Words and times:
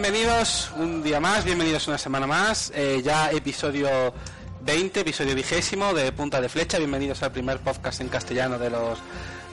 bienvenidos 0.00 0.70
un 0.76 1.02
día 1.02 1.18
más, 1.18 1.44
bienvenidos 1.44 1.88
una 1.88 1.98
semana 1.98 2.24
más, 2.24 2.70
eh, 2.72 3.02
ya 3.04 3.32
episodio 3.32 4.14
20, 4.60 5.00
episodio 5.00 5.34
vigésimo 5.34 5.92
de 5.92 6.12
Punta 6.12 6.40
de 6.40 6.48
Flecha, 6.48 6.78
bienvenidos 6.78 7.24
al 7.24 7.32
primer 7.32 7.58
podcast 7.58 8.00
en 8.00 8.08
castellano 8.08 8.60
de 8.60 8.70
los 8.70 9.00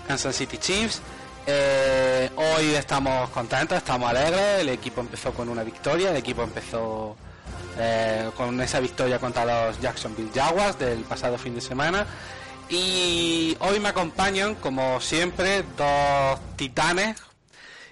Kansas 0.08 0.36
City 0.36 0.60
Chiefs. 0.60 1.02
Eh, 1.48 2.30
hoy 2.36 2.76
estamos 2.76 3.28
contentos, 3.32 3.80
estamos 3.80 4.08
alegres, 4.08 4.62
el 4.62 4.70
equipo 4.70 5.02
empezó 5.02 5.34
con 5.34 5.50
una 5.50 5.64
victoria, 5.64 6.12
el 6.12 6.18
equipo 6.18 6.44
empezó 6.44 7.16
eh, 7.80 8.30
con 8.38 8.62
esa 8.62 8.80
victoria 8.80 9.18
contra 9.18 9.46
los 9.46 9.82
Jacksonville 9.82 10.30
Jaguars 10.32 10.78
del 10.78 11.00
pasado 11.06 11.40
fin 11.40 11.56
de 11.56 11.62
semana. 11.62 12.06
Y 12.70 13.58
hoy 13.62 13.80
me 13.80 13.90
acompañan, 13.90 14.54
como 14.54 15.02
siempre, 15.02 15.64
dos 15.76 16.40
titanes. 16.56 17.20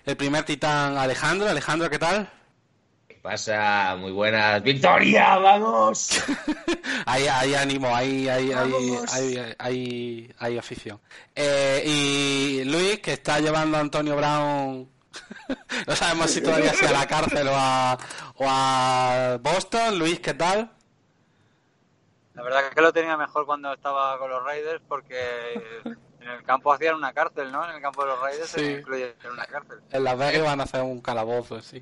El 0.06 0.18
primer 0.18 0.44
titán, 0.44 1.00
Alejandro. 1.00 1.50
Alejandro, 1.50 1.90
¿qué 1.90 1.98
tal? 1.98 2.30
¿Qué 3.24 3.30
pasa? 3.30 3.96
Muy 3.98 4.12
buenas. 4.12 4.62
¡Victoria! 4.62 5.38
¡Vamos! 5.38 6.22
hay, 7.06 7.26
hay 7.26 7.56
ánimo, 7.56 7.96
hay, 7.96 8.28
hay, 8.28 8.52
hay, 9.60 10.30
hay, 10.38 10.58
afición. 10.58 11.00
Eh, 11.34 11.84
y 11.86 12.66
Luis, 12.66 13.00
que 13.00 13.14
está 13.14 13.40
llevando 13.40 13.78
a 13.78 13.80
Antonio 13.80 14.18
Brown 14.18 14.90
no 15.88 15.96
sabemos 15.96 16.32
si 16.32 16.42
todavía 16.42 16.74
sea 16.74 16.90
a 16.90 16.92
la 16.92 17.08
cárcel 17.08 17.48
o 17.48 17.56
a, 17.56 17.98
o 18.36 18.46
a 18.46 19.38
Boston. 19.42 20.00
Luis, 20.00 20.20
¿qué 20.20 20.34
tal? 20.34 20.70
La 22.34 22.44
verdad 22.44 22.68
es 22.68 22.76
que 22.76 22.82
lo 22.82 22.92
tenía 22.92 23.16
mejor 23.16 23.46
cuando 23.46 23.72
estaba 23.72 24.20
con 24.20 24.30
los 24.30 24.44
Raiders 24.44 24.84
porque 24.86 25.72
en 26.24 26.32
el 26.32 26.44
campo 26.44 26.74
hacían 26.74 26.96
una 26.96 27.14
cárcel, 27.14 27.52
¿no? 27.52 27.68
En 27.68 27.76
el 27.76 27.82
campo 27.82 28.04
de 28.04 28.08
los 28.10 28.20
Raiders 28.20 28.50
se 28.50 28.72
incluye 28.72 29.14
una 29.32 29.46
cárcel. 29.46 29.80
En 29.92 30.04
Las 30.04 30.18
Vegas 30.18 30.44
van 30.44 30.60
a 30.60 30.64
hacer 30.64 30.82
un 30.82 31.02
calabozo, 31.02 31.62
sí. 31.62 31.82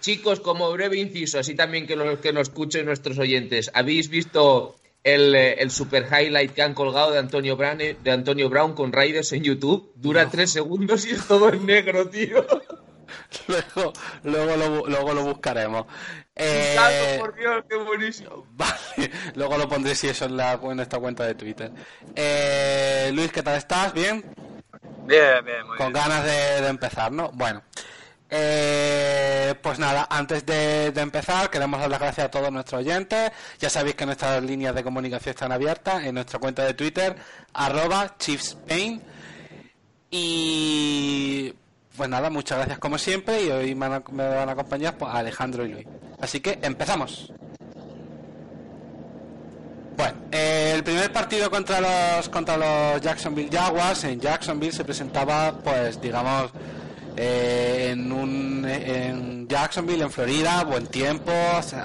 chicos, 0.00 0.40
como 0.40 0.70
breve 0.72 0.98
inciso, 0.98 1.38
así 1.38 1.54
también 1.54 1.86
que 1.86 1.96
los 1.96 2.18
que 2.18 2.32
nos 2.32 2.48
escuchen 2.48 2.86
nuestros 2.86 3.18
oyentes, 3.18 3.70
¿habéis 3.74 4.08
visto 4.08 4.76
el, 5.04 5.34
el, 5.34 5.70
super 5.70 6.06
highlight 6.06 6.52
que 6.52 6.62
han 6.62 6.74
colgado 6.74 7.12
de 7.12 7.18
Antonio 7.18 7.56
Brown, 7.56 7.78
de 7.78 8.10
Antonio 8.10 8.48
Brown 8.48 8.74
con 8.74 8.92
Raiders 8.92 9.32
en 9.32 9.42
YouTube? 9.42 9.92
Dura 9.96 10.28
tres 10.28 10.50
segundos 10.52 11.06
y 11.06 11.10
es 11.10 11.26
todo 11.26 11.52
en 11.52 11.64
negro, 11.66 12.08
tío. 12.08 12.44
luego, 13.48 13.92
luego, 14.24 14.56
lo, 14.56 14.86
luego 14.86 15.14
lo 15.14 15.24
buscaremos. 15.24 15.86
Eh, 16.38 17.16
por 17.18 17.34
Dios, 17.34 17.64
qué 17.68 17.76
buenísimo. 17.76 18.46
Vale, 18.52 19.10
luego 19.34 19.58
lo 19.58 19.68
pondré 19.68 19.94
si 19.94 20.08
eso 20.08 20.24
en, 20.26 20.36
la, 20.36 20.52
en 20.62 20.80
esta 20.80 20.98
cuenta 20.98 21.24
de 21.24 21.34
Twitter. 21.34 21.72
Eh, 22.14 23.10
Luis, 23.12 23.32
¿qué 23.32 23.42
tal 23.42 23.56
estás? 23.56 23.92
¿Bien? 23.92 24.24
Bien, 25.04 25.44
bien, 25.44 25.66
muy 25.66 25.76
Con 25.76 25.92
ganas 25.92 26.24
de, 26.24 26.68
empezar, 26.68 27.10
¿no? 27.10 27.30
Bueno. 27.32 27.62
Eh, 28.30 29.54
pues 29.62 29.78
nada, 29.78 30.06
antes 30.10 30.44
de, 30.44 30.88
empezar, 30.88 31.48
queremos 31.48 31.80
dar 31.80 31.88
las 31.90 31.98
gracias 31.98 32.26
a 32.26 32.30
todos 32.30 32.52
nuestros 32.52 32.82
oyentes. 32.82 33.32
Ya 33.58 33.70
sabéis 33.70 33.96
que 33.96 34.06
nuestras 34.06 34.42
líneas 34.42 34.74
de 34.74 34.84
comunicación 34.84 35.30
están 35.30 35.50
abiertas 35.50 36.04
en 36.04 36.14
nuestra 36.14 36.38
cuenta 36.38 36.64
de 36.64 36.74
Twitter, 36.74 37.16
arroba 37.54 38.16
ChiefsPain. 38.18 39.02
Y 40.10 41.54
pues 41.98 42.08
nada, 42.08 42.30
muchas 42.30 42.58
gracias 42.58 42.78
como 42.78 42.96
siempre 42.96 43.42
y 43.42 43.50
hoy 43.50 43.74
me 43.74 43.88
van 43.88 44.48
a, 44.48 44.52
acompañar 44.52 44.96
pues, 44.96 45.12
Alejandro 45.12 45.66
y 45.66 45.72
Luis. 45.72 45.86
Así 46.20 46.38
que 46.38 46.60
empezamos. 46.62 47.32
Bueno, 49.96 50.14
eh, 50.30 50.74
el 50.76 50.84
primer 50.84 51.12
partido 51.12 51.50
contra 51.50 51.80
los 51.80 52.28
contra 52.28 52.56
los 52.56 53.02
Jacksonville 53.02 53.50
Jaguars 53.52 54.04
en 54.04 54.20
Jacksonville 54.20 54.72
se 54.72 54.84
presentaba, 54.84 55.58
pues 55.58 56.00
digamos, 56.00 56.52
eh, 57.16 57.88
en 57.90 58.12
un 58.12 58.64
en 58.64 59.48
Jacksonville, 59.48 60.04
en 60.04 60.10
Florida, 60.12 60.62
buen 60.62 60.86
tiempo, 60.86 61.32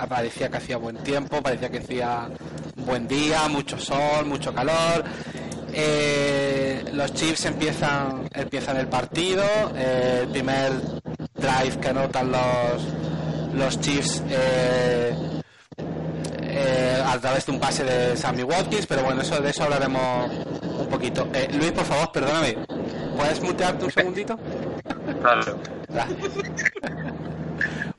parecía 0.08 0.48
que 0.50 0.58
hacía 0.58 0.78
buen 0.78 0.98
tiempo, 0.98 1.42
parecía 1.42 1.72
que 1.72 1.80
hacía 1.80 2.30
buen 2.76 3.08
día, 3.08 3.48
mucho 3.48 3.80
sol, 3.80 4.28
mucho 4.28 4.54
calor 4.54 5.04
eh, 5.74 6.86
los 6.94 7.14
Chiefs 7.14 7.46
empiezan, 7.46 8.30
empiezan 8.34 8.78
el 8.78 8.88
partido. 8.88 9.44
Eh, 9.76 10.20
el 10.24 10.30
primer 10.30 10.72
drive 11.36 11.80
que 11.82 11.88
anotan 11.90 12.32
los, 12.32 12.84
los 13.56 13.80
Chiefs 13.80 14.24
eh, 14.30 15.14
a 17.06 17.20
través 17.20 17.46
de 17.46 17.52
un 17.52 17.60
pase 17.60 17.84
de 17.84 18.16
Sammy 18.16 18.44
Watkins, 18.44 18.86
pero 18.86 19.04
bueno, 19.04 19.22
eso 19.22 19.40
de 19.42 19.50
eso 19.50 19.64
hablaremos 19.64 20.32
un 20.80 20.88
poquito. 20.88 21.28
Luis, 21.54 21.72
por 21.72 21.86
favor, 21.86 22.12
perdóname. 22.12 22.58
¿Puedes 23.16 23.42
mutearte 23.42 23.86
un 23.86 23.92
segundito? 23.92 24.40
Claro. 25.22 25.60
Gracias. 25.90 26.20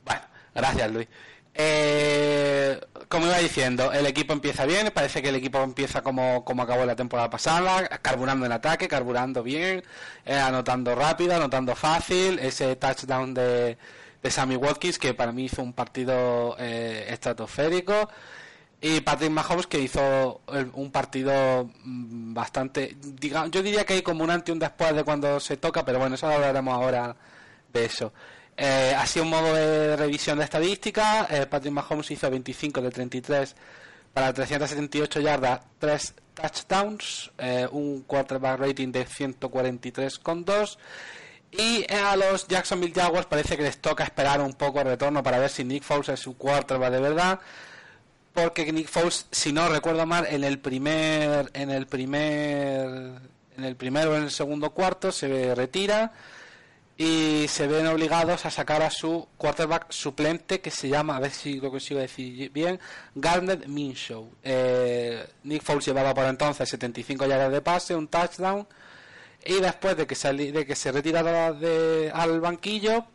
bueno, 0.05 0.21
gracias, 0.53 0.91
Luis. 0.91 1.07
Eh, 1.53 2.79
como 3.09 3.27
iba 3.27 3.37
diciendo, 3.37 3.91
el 3.91 4.05
equipo 4.05 4.33
empieza 4.33 4.65
bien, 4.65 4.91
parece 4.93 5.21
que 5.21 5.29
el 5.29 5.35
equipo 5.35 5.61
empieza 5.61 6.01
como, 6.01 6.43
como 6.45 6.63
acabó 6.63 6.85
la 6.85 6.95
temporada 6.95 7.29
pasada, 7.29 7.87
carburando 8.01 8.45
en 8.45 8.51
ataque, 8.51 8.87
carburando 8.87 9.43
bien, 9.43 9.83
eh, 10.25 10.35
anotando 10.35 10.95
rápido, 10.95 11.35
anotando 11.35 11.75
fácil, 11.75 12.39
ese 12.39 12.75
touchdown 12.75 13.33
de, 13.33 13.77
de 14.21 14.31
Sammy 14.31 14.55
Watkins 14.55 14.97
que 14.99 15.13
para 15.13 15.31
mí 15.31 15.45
hizo 15.45 15.61
un 15.61 15.73
partido 15.73 16.55
eh, 16.59 17.05
estratosférico 17.09 18.09
y 18.81 19.01
Patrick 19.01 19.31
Mahomes 19.31 19.67
que 19.67 19.79
hizo 19.79 20.41
un 20.73 20.91
partido 20.91 21.69
mm, 21.83 22.33
bastante, 22.33 22.97
digamos, 23.01 23.51
yo 23.51 23.63
diría 23.63 23.85
que 23.85 23.93
hay 23.93 24.01
como 24.01 24.23
un 24.23 24.29
antes 24.29 24.49
y 24.49 24.51
un 24.51 24.59
después 24.59 24.95
de 24.95 25.03
cuando 25.03 25.39
se 25.39 25.57
toca, 25.57 25.83
pero 25.85 25.99
bueno, 25.99 26.15
eso 26.15 26.27
hablaremos 26.27 26.73
ahora 26.73 27.15
de 27.73 27.85
eso. 27.85 28.13
Eh, 28.57 28.93
así 28.97 29.19
un 29.19 29.29
modo 29.29 29.53
de 29.53 29.95
revisión 29.97 30.37
de 30.37 30.45
estadística, 30.45 31.27
eh, 31.29 31.45
Patrick 31.45 31.73
Mahomes 31.73 32.09
hizo 32.11 32.29
25 32.29 32.81
de 32.81 32.89
33 32.89 33.55
para 34.13 34.31
378 34.33 35.19
yardas, 35.19 35.59
3 35.79 36.13
touchdowns, 36.33 37.31
eh, 37.37 37.67
un 37.69 38.03
quarterback 38.03 38.59
rating 38.59 38.91
de 38.91 39.05
143,2 39.05 40.77
y 41.51 41.85
a 41.91 42.15
los 42.15 42.47
Jacksonville 42.47 42.93
Jaguars 42.93 43.27
parece 43.27 43.57
que 43.57 43.63
les 43.63 43.77
toca 43.77 44.03
esperar 44.05 44.41
un 44.41 44.53
poco 44.53 44.79
el 44.79 44.87
retorno 44.87 45.21
para 45.21 45.39
ver 45.39 45.49
si 45.49 45.63
Nick 45.63 45.83
Foles 45.83 46.09
es 46.09 46.19
su 46.19 46.37
quarterback 46.37 46.91
de 46.91 46.99
verdad 46.99 47.39
porque 48.33 48.71
Nick 48.71 48.87
Foles 48.87 49.27
si 49.31 49.53
no 49.53 49.69
recuerdo 49.69 50.05
mal 50.05 50.25
en 50.29 50.43
el 50.43 50.59
primer 50.59 51.49
en 51.53 51.69
el 51.69 51.87
primer 51.87 52.85
en 53.57 53.63
el 53.63 53.75
primero 53.75 54.11
o 54.11 54.15
en 54.15 54.23
el 54.23 54.31
segundo 54.31 54.71
cuarto 54.71 55.11
se 55.11 55.55
retira 55.55 56.11
se 57.47 57.67
ven 57.67 57.87
obligados 57.87 58.45
a 58.45 58.51
sacar 58.51 58.81
a 58.81 58.89
su 58.89 59.27
quarterback 59.37 59.91
suplente 59.91 60.61
que 60.61 60.71
se 60.71 60.89
llama, 60.89 61.17
a 61.17 61.19
ver 61.19 61.31
si 61.31 61.59
lo 61.59 61.71
consigo 61.71 61.99
decir 61.99 62.51
bien, 62.51 62.79
Garnet 63.13 63.67
Minshew. 63.67 64.29
Eh, 64.43 65.25
Nick 65.43 65.63
Foles 65.63 65.85
llevaba 65.85 66.13
por 66.13 66.25
entonces 66.25 66.67
75 66.69 67.25
yardas 67.25 67.51
de 67.51 67.61
pase, 67.61 67.95
un 67.95 68.07
touchdown 68.07 68.67
y 69.43 69.55
después 69.61 69.95
de 69.97 70.07
que, 70.07 70.15
salí, 70.15 70.51
de 70.51 70.65
que 70.65 70.75
se 70.75 70.91
retirara 70.91 71.51
de, 71.53 72.11
al 72.13 72.39
banquillo 72.39 73.05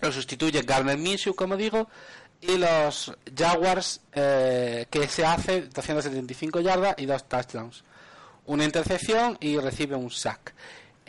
lo 0.00 0.12
sustituye 0.12 0.62
Garnet 0.62 0.98
Minshew, 0.98 1.34
como 1.34 1.56
digo, 1.56 1.88
y 2.40 2.56
los 2.56 3.12
Jaguars 3.36 4.00
eh, 4.12 4.86
que 4.90 5.08
se 5.08 5.24
hace 5.24 5.62
275 5.62 6.60
yardas 6.60 6.94
y 6.98 7.06
dos 7.06 7.28
touchdowns. 7.28 7.82
Una 8.46 8.64
intercepción 8.64 9.36
y 9.40 9.58
recibe 9.58 9.96
un 9.96 10.10
sack. 10.10 10.54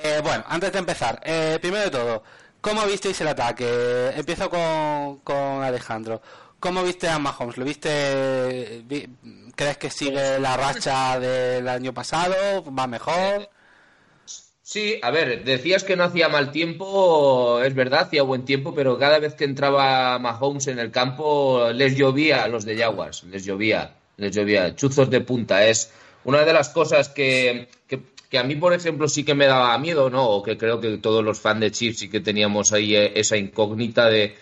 Eh, 0.01 0.22
bueno, 0.24 0.44
antes 0.48 0.72
de 0.72 0.80
empezar, 0.80 1.19
eh, 1.24 1.57
primero 1.62 1.84
de 1.86 1.92
todo, 1.92 2.24
¿cómo 2.62 2.86
visteis 2.86 3.19
el 3.22 3.28
ataque? 3.28 4.12
Empiezo 4.16 4.50
con, 4.50 5.19
con 5.19 5.63
Alejandro. 5.63 6.22
¿Cómo 6.60 6.84
viste 6.84 7.07
a 7.07 7.19
Mahomes? 7.19 7.57
¿Lo 7.57 7.66
viste? 7.66 8.84
¿Crees 9.56 9.78
que 9.78 9.90
sigue 9.90 10.40
la 10.40 10.57
racha 10.57 11.19
del 11.19 11.68
año 11.68 11.94
pasado? 11.94 12.36
¿Va 12.78 12.86
mejor? 12.88 13.50
Sí, 14.62 15.00
a 15.01 15.10
ver, 15.10 15.44
decías 15.46 15.84
que 15.84 15.96
no 15.96 16.04
hacía 16.04 16.30
mal 16.30 16.52
tiempo, 16.52 17.60
es 17.63 17.74
verdad, 17.74 18.02
hacía 18.02 18.22
buen 18.24 18.45
tiempo, 18.45 18.75
pero 18.75 19.00
cada 19.00 19.18
vez 19.18 19.34
que 19.34 19.45
entraba 19.45 20.19
Mahomes 20.19 20.68
en 20.68 20.78
el 20.80 20.92
campo 20.92 21.72
les 21.74 21.95
llovía 21.95 22.44
a 22.44 22.48
los 22.48 22.66
de 22.66 22.78
Jaguars, 22.78 23.24
les 23.24 23.45
llovía, 23.45 23.95
les 24.18 24.36
llovía, 24.36 24.75
chuzos 24.75 25.10
de 25.10 25.22
punta. 25.22 25.66
Es 25.66 25.92
una 26.24 26.45
de 26.45 26.54
las 26.54 26.69
cosas 26.69 27.10
que, 27.10 27.69
que 28.30 28.38
a 28.38 28.44
mí, 28.44 28.56
por 28.56 28.74
ejemplo, 28.74 29.08
sí 29.08 29.24
que 29.24 29.34
me 29.34 29.48
daba 29.48 29.78
miedo, 29.80 30.10
¿no? 30.10 30.28
O 30.30 30.44
que 30.44 30.58
creo 30.58 30.80
que 30.80 30.98
todos 31.00 31.24
los 31.24 31.40
fans 31.40 31.62
de 31.62 31.72
Chiefs 31.72 32.00
sí 32.00 32.10
que 32.10 32.20
teníamos 32.20 32.72
ahí 32.72 32.96
eh, 32.96 33.14
esa 33.16 33.38
incógnita 33.38 34.08
de, 34.10 34.36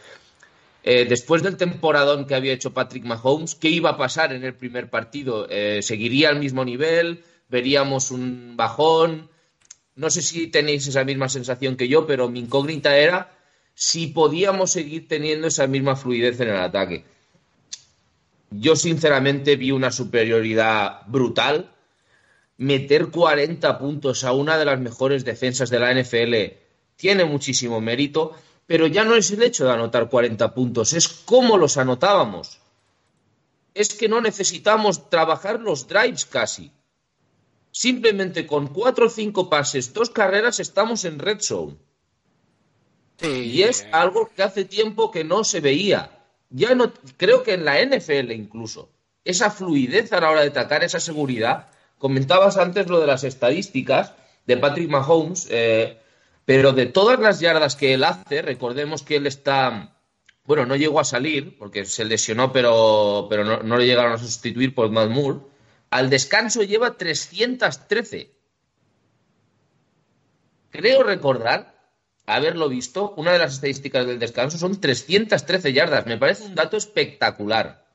eh, 0.90 1.06
después 1.06 1.44
del 1.44 1.58
temporadón 1.58 2.26
que 2.26 2.34
había 2.34 2.54
hecho 2.54 2.74
Patrick 2.74 3.04
Mahomes, 3.04 3.56
¿qué 3.56 3.68
iba 3.68 3.90
a 3.90 3.98
pasar 3.98 4.32
en 4.32 4.46
el 4.46 4.54
primer 4.54 4.90
partido? 4.90 5.46
Eh, 5.50 5.82
¿Seguiría 5.82 6.30
al 6.30 6.40
mismo 6.40 6.64
nivel? 6.64 7.26
¿Veríamos 7.50 8.10
un 8.10 8.56
bajón? 8.56 9.30
No 9.96 10.10
sé 10.10 10.22
si 10.22 10.48
tenéis 10.48 10.88
esa 10.88 11.04
misma 11.04 11.28
sensación 11.28 11.76
que 11.76 11.90
yo, 11.90 12.08
pero 12.08 12.30
mi 12.30 12.40
incógnita 12.40 12.98
era 12.98 13.38
si 13.74 14.08
podíamos 14.08 14.72
seguir 14.72 15.10
teniendo 15.10 15.48
esa 15.48 15.68
misma 15.68 15.98
fluidez 15.98 16.40
en 16.40 16.50
el 16.50 16.58
ataque. 16.58 17.04
Yo 18.50 18.78
sinceramente 18.78 19.58
vi 19.58 19.72
una 19.72 19.92
superioridad 19.92 21.02
brutal 21.08 21.70
meter 22.58 23.08
40 23.08 23.78
puntos 23.80 24.24
a 24.24 24.34
una 24.34 24.58
de 24.58 24.66
las 24.66 24.80
mejores 24.80 25.24
defensas 25.24 25.70
de 25.70 25.80
la 25.80 25.94
NFL 25.94 26.58
tiene 26.96 27.26
muchísimo 27.26 27.80
mérito. 27.80 28.36
pero 28.66 28.86
ya 28.86 29.06
no 29.06 29.16
es 29.16 29.32
el 29.32 29.42
hecho 29.44 29.64
de 29.64 29.72
anotar 29.72 30.10
40 30.10 30.54
puntos, 30.54 30.92
es 30.92 31.08
cómo 31.08 31.58
los 31.58 31.78
anotábamos. 31.78 32.60
Es 33.74 33.94
que 33.94 34.10
no 34.10 34.20
necesitamos 34.20 35.10
trabajar 35.10 35.62
los 35.62 35.88
drives 35.88 36.26
casi. 36.26 36.74
Simplemente 37.72 38.46
con 38.46 38.68
cuatro 38.68 39.06
o 39.06 39.10
cinco 39.10 39.50
pases, 39.50 39.94
dos 39.94 40.10
carreras, 40.10 40.60
estamos 40.60 41.06
en 41.06 41.20
red 41.20 41.40
zone. 41.40 41.78
y 43.22 43.62
es 43.62 43.88
algo 43.94 44.30
que 44.36 44.44
hace 44.44 44.66
tiempo 44.66 45.12
que 45.12 45.24
no 45.24 45.46
se 45.46 45.62
veía. 45.62 46.12
Ya 46.50 46.76
no, 46.76 46.92
creo 47.16 47.44
que 47.44 47.54
en 47.54 47.64
la 47.64 47.82
NFL 47.82 48.32
incluso, 48.32 48.90
esa 49.24 49.50
fluidez 49.50 50.12
a 50.12 50.20
la 50.20 50.32
hora 50.32 50.42
de 50.42 50.48
atacar, 50.48 50.84
esa 50.84 51.00
seguridad. 51.00 51.70
Comentabas 51.98 52.58
antes 52.58 52.88
lo 52.88 53.00
de 53.00 53.08
las 53.08 53.24
estadísticas 53.24 54.14
de 54.46 54.58
Patrick 54.58 54.90
Mahomes, 54.90 55.48
eh, 55.50 56.00
pero 56.46 56.72
de 56.74 56.86
todas 56.86 57.20
las 57.20 57.40
yardas 57.40 57.76
que 57.76 57.94
él 57.94 58.04
hace, 58.04 58.42
recordemos 58.42 59.04
que 59.04 59.18
él 59.18 59.28
está, 59.28 59.98
bueno, 60.46 60.66
no 60.66 60.76
llegó 60.76 61.00
a 61.00 61.04
salir 61.04 61.58
porque 61.58 61.86
se 61.86 62.06
lesionó, 62.06 62.54
pero, 62.54 63.28
pero 63.30 63.44
no, 63.44 63.64
no 63.64 63.78
le 63.78 63.86
llegaron 63.86 64.14
a 64.14 64.18
sustituir 64.18 64.74
por 64.74 64.90
Matt 64.90 65.10
Moore. 65.10 65.40
Al 65.90 66.10
descanso 66.10 66.64
lleva 66.64 66.98
313. 66.98 68.32
Creo 70.70 71.04
recordar 71.04 71.78
haberlo 72.28 72.70
visto. 72.70 73.14
Una 73.18 73.32
de 73.32 73.40
las 73.40 73.54
estadísticas 73.54 74.06
del 74.06 74.20
descanso 74.20 74.60
son 74.60 74.80
313 74.80 75.74
yardas. 75.74 76.06
Me 76.06 76.18
parece 76.18 76.44
un 76.44 76.54
dato 76.54 76.78
espectacular. 76.78 77.87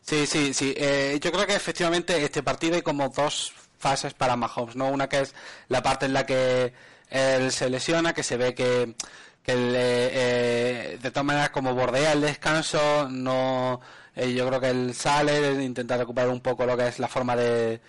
Sí, 0.00 0.26
sí, 0.26 0.54
sí. 0.54 0.74
Eh, 0.76 1.18
yo 1.20 1.32
creo 1.32 1.46
que 1.46 1.54
efectivamente 1.54 2.22
este 2.22 2.42
partido 2.42 2.76
hay 2.76 2.82
como 2.82 3.08
dos 3.08 3.52
fases 3.78 4.14
para 4.14 4.36
Mahomes, 4.36 4.76
¿no? 4.76 4.88
Una 4.88 5.08
que 5.08 5.20
es 5.20 5.34
la 5.68 5.82
parte 5.82 6.06
en 6.06 6.12
la 6.12 6.26
que 6.26 6.72
él 7.10 7.52
se 7.52 7.70
lesiona, 7.70 8.12
que 8.12 8.22
se 8.22 8.36
ve 8.36 8.54
que, 8.54 8.94
que 9.42 9.54
eh, 9.54 10.98
de 11.00 11.10
todas 11.10 11.24
maneras 11.24 11.50
como 11.50 11.74
bordea 11.74 12.12
el 12.12 12.20
descanso, 12.20 13.08
no 13.08 13.80
eh, 14.14 14.32
yo 14.34 14.46
creo 14.48 14.60
que 14.60 14.70
él 14.70 14.94
sale, 14.94 15.62
intenta 15.62 15.96
recuperar 15.96 16.30
un 16.30 16.40
poco 16.40 16.66
lo 16.66 16.76
que 16.76 16.88
es 16.88 16.98
la 16.98 17.08
forma 17.08 17.36
de, 17.36 17.80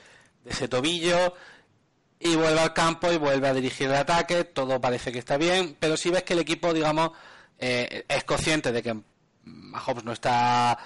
ese 0.45 0.67
tobillo 0.67 1.33
y 2.19 2.35
vuelve 2.35 2.59
al 2.59 2.73
campo 2.73 3.11
y 3.11 3.17
vuelve 3.17 3.47
a 3.47 3.53
dirigir 3.53 3.87
el 3.87 3.95
ataque, 3.95 4.43
todo 4.43 4.81
parece 4.81 5.11
que 5.11 5.19
está 5.19 5.37
bien, 5.37 5.75
pero 5.79 5.97
si 5.97 6.09
ves 6.09 6.23
que 6.23 6.33
el 6.33 6.39
equipo, 6.39 6.73
digamos, 6.73 7.11
eh, 7.57 8.05
es 8.07 8.23
consciente 8.25 8.71
de 8.71 8.83
que 8.83 8.95
Mahomes 9.43 10.03
no 10.03 10.13
está 10.13 10.77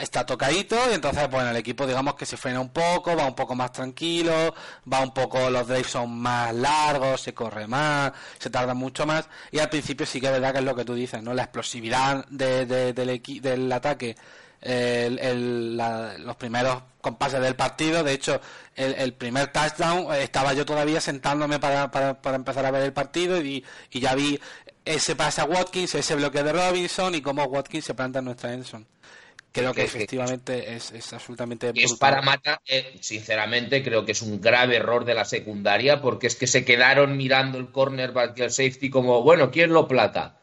está 0.00 0.24
tocadito 0.24 0.76
y 0.90 0.94
entonces 0.94 1.28
bueno 1.30 1.50
el 1.50 1.56
equipo 1.56 1.86
digamos 1.86 2.14
que 2.14 2.26
se 2.26 2.36
frena 2.36 2.60
un 2.60 2.70
poco 2.70 3.16
va 3.16 3.26
un 3.26 3.34
poco 3.34 3.54
más 3.54 3.72
tranquilo 3.72 4.54
va 4.90 5.00
un 5.00 5.12
poco 5.12 5.50
los 5.50 5.66
drives 5.66 5.88
son 5.88 6.18
más 6.18 6.54
largos 6.54 7.20
se 7.20 7.34
corre 7.34 7.66
más 7.66 8.12
se 8.38 8.50
tarda 8.50 8.74
mucho 8.74 9.06
más 9.06 9.28
y 9.50 9.58
al 9.58 9.68
principio 9.68 10.06
sí 10.06 10.20
que 10.20 10.26
es 10.26 10.32
verdad 10.32 10.52
que 10.52 10.58
es 10.58 10.64
lo 10.64 10.74
que 10.74 10.84
tú 10.84 10.94
dices 10.94 11.22
no 11.22 11.34
la 11.34 11.42
explosividad 11.42 12.26
de, 12.28 12.66
del, 12.66 13.22
del 13.40 13.72
ataque 13.72 14.16
los 14.64 16.36
primeros 16.36 16.82
compases 17.00 17.40
del 17.40 17.54
partido. 17.54 18.02
De 18.02 18.12
hecho, 18.12 18.40
el, 18.74 19.12
primer 19.12 19.52
touchdown 19.52 20.12
eh, 20.12 20.22
estaba 20.22 20.54
yo 20.54 20.64
todavía 20.64 21.00
sentándome 21.00 21.58
para, 21.58 21.90
para, 21.90 22.36
empezar 22.36 22.64
a 22.64 22.70
ver 22.70 22.82
el 22.82 22.92
partido 22.92 23.40
y, 23.40 23.64
ya 23.92 24.14
vi 24.14 24.40
ese 24.84 25.16
pase 25.16 25.40
a 25.40 25.44
Watkins, 25.44 25.94
ese 25.94 26.14
bloque 26.14 26.42
de 26.42 26.52
Robinson 26.52 27.14
y 27.14 27.20
cómo 27.20 27.44
Watkins 27.44 27.84
se 27.84 27.94
planta 27.94 28.18
en 28.18 28.24
nuestra 28.26 28.52
Enson. 28.52 28.86
Creo 29.54 29.72
que 29.72 29.84
efectivamente 29.84 30.74
es, 30.74 30.90
es 30.90 31.12
absolutamente 31.12 31.70
Es 31.76 31.94
para 31.94 32.20
Mata, 32.22 32.60
eh, 32.66 32.98
sinceramente, 33.00 33.84
creo 33.84 34.04
que 34.04 34.10
es 34.10 34.20
un 34.20 34.40
grave 34.40 34.74
error 34.74 35.04
de 35.04 35.14
la 35.14 35.24
secundaria 35.24 36.02
porque 36.02 36.26
es 36.26 36.34
que 36.34 36.48
se 36.48 36.64
quedaron 36.64 37.16
mirando 37.16 37.58
el 37.58 37.70
cornerback 37.70 38.36
y 38.36 38.42
el 38.42 38.50
safety 38.50 38.90
como, 38.90 39.22
bueno, 39.22 39.52
¿quién 39.52 39.72
lo 39.72 39.86
plata? 39.86 40.40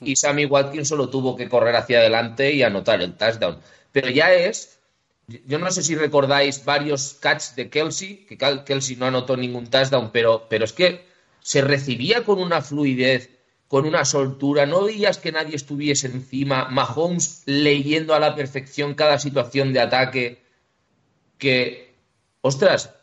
y 0.00 0.16
Sammy 0.16 0.46
Watkins 0.46 0.88
solo 0.88 1.10
tuvo 1.10 1.36
que 1.36 1.46
correr 1.46 1.76
hacia 1.76 1.98
adelante 1.98 2.50
y 2.54 2.62
anotar 2.62 3.02
el 3.02 3.12
touchdown. 3.18 3.58
Pero 3.92 4.08
ya 4.08 4.32
es, 4.32 4.78
yo 5.26 5.58
no 5.58 5.70
sé 5.70 5.82
si 5.82 5.94
recordáis 5.94 6.64
varios 6.64 7.18
catch 7.20 7.50
de 7.54 7.68
Kelsey, 7.68 8.24
que 8.26 8.38
Kelsey 8.64 8.96
no 8.96 9.04
anotó 9.04 9.36
ningún 9.36 9.66
touchdown, 9.66 10.10
pero, 10.10 10.46
pero 10.48 10.64
es 10.64 10.72
que 10.72 11.04
se 11.40 11.60
recibía 11.60 12.24
con 12.24 12.40
una 12.40 12.62
fluidez, 12.62 13.28
con 13.68 13.84
una 13.84 14.04
soltura, 14.06 14.64
no 14.64 14.84
veías 14.84 15.18
que 15.18 15.30
nadie 15.30 15.54
estuviese 15.54 16.06
encima, 16.06 16.68
Mahomes 16.70 17.42
leyendo 17.44 18.14
a 18.14 18.20
la 18.20 18.34
perfección 18.34 18.94
cada 18.94 19.18
situación 19.18 19.74
de 19.74 19.80
ataque, 19.80 20.38
que, 21.36 21.92
ostras, 22.40 22.94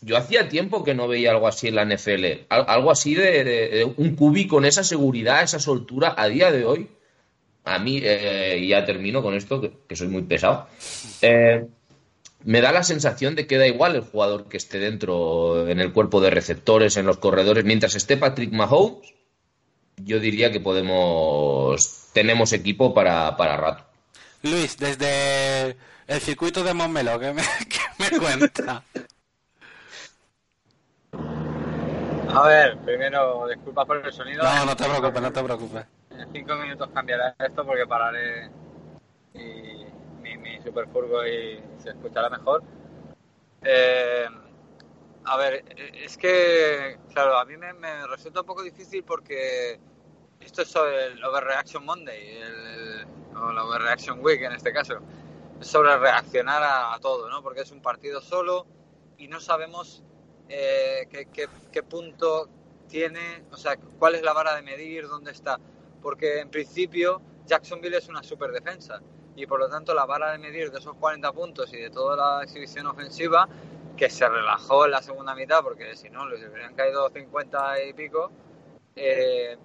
yo 0.00 0.16
hacía 0.16 0.48
tiempo 0.48 0.84
que 0.84 0.94
no 0.94 1.08
veía 1.08 1.32
algo 1.32 1.48
así 1.48 1.68
en 1.68 1.74
la 1.74 1.84
NFL. 1.84 2.46
Algo 2.48 2.90
así 2.90 3.14
de, 3.14 3.92
un 3.96 4.14
cubi 4.14 4.46
con 4.46 4.64
esa 4.64 4.84
seguridad, 4.84 5.42
esa 5.42 5.58
soltura 5.58 6.14
a 6.16 6.28
día 6.28 6.52
de 6.52 6.64
hoy. 6.64 6.88
A 7.64 7.78
mí, 7.78 8.00
eh, 8.02 8.64
ya 8.68 8.84
termino 8.84 9.22
con 9.22 9.34
esto, 9.34 9.60
que, 9.60 9.96
soy 9.96 10.08
muy 10.08 10.22
pesado. 10.22 10.68
Eh, 11.22 11.66
me 12.44 12.60
da 12.60 12.72
la 12.72 12.82
sensación 12.82 13.34
de 13.34 13.46
que 13.46 13.58
da 13.58 13.66
igual 13.66 13.96
el 13.96 14.02
jugador 14.02 14.48
que 14.48 14.58
esté 14.58 14.78
dentro 14.78 15.66
en 15.68 15.80
el 15.80 15.92
cuerpo 15.92 16.20
de 16.20 16.30
receptores, 16.30 16.96
en 16.96 17.06
los 17.06 17.18
corredores. 17.18 17.64
Mientras 17.64 17.94
esté 17.94 18.16
Patrick 18.16 18.52
Mahomes, 18.52 19.14
yo 20.04 20.20
diría 20.20 20.52
que 20.52 20.60
podemos. 20.60 22.10
Tenemos 22.12 22.52
equipo 22.52 22.94
para, 22.94 23.36
para 23.36 23.56
rato. 23.56 23.84
Luis, 24.42 24.78
desde 24.78 25.76
el 26.06 26.20
circuito 26.20 26.62
de 26.62 26.74
Montmeló, 26.74 27.18
¿qué 27.18 27.32
me, 27.32 27.42
qué 27.68 27.80
me 27.98 28.18
cuenta? 28.18 28.84
A 32.34 32.48
ver, 32.48 32.78
primero, 32.78 33.46
disculpas 33.48 33.86
por 33.86 34.04
el 34.04 34.12
sonido. 34.12 34.42
No, 34.42 34.66
no 34.66 34.76
te 34.76 34.84
preocupes, 34.84 35.22
no 35.22 35.32
te 35.32 35.42
preocupes. 35.42 35.86
En 36.10 36.32
cinco 36.32 36.54
minutos 36.56 36.88
cambiará 36.92 37.34
esto 37.38 37.64
porque 37.64 37.86
pararé 37.86 38.50
y, 39.34 39.84
mi, 40.20 40.36
mi 40.36 40.60
superfurgo 40.62 41.24
y 41.26 41.62
se 41.78 41.90
escuchará 41.90 42.28
mejor. 42.28 42.62
Eh, 43.62 44.26
a 45.24 45.36
ver, 45.36 45.64
es 45.94 46.18
que, 46.18 46.98
claro, 47.12 47.38
a 47.38 47.44
mí 47.44 47.56
me, 47.56 48.06
resulta 48.08 48.40
un 48.40 48.46
poco 48.46 48.62
difícil 48.62 49.04
porque 49.04 49.78
esto 50.44 50.62
es 50.62 50.68
sobre 50.68 51.06
el 51.06 51.24
Overreaction 51.24 51.84
Monday, 51.84 52.40
o 53.36 53.52
la 53.52 53.64
Overreaction 53.64 54.24
Week 54.24 54.42
en 54.42 54.52
este 54.52 54.72
caso. 54.72 54.98
Es 55.60 55.66
sobre 55.66 55.96
reaccionar 55.96 56.62
a 56.62 56.98
todo, 57.00 57.28
¿no? 57.28 57.42
Porque 57.42 57.62
es 57.62 57.70
un 57.72 57.80
partido 57.80 58.20
solo 58.20 58.66
y 59.18 59.28
no 59.28 59.40
sabemos 59.40 60.04
eh, 60.48 61.08
qué, 61.72 61.82
punto 61.82 62.48
tiene, 62.88 63.44
o 63.50 63.56
sea, 63.56 63.76
cuál 63.98 64.14
es 64.14 64.22
la 64.22 64.32
vara 64.32 64.54
de 64.54 64.62
medir, 64.62 65.08
dónde 65.08 65.32
está. 65.32 65.58
Porque 66.02 66.40
en 66.40 66.50
principio 66.50 67.22
Jacksonville 67.46 67.96
es 67.96 68.08
una 68.08 68.22
super 68.22 68.52
defensa 68.52 69.00
y 69.36 69.46
por 69.46 69.58
lo 69.58 69.68
tanto 69.68 69.94
la 69.94 70.04
vara 70.04 70.32
de 70.32 70.38
medir 70.38 70.70
de 70.70 70.78
esos 70.78 70.94
40 70.96 71.32
puntos 71.32 71.72
y 71.72 71.78
de 71.78 71.90
toda 71.90 72.16
la 72.16 72.44
exhibición 72.44 72.86
ofensiva 72.86 73.48
que 73.96 74.10
se 74.10 74.28
relajó 74.28 74.84
en 74.84 74.92
la 74.92 75.02
segunda 75.02 75.34
mitad 75.34 75.62
porque 75.62 75.96
si 75.96 76.10
no 76.10 76.28
les 76.28 76.40
hubieran 76.46 76.74
caído 76.74 77.08
50 77.08 77.84
y 77.84 77.92
pico 77.94 78.30
eh, 78.94 79.56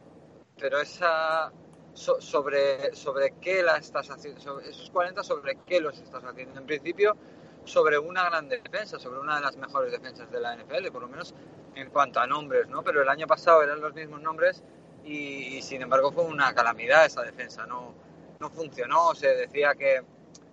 pero 0.59 0.79
esa 0.79 1.51
sobre 1.93 2.95
sobre 2.95 3.33
qué 3.41 3.61
la 3.63 3.77
estás 3.77 4.09
haciendo 4.09 4.59
esos 4.61 4.89
40 4.91 5.23
sobre 5.23 5.57
qué 5.65 5.81
los 5.81 5.99
estás 5.99 6.23
haciendo 6.23 6.59
en 6.59 6.65
principio 6.65 7.17
sobre 7.65 7.99
una 7.99 8.25
gran 8.25 8.49
defensa, 8.49 8.99
sobre 8.99 9.19
una 9.19 9.35
de 9.35 9.41
las 9.41 9.55
mejores 9.57 9.91
defensas 9.91 10.29
de 10.31 10.39
la 10.39 10.55
NFL, 10.55 10.87
por 10.91 11.03
lo 11.03 11.07
menos 11.07 11.33
en 11.75 11.89
cuanto 11.89 12.19
a 12.19 12.27
nombres, 12.27 12.67
¿no? 12.67 12.83
Pero 12.83 13.01
el 13.01 13.09
año 13.09 13.27
pasado 13.27 13.61
eran 13.63 13.79
los 13.79 13.93
mismos 13.93 14.21
nombres 14.21 14.63
y, 15.03 15.61
sin 15.61 15.81
embargo 15.81 16.11
fue 16.11 16.23
una 16.25 16.53
calamidad 16.53 17.05
esa 17.05 17.21
defensa, 17.21 17.65
no, 17.65 17.93
no 18.39 18.49
funcionó, 18.49 19.13
se 19.15 19.27
decía 19.35 19.75
que, 19.75 20.01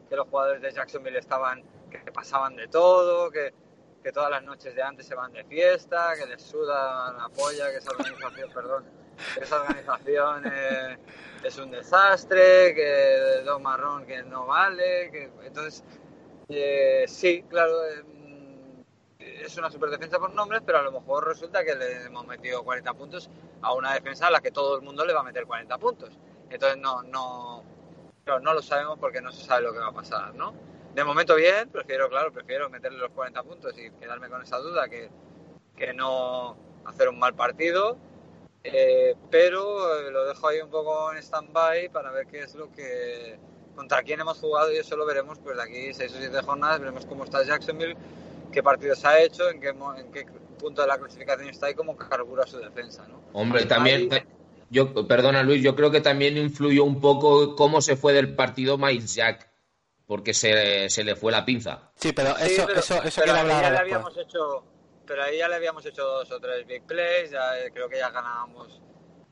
que 0.08 0.16
los 0.16 0.28
jugadores 0.28 0.62
de 0.62 0.72
Jacksonville 0.72 1.18
estaban, 1.18 1.62
que 1.90 2.12
pasaban 2.12 2.54
de 2.56 2.68
todo, 2.68 3.30
que, 3.30 3.52
que 4.02 4.12
todas 4.12 4.30
las 4.30 4.42
noches 4.42 4.74
de 4.74 4.82
antes 4.82 5.06
se 5.06 5.14
van 5.14 5.32
de 5.32 5.44
fiesta, 5.44 6.14
que 6.18 6.26
les 6.26 6.42
suda 6.42 7.12
la 7.12 7.28
polla, 7.28 7.70
que 7.70 7.78
esa 7.78 7.90
organización, 7.90 8.50
perdón, 8.52 8.84
esa 9.40 9.60
organización 9.60 10.44
es 11.42 11.58
un 11.58 11.70
desastre, 11.70 12.74
que 12.74 13.42
Don 13.44 13.62
Marrón 13.62 14.06
que 14.06 14.22
no 14.22 14.46
vale, 14.46 15.10
que 15.10 15.30
entonces 15.44 15.84
eh, 16.48 17.04
sí, 17.08 17.44
claro, 17.48 17.84
eh, 17.86 18.04
es 19.18 19.56
una 19.56 19.70
super 19.70 19.90
defensa 19.90 20.18
por 20.18 20.32
nombres, 20.34 20.62
pero 20.64 20.78
a 20.78 20.82
lo 20.82 20.92
mejor 20.92 21.26
resulta 21.26 21.64
que 21.64 21.74
le 21.74 22.04
hemos 22.04 22.26
metido 22.26 22.62
40 22.62 22.94
puntos 22.94 23.30
a 23.62 23.72
una 23.74 23.94
defensa 23.94 24.28
a 24.28 24.30
la 24.30 24.40
que 24.40 24.50
todo 24.50 24.76
el 24.76 24.82
mundo 24.82 25.04
le 25.04 25.12
va 25.12 25.20
a 25.20 25.24
meter 25.24 25.44
40 25.44 25.78
puntos. 25.78 26.18
Entonces 26.50 26.78
no, 26.78 27.02
no, 27.02 27.64
no 28.26 28.54
lo 28.54 28.62
sabemos 28.62 28.98
porque 28.98 29.20
no 29.20 29.32
se 29.32 29.44
sabe 29.44 29.62
lo 29.62 29.72
que 29.72 29.80
va 29.80 29.88
a 29.88 29.92
pasar, 29.92 30.34
¿no? 30.34 30.54
De 30.94 31.04
momento 31.04 31.34
bien, 31.34 31.68
prefiero, 31.68 32.08
claro, 32.08 32.32
prefiero 32.32 32.70
meterle 32.70 32.98
los 32.98 33.10
40 33.10 33.42
puntos 33.42 33.76
y 33.78 33.90
quedarme 33.90 34.28
con 34.28 34.42
esa 34.42 34.58
duda 34.58 34.88
que, 34.88 35.10
que 35.76 35.92
no 35.92 36.56
hacer 36.84 37.08
un 37.08 37.18
mal 37.18 37.34
partido. 37.34 37.98
Eh, 38.72 39.14
pero 39.30 40.10
lo 40.10 40.26
dejo 40.26 40.48
ahí 40.48 40.60
un 40.60 40.70
poco 40.70 41.12
en 41.12 41.18
stand-by 41.18 41.88
para 41.90 42.10
ver 42.10 42.26
qué 42.26 42.40
es 42.40 42.54
lo 42.54 42.70
que 42.72 43.38
contra 43.74 44.02
quién 44.02 44.20
hemos 44.20 44.38
jugado 44.38 44.72
y 44.72 44.78
eso 44.78 44.96
lo 44.96 45.04
veremos 45.04 45.38
pues 45.38 45.56
de 45.56 45.62
aquí 45.62 45.94
seis 45.94 46.12
o 46.14 46.18
siete 46.18 46.42
jornadas, 46.42 46.80
veremos 46.80 47.06
cómo 47.06 47.24
está 47.24 47.44
Jacksonville, 47.44 47.96
qué 48.50 48.62
partidos 48.62 49.04
ha 49.04 49.20
hecho, 49.20 49.50
en 49.50 49.60
qué, 49.60 49.68
en 49.68 50.12
qué 50.12 50.26
punto 50.58 50.82
de 50.82 50.88
la 50.88 50.98
clasificación 50.98 51.50
está 51.50 51.70
y 51.70 51.74
cómo 51.74 51.96
carbura 51.96 52.46
su 52.46 52.58
defensa. 52.58 53.06
¿no? 53.06 53.20
Hombre, 53.34 53.66
también, 53.66 54.08
yo, 54.70 55.06
perdona 55.06 55.42
Luis, 55.42 55.62
yo 55.62 55.76
creo 55.76 55.90
que 55.90 56.00
también 56.00 56.36
influyó 56.36 56.84
un 56.84 57.00
poco 57.00 57.54
cómo 57.54 57.80
se 57.80 57.96
fue 57.96 58.12
del 58.12 58.34
partido 58.34 58.78
Miles 58.78 59.14
Jack, 59.14 59.48
porque 60.06 60.34
se, 60.34 60.88
se 60.88 61.04
le 61.04 61.14
fue 61.14 61.30
la 61.30 61.44
pinza. 61.44 61.90
Sí, 61.96 62.12
pero 62.12 62.36
eso, 62.38 62.68
eso, 62.70 63.02
eso 63.02 63.22
quiero 63.22 63.38
hablar 63.38 63.62
ya 63.62 63.70
le 63.70 63.78
habíamos 63.78 64.16
hecho, 64.16 64.64
pero 65.06 65.22
ahí 65.22 65.38
ya 65.38 65.48
le 65.48 65.56
habíamos 65.56 65.84
hecho 65.86 66.02
dos 66.04 66.30
o 66.30 66.40
tres 66.40 66.66
big 66.66 66.82
plays, 66.82 67.30
ya 67.30 67.58
eh, 67.58 67.70
creo 67.72 67.88
que 67.88 67.98
ya 67.98 68.10
ganábamos 68.10 68.80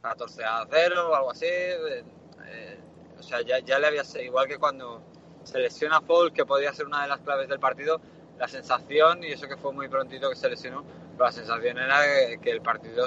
14 0.03 0.45
a 0.45 0.67
0 0.71 1.11
o 1.11 1.15
algo 1.15 1.31
así. 1.31 1.47
eh, 1.47 2.79
o 3.19 3.23
sea, 3.23 3.41
ya, 3.43 3.59
ya 3.61 3.79
le 3.79 3.87
había 3.87 4.03
igual 4.23 4.47
que 4.47 4.59
cuando 4.59 5.03
se 5.45 5.59
lesiona 5.59 6.01
Paul, 6.01 6.33
que 6.33 6.45
podía 6.45 6.73
ser 6.73 6.87
una 6.87 7.03
de 7.03 7.09
las 7.09 7.21
claves 7.21 7.49
del 7.49 7.61
partido, 7.61 8.01
la 8.39 8.49
sensación, 8.49 9.23
y 9.25 9.29
eso 9.29 9.49
que 9.49 9.57
fue 9.57 9.73
muy 9.73 9.89
prontito 9.89 10.29
que 10.29 10.37
se 10.37 10.49
lesionó, 10.49 10.85
la 11.19 11.33
sensación 11.33 11.79
era 11.79 12.03
que, 12.03 12.41
que 12.41 12.51
el 12.51 12.61
partido 12.61 13.07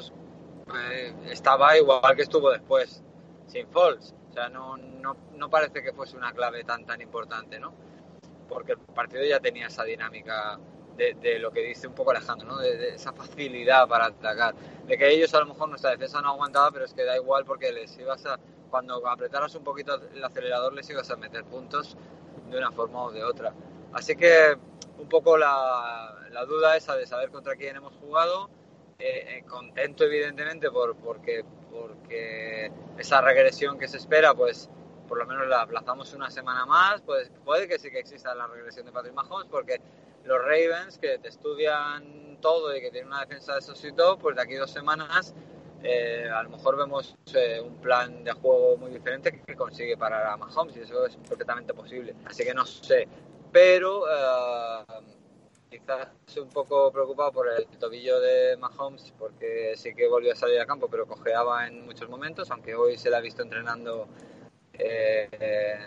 eh, 0.75 1.13
estaba 1.29 1.77
igual 1.77 2.15
que 2.15 2.23
estuvo 2.23 2.49
después, 2.51 3.03
sin 3.47 3.67
Falls. 3.67 4.13
O 4.29 4.33
sea, 4.33 4.49
no, 4.49 4.77
no, 4.77 5.17
no 5.33 5.49
parece 5.49 5.81
que 5.81 5.93
fuese 5.93 6.15
una 6.17 6.31
clave 6.33 6.63
tan 6.63 6.85
tan 6.85 7.01
importante, 7.01 7.59
¿no? 7.59 7.73
Porque 8.47 8.73
el 8.73 8.79
partido 8.79 9.23
ya 9.23 9.39
tenía 9.39 9.67
esa 9.67 9.83
dinámica 9.83 10.59
de, 10.97 11.39
lo 11.39 11.51
que 11.51 11.61
dice 11.61 11.87
un 11.87 11.93
poco 11.93 12.11
Alejandro, 12.11 12.47
¿no? 12.47 12.57
De, 12.57 12.77
de 12.77 12.95
esa 12.95 13.13
facilidad 13.13 13.87
para 13.87 14.07
atacar. 14.07 14.55
De 14.85 14.97
que 14.97 15.09
ellos 15.09 15.33
a 15.33 15.39
lo 15.39 15.47
mejor 15.47 15.69
nuestra 15.69 15.91
defensa 15.91 16.21
no 16.21 16.29
aguantaba, 16.29 16.71
pero 16.71 16.85
es 16.85 16.93
que 16.93 17.03
da 17.03 17.15
igual 17.15 17.45
porque 17.45 17.71
les 17.71 17.97
ibas 17.97 18.25
a, 18.25 18.39
cuando 18.69 19.07
apretaras 19.07 19.53
un 19.55 19.63
poquito 19.63 19.95
el 20.13 20.23
acelerador 20.23 20.73
les 20.73 20.89
ibas 20.89 21.09
a 21.11 21.15
meter 21.15 21.43
puntos 21.45 21.97
de 22.49 22.57
una 22.57 22.71
forma 22.71 23.03
o 23.03 23.11
de 23.11 23.23
otra. 23.23 23.53
Así 23.93 24.15
que 24.15 24.57
un 24.97 25.09
poco 25.09 25.37
la, 25.37 26.15
la 26.31 26.45
duda 26.45 26.75
esa 26.75 26.95
de 26.95 27.05
saber 27.05 27.29
contra 27.29 27.55
quién 27.55 27.75
hemos 27.75 27.93
jugado. 27.95 28.49
Eh, 28.99 29.37
eh, 29.37 29.43
contento 29.47 30.05
evidentemente 30.05 30.71
por, 30.71 30.95
porque, 30.95 31.45
porque 31.69 32.71
esa 32.97 33.21
regresión 33.21 33.77
que 33.77 33.87
se 33.87 33.97
espera, 33.97 34.33
pues 34.33 34.69
por 35.07 35.19
lo 35.19 35.25
menos 35.27 35.47
la 35.47 35.61
aplazamos 35.61 36.13
una 36.13 36.29
semana 36.31 36.65
más. 36.65 37.01
Pues 37.01 37.31
puede 37.45 37.67
que 37.67 37.79
sí 37.79 37.91
que 37.91 37.99
exista 37.99 38.33
la 38.33 38.47
regresión 38.47 38.85
de 38.85 38.91
Patrick 38.91 39.13
Mahomes, 39.13 39.47
porque 39.49 39.79
los 40.27 40.39
Ravens, 40.39 40.97
que 40.99 41.17
te 41.19 41.29
estudian 41.29 42.37
todo 42.41 42.75
y 42.75 42.81
que 42.81 42.91
tienen 42.91 43.07
una 43.07 43.21
defensa 43.21 43.53
de 43.53 43.59
esos 43.59 43.83
y 43.83 43.91
todo, 43.93 44.17
pues 44.17 44.35
de 44.35 44.41
aquí 44.43 44.55
dos 44.55 44.71
semanas 44.71 45.33
eh, 45.83 46.27
a 46.31 46.43
lo 46.43 46.49
mejor 46.49 46.75
vemos 46.77 47.15
eh, 47.33 47.61
un 47.63 47.75
plan 47.77 48.23
de 48.23 48.31
juego 48.31 48.77
muy 48.77 48.91
diferente 48.91 49.41
que 49.45 49.55
consigue 49.55 49.95
parar 49.97 50.25
a 50.27 50.37
Mahomes 50.37 50.75
y 50.77 50.81
eso 50.81 51.05
es 51.05 51.15
perfectamente 51.17 51.73
posible. 51.73 52.15
Así 52.25 52.43
que 52.43 52.53
no 52.53 52.65
sé, 52.65 53.07
pero 53.51 54.03
eh, 54.09 54.83
quizás 55.69 56.09
un 56.37 56.49
poco 56.49 56.91
preocupado 56.91 57.31
por 57.31 57.47
el 57.49 57.65
tobillo 57.77 58.19
de 58.19 58.57
Mahomes 58.57 59.13
porque 59.17 59.73
sí 59.75 59.93
que 59.93 60.07
volvió 60.07 60.33
a 60.33 60.35
salir 60.35 60.59
a 60.59 60.65
campo, 60.65 60.87
pero 60.89 61.05
cojeaba 61.05 61.67
en 61.67 61.85
muchos 61.85 62.09
momentos, 62.09 62.49
aunque 62.51 62.75
hoy 62.75 62.97
se 62.97 63.09
le 63.09 63.17
ha 63.17 63.21
visto 63.21 63.41
entrenando 63.43 64.07
eh, 64.73 65.27
eh, 65.31 65.77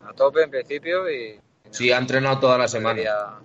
a 0.00 0.12
tope 0.12 0.42
en 0.42 0.50
principio 0.50 1.10
y 1.10 1.40
Sí, 1.70 1.92
ha 1.92 1.98
entrenado 1.98 2.40
toda 2.40 2.56
la 2.56 2.66
semana. 2.68 2.94
debería, 2.94 3.38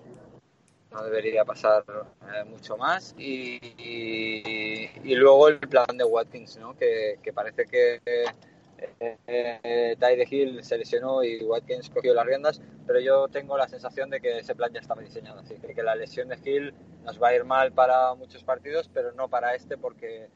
no 0.94 1.04
debería 1.04 1.44
pasar 1.46 1.84
eh, 1.90 2.44
mucho 2.46 2.78
más. 2.78 3.16
Y, 3.18 3.60
y- 3.78 5.16
luego 5.16 5.48
el 5.50 5.60
plan 5.60 5.98
de 5.98 6.04
Watkins, 6.04 6.58
¿no? 6.58 6.76
que, 6.76 7.20
que 7.22 7.34
parece 7.34 7.66
que 7.66 8.02
eh, 8.06 9.18
eh, 9.28 10.28
Hill 10.30 10.64
se 10.64 10.78
lesionó 10.78 11.24
y 11.24 11.44
Watkins 11.44 11.90
cogió 11.90 12.14
las 12.14 12.26
riendas, 12.26 12.62
pero 12.86 13.00
yo 13.00 13.28
tengo 13.28 13.58
la 13.58 13.68
sensación 13.68 14.10
de 14.10 14.20
que 14.20 14.40
ese 14.40 14.56
plan 14.56 14.72
ya 14.74 14.80
estaba 14.80 15.02
diseñado. 15.02 15.40
Así 15.40 15.56
que, 15.56 15.74
que 15.74 15.84
la 15.84 15.96
lesión 15.96 16.28
de 16.30 16.38
Hill 16.44 16.74
nos 17.04 17.22
va 17.22 17.30
a 17.30 17.36
ir 17.36 17.44
mal 17.46 17.72
para 17.72 18.14
muchos 18.16 18.44
partidos, 18.44 18.90
pero 18.94 19.12
no 19.14 19.28
para 19.30 19.56
este, 19.56 19.78
porque 19.78 20.28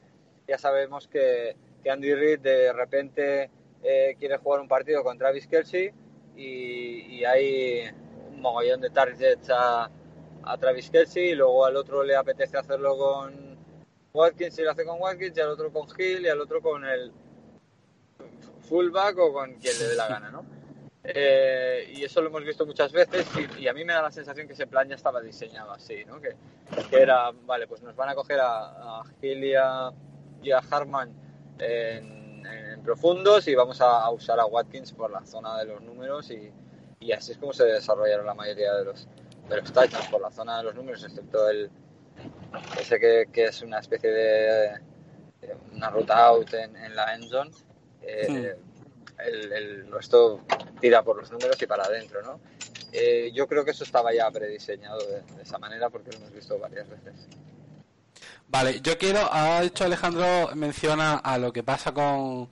ya 0.46 0.58
sabemos 0.58 1.08
que, 1.08 1.56
que 1.82 1.90
Andy 1.90 2.14
Reid 2.14 2.40
de 2.40 2.72
repente 2.72 3.50
eh, 3.82 4.16
quiere 4.18 4.38
jugar 4.38 4.60
un 4.60 4.68
partido 4.68 5.02
con 5.02 5.18
Travis 5.18 5.46
Kelsey 5.46 5.92
y, 6.36 7.16
y 7.16 7.24
hay 7.24 7.84
un 8.30 8.40
mogollón 8.40 8.80
de 8.80 8.90
targets 8.90 9.50
a, 9.50 9.90
a 10.48 10.56
Travis 10.56 10.90
Kelsey 10.90 11.30
y 11.30 11.34
luego 11.34 11.64
al 11.66 11.76
otro 11.76 12.02
le 12.02 12.16
apetece 12.16 12.56
hacerlo 12.56 12.96
con 12.96 13.58
Watkins 14.14 14.58
y 14.58 14.62
lo 14.62 14.70
hace 14.70 14.84
con 14.84 15.00
Watkins 15.00 15.36
y 15.36 15.40
al 15.40 15.50
otro 15.50 15.70
con 15.70 15.86
Hill 15.96 16.24
y 16.24 16.28
al 16.28 16.40
otro 16.40 16.62
con 16.62 16.84
el 16.84 17.12
fullback 18.68 19.18
o 19.18 19.32
con 19.32 19.54
quien 19.54 19.78
le 19.78 19.88
dé 19.88 19.94
la 19.94 20.08
gana, 20.08 20.30
¿no? 20.30 20.44
Eh, 21.04 21.92
y 21.94 22.04
eso 22.04 22.20
lo 22.20 22.28
hemos 22.28 22.44
visto 22.44 22.66
muchas 22.66 22.92
veces 22.92 23.26
y, 23.58 23.68
a 23.68 23.72
mí 23.72 23.84
me 23.84 23.92
da 23.92 24.02
la 24.02 24.10
sensación 24.10 24.46
que 24.46 24.54
ese 24.54 24.66
plan 24.66 24.88
ya 24.88 24.94
estaba 24.94 25.20
diseñado 25.20 25.72
así, 25.72 26.04
¿no? 26.04 26.20
Que, 26.20 26.34
era, 26.90 27.30
vale, 27.46 27.66
pues 27.66 27.82
nos 27.82 27.94
van 27.94 28.08
a 28.08 28.14
coger 28.14 28.40
a, 28.40 29.00
a 29.00 29.02
Hill 29.22 29.44
y 29.44 29.54
a, 29.54 29.90
y 30.42 30.50
Harman 30.50 31.12
en, 31.58 32.82
profundos 32.82 33.46
y 33.48 33.54
vamos 33.54 33.80
a, 33.82 34.00
a 34.00 34.10
usar 34.10 34.40
a 34.40 34.46
Watkins 34.46 34.92
por 34.92 35.10
la 35.10 35.24
zona 35.26 35.58
de 35.58 35.66
los 35.66 35.82
números 35.82 36.30
y, 36.30 36.50
y 37.00 37.12
así 37.12 37.32
es 37.32 37.38
como 37.38 37.52
se 37.52 37.64
desarrollaron 37.64 38.24
la 38.24 38.34
mayoría 38.34 38.72
de 38.74 38.84
los, 38.84 39.08
de 39.48 39.56
los 39.56 39.72
touchdowns 39.72 40.08
por 40.08 40.20
la 40.20 40.30
zona 40.30 40.58
de 40.58 40.64
los 40.64 40.74
números, 40.74 41.02
excepto 41.04 41.48
el 41.48 41.70
ese 42.80 42.98
que, 42.98 43.26
que 43.32 43.44
es 43.44 43.62
una 43.62 43.78
especie 43.78 44.10
de, 44.10 44.80
de 45.40 45.56
una 45.72 45.90
ruta 45.90 46.26
out 46.26 46.52
en, 46.54 46.76
en 46.76 46.96
la 46.96 47.14
end 47.14 47.28
zone. 47.28 47.50
Eh, 48.02 48.56
el, 49.18 49.52
el 49.52 49.92
resto 49.92 50.40
tira 50.80 51.02
por 51.02 51.16
los 51.16 51.30
números 51.30 51.60
y 51.60 51.66
para 51.66 51.84
adentro, 51.84 52.22
¿no? 52.22 52.40
Eh, 52.92 53.30
yo 53.34 53.46
creo 53.46 53.64
que 53.64 53.72
eso 53.72 53.84
estaba 53.84 54.14
ya 54.14 54.30
prediseñado 54.30 54.98
de, 55.06 55.22
de 55.36 55.42
esa 55.42 55.58
manera 55.58 55.90
porque 55.90 56.10
lo 56.12 56.18
hemos 56.18 56.32
visto 56.32 56.58
varias 56.58 56.88
veces. 56.88 57.28
Vale, 58.48 58.80
yo 58.80 58.96
quiero, 58.96 59.28
ha 59.30 59.60
dicho 59.60 59.84
Alejandro, 59.84 60.50
menciona 60.54 61.18
a 61.18 61.36
lo 61.36 61.52
que 61.52 61.62
pasa 61.62 61.92
con, 61.92 62.48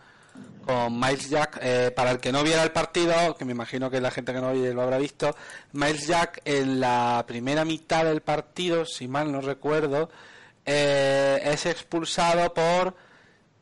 con 0.67 0.99
Miles 0.99 1.31
Jack. 1.31 1.61
Eh, 1.63 1.93
para 1.95 2.11
el 2.11 2.19
que 2.19 2.33
no 2.33 2.43
viera 2.43 2.63
el 2.63 2.73
partido, 2.73 3.37
que 3.37 3.45
me 3.45 3.53
imagino 3.53 3.89
que 3.91 4.01
la 4.01 4.11
gente 4.11 4.33
que 4.33 4.41
no 4.41 4.53
lo 4.53 4.83
habrá 4.83 4.99
visto, 4.99 5.35
Miles 5.73 6.07
Jack 6.09 6.43
en 6.45 6.81
la 6.81 7.25
primera 7.27 7.65
mitad 7.65 8.05
del 8.05 8.21
partido, 8.21 8.85
si 8.85 9.07
mal 9.07 9.31
no 9.31 9.41
recuerdo, 9.41 10.11
eh, 10.67 11.41
es 11.45 11.67
expulsado 11.67 12.53
por 12.53 12.97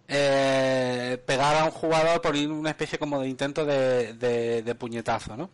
eh, 0.08 1.22
pegar 1.26 1.56
a 1.56 1.64
un 1.64 1.70
jugador 1.70 2.22
por 2.22 2.34
una 2.34 2.70
especie 2.70 2.98
como 2.98 3.20
de 3.20 3.28
intento 3.28 3.66
de, 3.66 4.76
puñetazo, 4.78 5.36
¿no? 5.36 5.50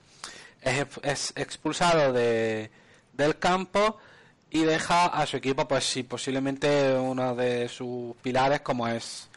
Es, 0.63 0.87
es 1.03 1.33
expulsado 1.37 2.13
de, 2.13 2.71
del 3.13 3.39
campo 3.39 3.99
y 4.51 4.63
deja 4.63 5.07
a 5.07 5.27
su 5.27 5.37
equipo, 5.37 5.67
pues 5.67 5.85
sí, 5.85 6.03
posiblemente 6.05 6.95
uno 6.95 7.35
de 7.35 7.69
sus 7.69 8.15
pilares 8.17 8.61
como 8.61 8.87
es 8.87 9.29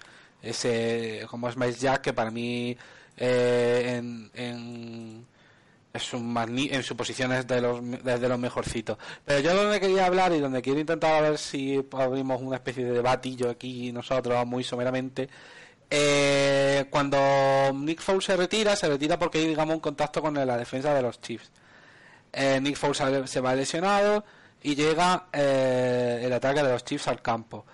ese, 0.44 1.26
como 1.30 1.50
Miles 1.56 1.80
Jack, 1.80 2.02
que 2.02 2.14
para 2.14 2.30
mí 2.30 2.78
eh, 3.18 3.96
en, 3.98 4.30
en, 4.36 5.26
es 5.94 6.14
un 6.14 6.36
en 6.38 6.84
su 6.84 6.98
posición 6.98 7.32
es 7.32 7.48
de 7.48 7.62
los, 7.62 7.80
de 8.04 8.30
los 8.30 8.40
mejorcitos. 8.40 8.98
Pero 9.24 9.40
yo 9.40 9.56
donde 9.56 9.80
quería 9.80 10.06
hablar 10.06 10.34
y 10.34 10.40
donde 10.40 10.62
quiero 10.62 10.80
intentar 10.80 11.14
a 11.16 11.22
ver 11.22 11.38
si 11.38 11.84
abrimos 11.92 12.42
una 12.42 12.58
especie 12.58 12.84
de 12.84 12.92
debatillo 12.92 13.50
aquí 13.50 13.92
nosotros 13.92 14.46
muy 14.46 14.64
someramente, 14.64 15.30
eh, 15.90 16.86
cuando 16.90 17.72
Nick 17.76 18.02
Foles 18.02 18.26
se 18.26 18.36
retira, 18.36 18.76
se 18.76 18.90
retira 18.90 19.20
porque 19.20 19.38
hay 19.38 19.48
digamos 19.48 19.76
un 19.76 19.82
contacto 19.82 20.22
con 20.22 20.34
la 20.34 20.58
defensa 20.58 20.94
de 20.94 21.04
los 21.04 21.22
Chiefs. 21.22 21.52
Eh, 22.32 22.60
Nick 22.60 22.76
Foles 22.76 23.30
se 23.30 23.40
va 23.40 23.54
lesionado 23.54 24.26
y 24.64 24.74
llega 24.74 25.28
eh, 25.32 26.22
el 26.24 26.34
ataque 26.34 26.64
de 26.64 26.72
los 26.72 26.84
Chiefs 26.84 27.08
al 27.08 27.22
campo. 27.22 27.66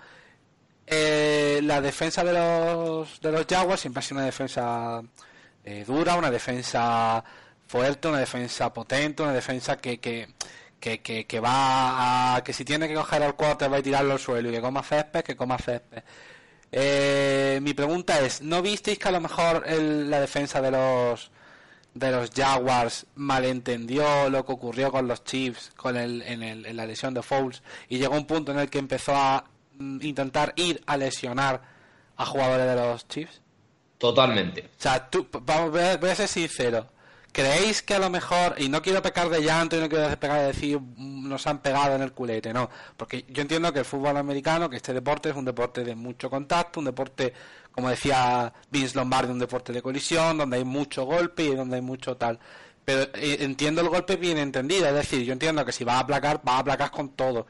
Eh, 0.92 1.60
la 1.62 1.80
defensa 1.80 2.24
de 2.24 2.32
los 2.32 3.20
de 3.20 3.30
los 3.30 3.46
Jaguars 3.48 3.80
siempre 3.80 4.00
ha 4.00 4.02
sido 4.02 4.16
una 4.18 4.26
defensa 4.26 5.00
eh, 5.64 5.84
dura, 5.86 6.16
una 6.16 6.30
defensa 6.32 7.22
fuerte, 7.68 8.08
una 8.08 8.18
defensa 8.18 8.72
potente, 8.72 9.22
una 9.22 9.32
defensa 9.32 9.76
que, 9.76 10.00
que, 10.00 10.28
que, 10.80 11.00
que, 11.00 11.26
que 11.26 11.40
va 11.40 12.34
a 12.36 12.42
que 12.42 12.52
si 12.52 12.64
tiene 12.64 12.88
que 12.88 12.94
coger 12.94 13.22
al 13.22 13.36
quarter 13.36 13.72
va 13.72 13.76
a 13.76 13.82
tirarlo 13.82 14.14
al 14.14 14.18
suelo 14.18 14.48
y 14.48 14.52
que 14.52 14.60
coma 14.60 14.82
césped, 14.82 15.22
que 15.22 15.36
coma 15.36 15.58
césped. 15.58 16.02
Eh, 16.72 17.58
mi 17.62 17.72
pregunta 17.74 18.18
es, 18.20 18.42
¿no 18.42 18.60
visteis 18.62 18.98
que 18.98 19.08
a 19.08 19.12
lo 19.12 19.20
mejor 19.20 19.64
el- 19.66 20.10
la 20.10 20.20
defensa 20.20 20.60
de 20.60 20.70
los 20.72 21.30
de 21.94 22.10
los 22.12 22.30
Jaguars 22.30 23.06
malentendió 23.16 24.30
lo 24.30 24.44
que 24.46 24.52
ocurrió 24.52 24.92
con 24.92 25.08
los 25.08 25.24
Chiefs 25.24 25.72
con 25.76 25.96
el, 25.96 26.22
en, 26.22 26.42
el, 26.44 26.64
en 26.66 26.76
la 26.76 26.86
lesión 26.86 27.12
de 27.14 27.22
Foles 27.22 27.62
y 27.88 27.98
llegó 27.98 28.14
un 28.16 28.26
punto 28.26 28.52
en 28.52 28.60
el 28.60 28.70
que 28.70 28.78
empezó 28.78 29.12
a 29.16 29.44
intentar 29.80 30.52
ir 30.56 30.82
a 30.86 30.96
lesionar 30.96 31.62
a 32.16 32.26
jugadores 32.26 32.66
de 32.66 32.76
los 32.76 33.08
Chiefs? 33.08 33.40
Totalmente. 33.98 34.70
O 34.78 34.82
sea, 34.82 35.08
tú, 35.10 35.26
vamos, 35.42 35.72
voy 35.72 35.80
a, 35.82 35.96
voy 35.96 36.10
a 36.10 36.14
ser 36.14 36.28
sincero. 36.28 36.86
¿Creéis 37.32 37.82
que 37.82 37.94
a 37.94 37.98
lo 38.00 38.10
mejor, 38.10 38.56
y 38.58 38.68
no 38.68 38.82
quiero 38.82 39.00
pecar 39.02 39.28
de 39.28 39.40
llanto 39.40 39.76
y 39.76 39.80
no 39.80 39.88
quiero 39.88 40.08
pecar 40.18 40.40
de 40.40 40.46
decir 40.48 40.80
"Mm, 40.80 41.28
nos 41.28 41.46
han 41.46 41.60
pegado 41.60 41.94
en 41.94 42.02
el 42.02 42.12
culete, 42.12 42.52
no? 42.52 42.68
Porque 42.96 43.24
yo 43.28 43.42
entiendo 43.42 43.72
que 43.72 43.78
el 43.80 43.84
fútbol 43.84 44.16
americano, 44.16 44.68
que 44.68 44.76
este 44.76 44.92
deporte 44.92 45.30
es 45.30 45.36
un 45.36 45.44
deporte 45.44 45.84
de 45.84 45.94
mucho 45.94 46.28
contacto, 46.28 46.80
un 46.80 46.86
deporte, 46.86 47.32
como 47.70 47.88
decía 47.88 48.52
Vince 48.70 48.96
Lombardi, 48.96 49.30
un 49.30 49.38
deporte 49.38 49.72
de 49.72 49.80
colisión, 49.80 50.38
donde 50.38 50.56
hay 50.56 50.64
mucho 50.64 51.04
golpe 51.04 51.44
y 51.44 51.54
donde 51.54 51.76
hay 51.76 51.82
mucho 51.82 52.16
tal. 52.16 52.38
Pero 52.84 53.02
eh, 53.14 53.36
entiendo 53.40 53.80
el 53.82 53.88
golpe 53.90 54.16
bien 54.16 54.38
entendido, 54.38 54.88
es 54.88 54.94
decir, 54.94 55.22
yo 55.22 55.32
entiendo 55.32 55.64
que 55.64 55.70
si 55.72 55.84
vas 55.84 55.96
a 55.96 56.00
aplacar, 56.00 56.40
vas 56.42 56.56
a 56.56 56.58
aplacar 56.60 56.90
con 56.90 57.10
todo. 57.10 57.46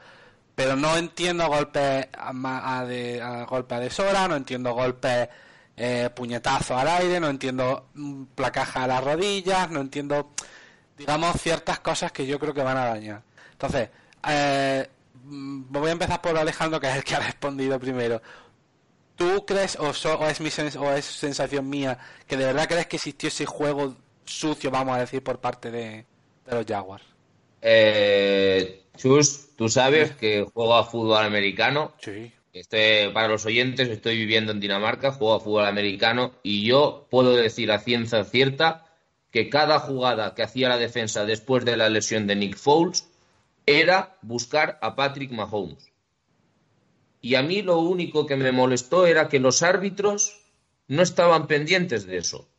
Pero 0.61 0.75
no 0.75 0.95
entiendo 0.95 1.47
golpes 1.47 2.07
a, 2.15 2.79
a 2.79 2.85
de, 2.85 3.19
a 3.19 3.45
golpes 3.45 3.79
deshora, 3.79 4.27
no 4.27 4.35
entiendo 4.35 4.75
golpes 4.75 5.27
eh, 5.75 6.11
puñetazos 6.15 6.77
al 6.77 6.87
aire, 6.87 7.19
no 7.19 7.29
entiendo 7.29 7.87
mm, 7.95 8.25
placaja 8.35 8.83
a 8.83 8.87
las 8.87 9.03
rodillas, 9.03 9.71
no 9.71 9.81
entiendo, 9.81 10.33
digamos, 10.95 11.41
ciertas 11.41 11.79
cosas 11.79 12.11
que 12.11 12.27
yo 12.27 12.37
creo 12.37 12.53
que 12.53 12.61
van 12.61 12.77
a 12.77 12.85
dañar. 12.85 13.23
Entonces, 13.53 13.89
eh, 14.27 14.87
mm, 15.23 15.63
voy 15.67 15.89
a 15.89 15.93
empezar 15.93 16.21
por 16.21 16.37
Alejandro, 16.37 16.79
que 16.79 16.89
es 16.91 16.95
el 16.95 17.03
que 17.03 17.15
ha 17.15 17.19
respondido 17.25 17.79
primero. 17.79 18.21
¿Tú 19.15 19.43
crees, 19.47 19.79
o, 19.79 19.89
es, 19.89 20.41
mi 20.41 20.49
o 20.77 20.91
es 20.91 21.05
sensación 21.05 21.67
mía, 21.67 21.97
que 22.27 22.37
de 22.37 22.45
verdad 22.45 22.67
crees 22.67 22.85
que 22.85 22.97
existió 22.97 23.29
ese 23.29 23.47
juego 23.47 23.95
sucio, 24.25 24.69
vamos 24.69 24.95
a 24.95 24.99
decir, 24.99 25.23
por 25.23 25.39
parte 25.39 25.71
de, 25.71 26.05
los 26.45 26.67
Jaguars? 26.67 27.10
Eh, 27.61 28.83
Chus, 28.97 29.55
tú 29.55 29.69
sabes 29.69 30.11
que 30.11 30.45
juego 30.53 30.75
a 30.75 30.83
fútbol 30.83 31.23
americano. 31.23 31.93
Sí. 31.99 32.31
Este, 32.53 33.09
para 33.11 33.29
los 33.29 33.45
oyentes, 33.45 33.87
estoy 33.87 34.17
viviendo 34.17 34.51
en 34.51 34.59
Dinamarca, 34.59 35.11
juego 35.11 35.35
a 35.35 35.39
fútbol 35.39 35.65
americano 35.65 36.33
y 36.43 36.65
yo 36.65 37.07
puedo 37.09 37.35
decir 37.35 37.71
a 37.71 37.79
ciencia 37.79 38.23
cierta 38.25 38.85
que 39.31 39.49
cada 39.49 39.79
jugada 39.79 40.35
que 40.35 40.43
hacía 40.43 40.67
la 40.67 40.77
defensa 40.77 41.25
después 41.25 41.63
de 41.63 41.77
la 41.77 41.89
lesión 41.89 42.27
de 42.27 42.35
Nick 42.35 42.57
Foles 42.57 43.07
era 43.65 44.17
buscar 44.21 44.77
a 44.81 44.95
Patrick 44.95 45.31
Mahomes. 45.31 45.91
Y 47.21 47.35
a 47.35 47.43
mí 47.43 47.61
lo 47.61 47.79
único 47.79 48.25
que 48.25 48.35
me 48.35 48.51
molestó 48.51 49.05
era 49.05 49.29
que 49.29 49.39
los 49.39 49.61
árbitros 49.61 50.41
no 50.87 51.03
estaban 51.03 51.47
pendientes 51.47 52.05
de 52.05 52.17
eso. 52.17 52.49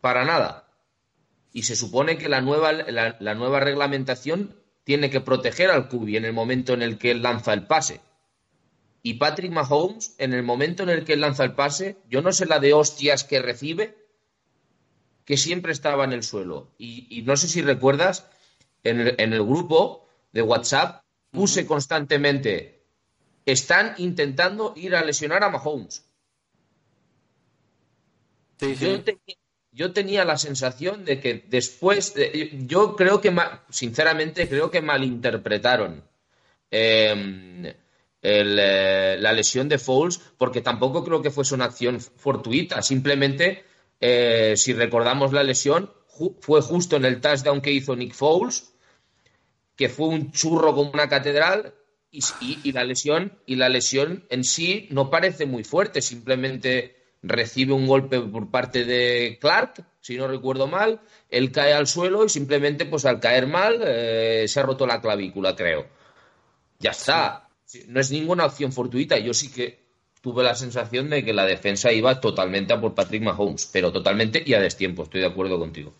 Para 0.00 0.24
nada. 0.24 0.63
Y 1.54 1.62
se 1.62 1.76
supone 1.76 2.18
que 2.18 2.28
la 2.28 2.40
nueva, 2.40 2.72
la, 2.72 3.34
nueva 3.34 3.60
reglamentación 3.60 4.56
tiene 4.82 5.08
que 5.08 5.20
proteger 5.20 5.70
al 5.70 5.88
QB 5.88 6.16
en 6.16 6.24
el 6.24 6.32
momento 6.32 6.74
en 6.74 6.82
el 6.82 6.98
que 6.98 7.12
él 7.12 7.22
lanza 7.22 7.52
el 7.52 7.68
pase. 7.68 8.00
Y 9.04 9.14
Patrick 9.14 9.52
Mahomes, 9.52 10.16
en 10.18 10.34
el 10.34 10.42
momento 10.42 10.82
en 10.82 10.88
el 10.88 11.04
que 11.04 11.12
él 11.12 11.20
lanza 11.20 11.44
el 11.44 11.54
pase, 11.54 11.96
yo 12.10 12.22
no 12.22 12.32
sé 12.32 12.46
la 12.46 12.58
de 12.58 12.72
hostias 12.72 13.22
que 13.22 13.40
recibe, 13.40 13.96
que 15.24 15.36
siempre 15.36 15.70
estaba 15.70 16.04
en 16.04 16.12
el 16.12 16.24
suelo. 16.24 16.72
Y, 16.76 17.22
no 17.24 17.36
sé 17.36 17.46
si 17.46 17.62
recuerdas, 17.62 18.28
en 18.82 19.00
el, 19.00 19.14
en 19.18 19.32
el, 19.32 19.44
grupo 19.44 20.08
de 20.32 20.42
WhatsApp 20.42 21.04
puse 21.30 21.66
constantemente, 21.66 22.82
están 23.46 23.94
intentando 23.98 24.72
ir 24.74 24.96
a 24.96 25.04
lesionar 25.04 25.44
a 25.44 25.50
Mahomes. 25.50 26.04
Yo, 28.58 28.98
tenía 29.92 30.24
la 30.24 30.38
sensación 30.38 31.04
de 31.04 31.20
que 31.20 31.44
después, 31.48 32.14
yo 32.66 32.94
creo 32.94 33.20
que, 33.20 33.34
sinceramente, 33.70 34.48
creo 34.48 34.70
que 34.70 34.80
malinterpretaron 34.80 36.04
em, 36.70 37.66
eh, 38.22 39.16
la 39.18 39.32
lesión 39.32 39.68
de 39.68 39.78
Foles, 39.78 40.20
porque 40.38 40.60
tampoco 40.60 41.04
creo 41.04 41.22
que 41.22 41.30
fuese 41.30 41.54
una 41.54 41.64
acción 41.64 42.00
fortuita. 42.00 42.82
Simplemente, 42.82 43.64
eh, 44.00 44.54
si 44.56 44.72
recordamos 44.72 45.32
la 45.32 45.42
lesión, 45.42 45.90
fue 46.40 46.60
justo 46.62 46.96
en 46.96 47.04
el 47.04 47.20
touchdown 47.20 47.60
que 47.60 47.72
hizo 47.72 47.96
Nick 47.96 48.14
Foles, 48.14 48.74
que 49.76 49.88
fue 49.88 50.06
un 50.08 50.30
churro 50.30 50.74
como 50.74 50.90
una 50.92 51.08
catedral, 51.08 51.74
y, 52.14 52.72
la 52.72 52.84
lesión 52.84 53.32
y 53.44 53.56
la 53.56 53.68
lesión 53.68 54.24
en 54.30 54.44
sí 54.44 54.86
no 54.90 55.10
parece 55.10 55.46
muy 55.46 55.64
fuerte, 55.64 56.00
simplemente 56.00 57.03
recibe 57.26 57.72
un 57.72 57.86
golpe 57.86 58.20
por 58.20 58.50
parte 58.50 58.84
de 58.84 59.38
Clark, 59.40 59.84
si 60.00 60.16
no 60.16 60.28
recuerdo 60.28 60.66
mal, 60.66 61.00
él 61.30 61.50
cae 61.50 61.72
al 61.72 61.86
suelo 61.86 62.24
y 62.24 62.28
simplemente 62.28 62.84
pues 62.86 63.04
al 63.06 63.20
caer 63.20 63.46
mal 63.46 63.80
eh, 63.82 64.44
se 64.46 64.60
ha 64.60 64.62
roto 64.62 64.86
la 64.86 65.00
clavícula, 65.00 65.56
creo. 65.56 65.86
Ya 66.78 66.90
está, 66.90 67.48
no 67.88 68.00
es 68.00 68.10
ninguna 68.10 68.46
opción 68.46 68.72
fortuita, 68.72 69.18
yo 69.18 69.32
sí 69.32 69.50
que 69.50 69.82
tuve 70.20 70.42
la 70.42 70.54
sensación 70.54 71.10
de 71.10 71.24
que 71.24 71.32
la 71.32 71.46
defensa 71.46 71.92
iba 71.92 72.20
totalmente 72.20 72.72
a 72.72 72.80
por 72.80 72.94
Patrick 72.94 73.22
Mahomes, 73.22 73.68
pero 73.72 73.90
totalmente 73.90 74.42
y 74.44 74.54
a 74.54 74.60
destiempo, 74.60 75.04
estoy 75.04 75.20
de 75.20 75.26
acuerdo 75.26 75.58
contigo. 75.58 75.92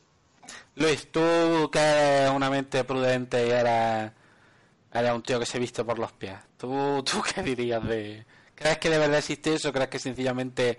Luis, 0.76 1.08
tú 1.10 1.70
que 1.72 1.78
eres 1.78 2.30
una 2.30 2.50
mente 2.50 2.84
prudente 2.84 3.46
y 3.46 3.50
eres 3.50 4.12
era 4.94 5.12
un 5.12 5.22
tío 5.22 5.40
que 5.40 5.46
se 5.46 5.58
viste 5.58 5.82
por 5.82 5.98
los 5.98 6.12
pies. 6.12 6.36
¿Tú, 6.56 7.02
¿Tú 7.04 7.20
qué 7.22 7.42
dirías 7.42 7.86
de...? 7.86 8.24
¿Crees 8.54 8.78
que 8.78 8.88
de 8.88 8.98
verdad 8.98 9.18
existe 9.18 9.54
eso? 9.54 9.72
¿Crees 9.72 9.88
que 9.88 9.98
sencillamente, 9.98 10.78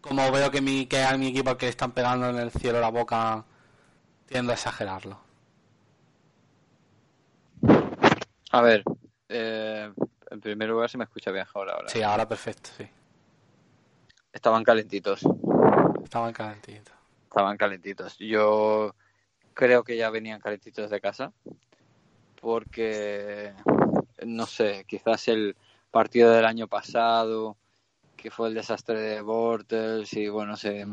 como 0.00 0.30
veo 0.32 0.50
que, 0.50 0.60
mi, 0.60 0.86
que 0.86 1.02
a 1.02 1.16
mi 1.16 1.28
equipo 1.28 1.50
al 1.50 1.56
que 1.56 1.66
le 1.66 1.70
están 1.70 1.92
pegando 1.92 2.28
en 2.28 2.38
el 2.38 2.50
cielo 2.50 2.80
la 2.80 2.90
boca, 2.90 3.44
tiendo 4.26 4.52
a 4.52 4.54
exagerarlo? 4.54 5.20
A 8.52 8.62
ver, 8.62 8.82
eh, 9.28 9.92
en 10.30 10.40
primer 10.40 10.68
lugar 10.68 10.90
se 10.90 10.98
me 10.98 11.04
escucha 11.04 11.30
bien 11.30 11.46
ahora. 11.54 11.74
ahora. 11.74 11.88
Sí, 11.88 12.02
ahora 12.02 12.28
perfecto, 12.28 12.70
sí. 12.76 12.88
Estaban 14.32 14.64
calentitos. 14.64 15.22
Estaban 16.02 16.32
calentitos. 16.32 16.94
Estaban 17.24 17.56
calentitos. 17.56 18.16
Yo 18.18 18.94
creo 19.54 19.84
que 19.84 19.96
ya 19.96 20.10
venían 20.10 20.40
calentitos 20.40 20.90
de 20.90 21.00
casa 21.00 21.32
porque, 22.40 23.52
no 24.24 24.46
sé, 24.46 24.84
quizás 24.86 25.28
el 25.28 25.56
partido 25.90 26.32
del 26.32 26.46
año 26.46 26.66
pasado, 26.68 27.56
que 28.22 28.30
fue 28.30 28.48
el 28.48 28.54
desastre 28.54 29.00
de 29.00 29.20
Bortles, 29.20 30.12
y 30.14 30.28
bueno, 30.28 30.56
se, 30.56 30.86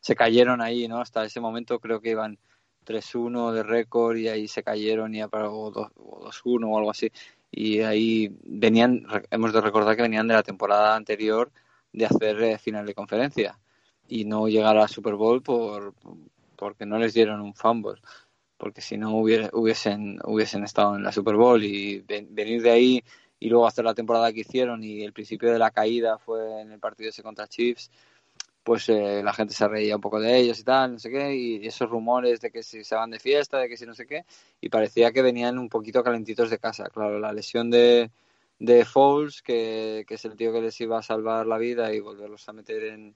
se 0.00 0.14
cayeron 0.14 0.60
ahí, 0.60 0.88
¿no? 0.88 1.00
Hasta 1.00 1.24
ese 1.24 1.40
momento 1.40 1.78
creo 1.78 2.00
que 2.00 2.10
iban 2.10 2.38
3-1 2.86 3.52
de 3.52 3.62
récord 3.62 4.16
y 4.16 4.28
ahí 4.28 4.48
se 4.48 4.62
cayeron 4.62 5.14
y 5.14 5.26
para 5.26 5.48
2-1 5.48 6.68
o 6.68 6.78
algo 6.78 6.90
así. 6.90 7.10
Y 7.50 7.80
ahí 7.80 8.36
venían, 8.44 9.06
hemos 9.30 9.52
de 9.52 9.60
recordar 9.60 9.96
que 9.96 10.02
venían 10.02 10.28
de 10.28 10.34
la 10.34 10.42
temporada 10.42 10.96
anterior 10.96 11.50
de 11.92 12.06
hacer 12.06 12.42
eh, 12.42 12.58
final 12.58 12.86
de 12.86 12.94
conferencia 12.94 13.58
y 14.06 14.24
no 14.24 14.48
llegar 14.48 14.76
a 14.78 14.88
Super 14.88 15.14
Bowl 15.14 15.42
por 15.42 15.94
porque 16.56 16.86
no 16.86 16.98
les 16.98 17.14
dieron 17.14 17.40
un 17.40 17.54
fumble 17.54 18.00
porque 18.58 18.80
si 18.80 18.98
no 18.98 19.16
hubiesen, 19.16 20.18
hubiesen 20.24 20.64
estado 20.64 20.96
en 20.96 21.04
la 21.04 21.12
Super 21.12 21.36
Bowl 21.36 21.62
y 21.62 22.00
venir 22.00 22.60
de 22.60 22.70
ahí 22.70 23.04
y 23.40 23.48
luego 23.48 23.66
hacer 23.66 23.84
la 23.84 23.94
temporada 23.94 24.32
que 24.32 24.40
hicieron 24.40 24.82
y 24.82 25.02
el 25.02 25.12
principio 25.12 25.52
de 25.52 25.58
la 25.58 25.70
caída 25.70 26.18
fue 26.18 26.60
en 26.60 26.72
el 26.72 26.78
partido 26.78 27.10
ese 27.10 27.22
contra 27.22 27.46
Chiefs, 27.46 27.90
pues 28.62 28.88
eh, 28.88 29.22
la 29.22 29.32
gente 29.32 29.54
se 29.54 29.66
reía 29.66 29.96
un 29.96 30.00
poco 30.00 30.20
de 30.20 30.36
ellos 30.36 30.58
y 30.60 30.64
tal, 30.64 30.92
no 30.92 30.98
sé 30.98 31.10
qué, 31.10 31.34
y 31.34 31.66
esos 31.66 31.88
rumores 31.88 32.40
de 32.40 32.50
que 32.50 32.62
si 32.62 32.84
se 32.84 32.94
van 32.94 33.10
de 33.10 33.18
fiesta, 33.18 33.58
de 33.58 33.68
que 33.68 33.76
si 33.76 33.86
no 33.86 33.94
sé 33.94 34.06
qué, 34.06 34.24
y 34.60 34.68
parecía 34.68 35.12
que 35.12 35.22
venían 35.22 35.58
un 35.58 35.68
poquito 35.68 36.02
calentitos 36.02 36.50
de 36.50 36.58
casa. 36.58 36.90
Claro, 36.90 37.18
la 37.18 37.32
lesión 37.32 37.70
de, 37.70 38.10
de 38.58 38.84
Foles, 38.84 39.40
que, 39.42 40.04
que 40.06 40.14
es 40.14 40.24
el 40.24 40.36
tío 40.36 40.52
que 40.52 40.60
les 40.60 40.80
iba 40.80 40.98
a 40.98 41.02
salvar 41.02 41.46
la 41.46 41.58
vida 41.58 41.92
y 41.94 42.00
volverlos 42.00 42.48
a 42.48 42.52
meter 42.52 42.84
en, 42.84 43.14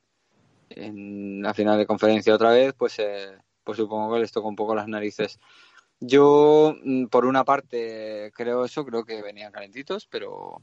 en 0.71 1.43
la 1.43 1.53
final 1.53 1.79
de 1.79 1.87
conferencia 1.87 2.35
otra 2.35 2.51
vez, 2.51 2.73
pues... 2.73 2.99
Eh, 2.99 3.37
pues 3.65 3.79
supongo 3.79 4.13
que 4.13 4.19
les 4.19 4.33
toca 4.33 4.49
un 4.49 4.57
poco 4.57 4.75
las 4.75 4.89
narices. 4.89 5.39
Yo, 6.05 6.75
mm, 6.83 7.07
por 7.07 7.27
una 7.27 7.45
parte, 7.45 8.33
creo 8.35 8.65
eso, 8.65 8.85
creo 8.85 9.05
que 9.05 9.23
venían 9.23 9.53
calentitos, 9.53 10.09
pero, 10.11 10.61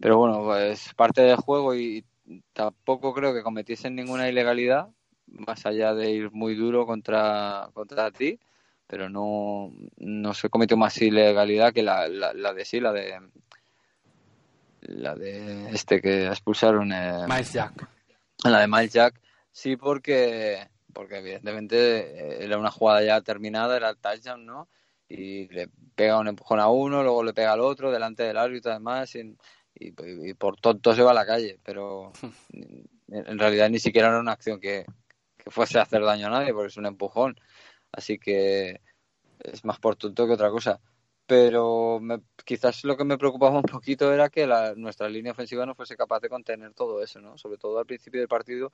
pero 0.00 0.16
bueno, 0.16 0.42
pues 0.44 0.94
parte 0.94 1.20
del 1.20 1.36
juego 1.36 1.74
y 1.74 2.06
tampoco 2.54 3.12
creo 3.12 3.34
que 3.34 3.42
cometiesen 3.42 3.94
ninguna 3.94 4.30
ilegalidad, 4.30 4.88
más 5.26 5.66
allá 5.66 5.92
de 5.92 6.10
ir 6.10 6.30
muy 6.32 6.54
duro 6.54 6.86
contra, 6.86 7.68
contra 7.74 8.10
ti, 8.10 8.40
pero 8.86 9.10
no, 9.10 9.74
no 9.98 10.32
se 10.32 10.48
cometió 10.48 10.78
más 10.78 10.96
ilegalidad 11.02 11.74
que 11.74 11.82
la, 11.82 12.08
la, 12.08 12.54
de 12.54 12.64
sí, 12.64 12.80
la 12.80 12.94
de 12.94 13.20
la 14.80 15.14
de 15.14 15.68
este 15.70 16.00
que 16.00 16.28
expulsaron 16.28 16.92
eh, 16.92 17.26
Miles 17.28 17.52
Jack. 17.52 17.86
La 18.44 18.60
de 18.60 18.68
Miles 18.68 18.92
Jack, 18.94 19.20
sí, 19.52 19.76
porque 19.76 20.66
porque 20.96 21.18
evidentemente 21.18 21.76
eh, 21.76 22.44
era 22.44 22.56
una 22.56 22.70
jugada 22.70 23.04
ya 23.04 23.20
terminada, 23.20 23.76
era 23.76 23.90
el 23.90 23.98
touchdown, 23.98 24.46
¿no? 24.46 24.66
Y 25.08 25.46
le 25.48 25.68
pega 25.94 26.18
un 26.18 26.26
empujón 26.26 26.58
a 26.58 26.68
uno, 26.68 27.02
luego 27.02 27.22
le 27.22 27.34
pega 27.34 27.52
al 27.52 27.60
otro, 27.60 27.92
delante 27.92 28.22
del 28.22 28.38
árbitro 28.38 28.70
además, 28.72 29.14
y, 29.14 29.36
y, 29.74 30.34
por 30.34 30.58
tonto 30.58 30.94
se 30.94 31.02
va 31.02 31.10
a 31.10 31.14
la 31.14 31.26
calle, 31.26 31.60
pero 31.62 32.12
en 33.08 33.38
realidad 33.38 33.68
ni 33.68 33.78
siquiera 33.78 34.08
era 34.08 34.20
una 34.20 34.32
acción 34.32 34.58
que, 34.58 34.86
fuese 35.48 35.78
a 35.78 35.82
hacer 35.82 36.02
daño 36.02 36.28
a 36.28 36.30
nadie, 36.30 36.54
porque 36.54 36.68
es 36.68 36.76
un 36.78 36.86
empujón. 36.86 37.38
Así 37.92 38.18
que 38.18 38.80
es 39.40 39.64
más 39.64 39.78
por 39.78 39.96
tonto 39.96 40.26
que 40.26 40.32
otra 40.32 40.50
cosa. 40.50 40.80
Pero 41.26 42.00
quizás 42.44 42.84
lo 42.84 42.96
que 42.96 43.04
me 43.04 43.18
preocupaba 43.18 43.58
un 43.58 43.62
poquito 43.62 44.12
era 44.12 44.30
que 44.30 44.46
la, 44.46 44.74
nuestra 44.74 45.08
línea 45.08 45.32
ofensiva 45.32 45.66
no 45.66 45.74
fuese 45.74 45.96
capaz 45.96 46.20
de 46.20 46.30
contener 46.30 46.72
todo 46.72 47.02
eso, 47.02 47.20
¿no? 47.20 47.36
Sobre 47.36 47.58
todo 47.58 47.78
al 47.78 47.86
principio 47.86 48.20
del 48.20 48.28
partido, 48.28 48.72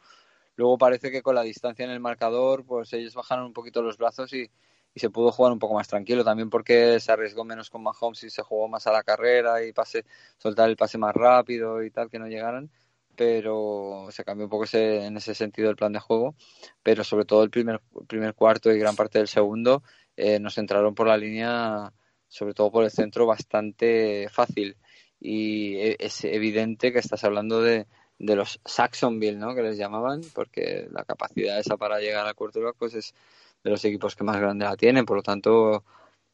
Luego 0.57 0.79
parece 0.79 1.11
que 1.11 1.23
con 1.23 1.35
la 1.35 1.43
distancia 1.43 1.85
en 1.85 1.91
el 1.91 2.01
marcador, 2.01 2.65
pues 2.65 2.93
ellos 2.93 3.15
bajaron 3.15 3.47
un 3.47 3.53
poquito 3.53 3.83
los 3.83 3.97
brazos 3.97 4.33
y, 4.33 4.51
se 4.95 5.09
pudo 5.09 5.33
jugar 5.33 5.53
un 5.53 5.59
poco 5.59 5.75
más 5.75 5.89
tranquilo. 5.89 6.23
También 6.23 6.51
porque 6.51 7.01
se 7.01 7.13
arriesgó 7.13 7.45
menos 7.45 7.71
con 7.71 7.83
Mahomes 7.83 8.25
y 8.25 8.31
se 8.31 8.43
jugó 8.43 8.69
más 8.69 8.87
a 8.87 8.93
la 8.93 9.03
carrera 9.03 9.65
y 9.65 9.73
pase, 9.73 10.05
soltar 10.37 10.69
el 10.69 10.77
pase 10.77 10.99
más 10.99 11.15
rápido 11.15 11.83
y 11.83 11.91
tal, 11.91 12.11
que 12.11 12.19
no 12.19 12.29
llegaran. 12.29 12.71
Pero 13.17 14.09
se 14.11 14.23
cambió 14.25 14.45
un 14.47 14.51
poco 14.51 14.65
ese, 14.65 15.07
en 15.07 15.17
ese 15.17 15.35
sentido 15.35 15.71
el 15.71 15.77
plan 15.77 15.93
de 15.95 16.01
juego. 16.01 16.35
Pero 16.83 17.05
sobre 17.05 17.25
todo 17.25 17.43
el 17.43 17.51
primer, 17.51 17.81
primer 18.07 18.35
cuarto 18.35 18.71
y 18.71 18.79
gran 18.79 18.95
parte 18.95 19.19
del 19.19 19.29
segundo 19.29 19.83
eh, 20.17 20.39
nos 20.39 20.59
entraron 20.59 20.95
por 20.95 21.07
la 21.07 21.17
línea, 21.17 21.91
sobre 22.29 22.53
todo 22.53 22.71
por 22.71 22.85
el 22.85 22.91
centro, 22.91 23.27
bastante 23.27 24.29
fácil. 24.31 24.77
Y 25.21 25.77
e, 25.77 25.97
es 26.01 26.23
evidente 26.25 26.93
que 26.93 26.99
estás 26.99 27.25
hablando 27.25 27.63
de, 27.63 27.87
de 28.19 28.37
los 28.37 28.61
Saxonville, 28.65 29.39
¿no? 29.39 29.55
Que 29.55 29.63
les 29.63 29.77
llamaban, 29.77 30.21
porque 30.35 30.89
la 30.91 31.05
capacidad 31.05 31.59
esa 31.59 31.77
para 31.77 31.99
llegar 31.99 32.27
a 32.27 32.35
quarterback 32.35 32.77
pues 32.79 32.95
es 32.95 33.15
de 33.65 33.71
los 33.71 33.85
equipos 33.85 34.17
que 34.17 34.25
más 34.25 34.39
grande 34.39 34.65
la 34.65 34.77
tienen. 34.77 35.05
Por 35.05 35.17
lo 35.17 35.23
tanto, 35.23 35.85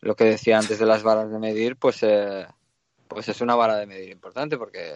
lo 0.00 0.14
que 0.14 0.24
decía 0.24 0.58
antes 0.58 0.78
de 0.78 0.86
las 0.86 1.02
varas 1.02 1.30
de 1.30 1.38
medir, 1.38 1.76
pues, 1.76 2.02
eh, 2.02 2.46
pues 3.08 3.28
es 3.28 3.40
una 3.40 3.54
vara 3.54 3.76
de 3.76 3.86
medir 3.86 4.10
importante 4.10 4.58
porque 4.58 4.94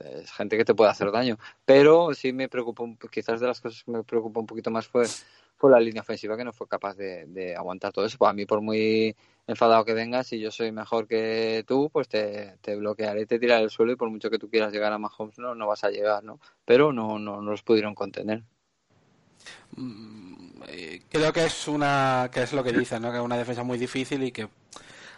es 0.00 0.32
gente 0.32 0.56
que 0.56 0.64
te 0.64 0.74
puede 0.74 0.90
hacer 0.90 1.10
daño. 1.10 1.38
Pero 1.64 2.14
sí 2.14 2.32
me 2.32 2.48
preocupó, 2.48 2.88
quizás 3.10 3.40
de 3.40 3.46
las 3.46 3.60
cosas 3.60 3.84
que 3.84 3.90
me 3.90 4.04
preocupó 4.04 4.40
un 4.40 4.46
poquito 4.46 4.70
más 4.70 4.86
fue, 4.86 5.04
fue 5.56 5.70
la 5.70 5.80
línea 5.80 6.02
ofensiva 6.02 6.36
que 6.36 6.44
no 6.44 6.52
fue 6.52 6.68
capaz 6.68 6.94
de, 6.96 7.54
aguantar 7.56 7.92
todo 7.92 8.04
eso. 8.04 8.18
Pues 8.18 8.30
a 8.30 8.34
mí, 8.34 8.46
por 8.46 8.60
muy 8.60 9.16
enfadado 9.46 9.84
que 9.84 9.94
vengas, 9.94 10.26
si 10.26 10.38
yo 10.38 10.50
soy 10.50 10.72
mejor 10.72 11.06
que 11.06 11.64
tú, 11.66 11.88
pues 11.90 12.08
te, 12.08 12.56
te 12.60 12.76
bloquearé, 12.76 13.26
te 13.26 13.38
tiraré 13.38 13.64
al 13.64 13.70
suelo 13.70 13.92
y 13.92 13.96
por 13.96 14.10
mucho 14.10 14.30
que 14.30 14.38
tú 14.38 14.50
quieras 14.50 14.72
llegar 14.72 14.92
a 14.92 14.98
Mahomes, 14.98 15.38
no, 15.38 15.54
no 15.54 15.66
vas 15.66 15.84
a 15.84 15.90
llegar, 15.90 16.22
¿no? 16.24 16.40
Pero 16.64 16.92
no, 16.92 17.18
no, 17.18 17.40
no 17.40 17.50
los 17.50 17.62
pudieron 17.62 17.94
contener. 17.94 18.42
Mm, 19.76 20.62
eh, 20.68 21.02
creo 21.08 21.32
que 21.32 21.44
es 21.44 21.68
una 21.68 22.28
que 22.32 22.42
es 22.42 22.52
lo 22.52 22.62
que 22.62 22.72
dicen, 22.72 23.02
¿no? 23.02 23.10
Que 23.10 23.18
es 23.18 23.24
una 23.24 23.38
defensa 23.38 23.62
muy 23.62 23.78
difícil 23.78 24.22
y 24.24 24.32
que 24.32 24.48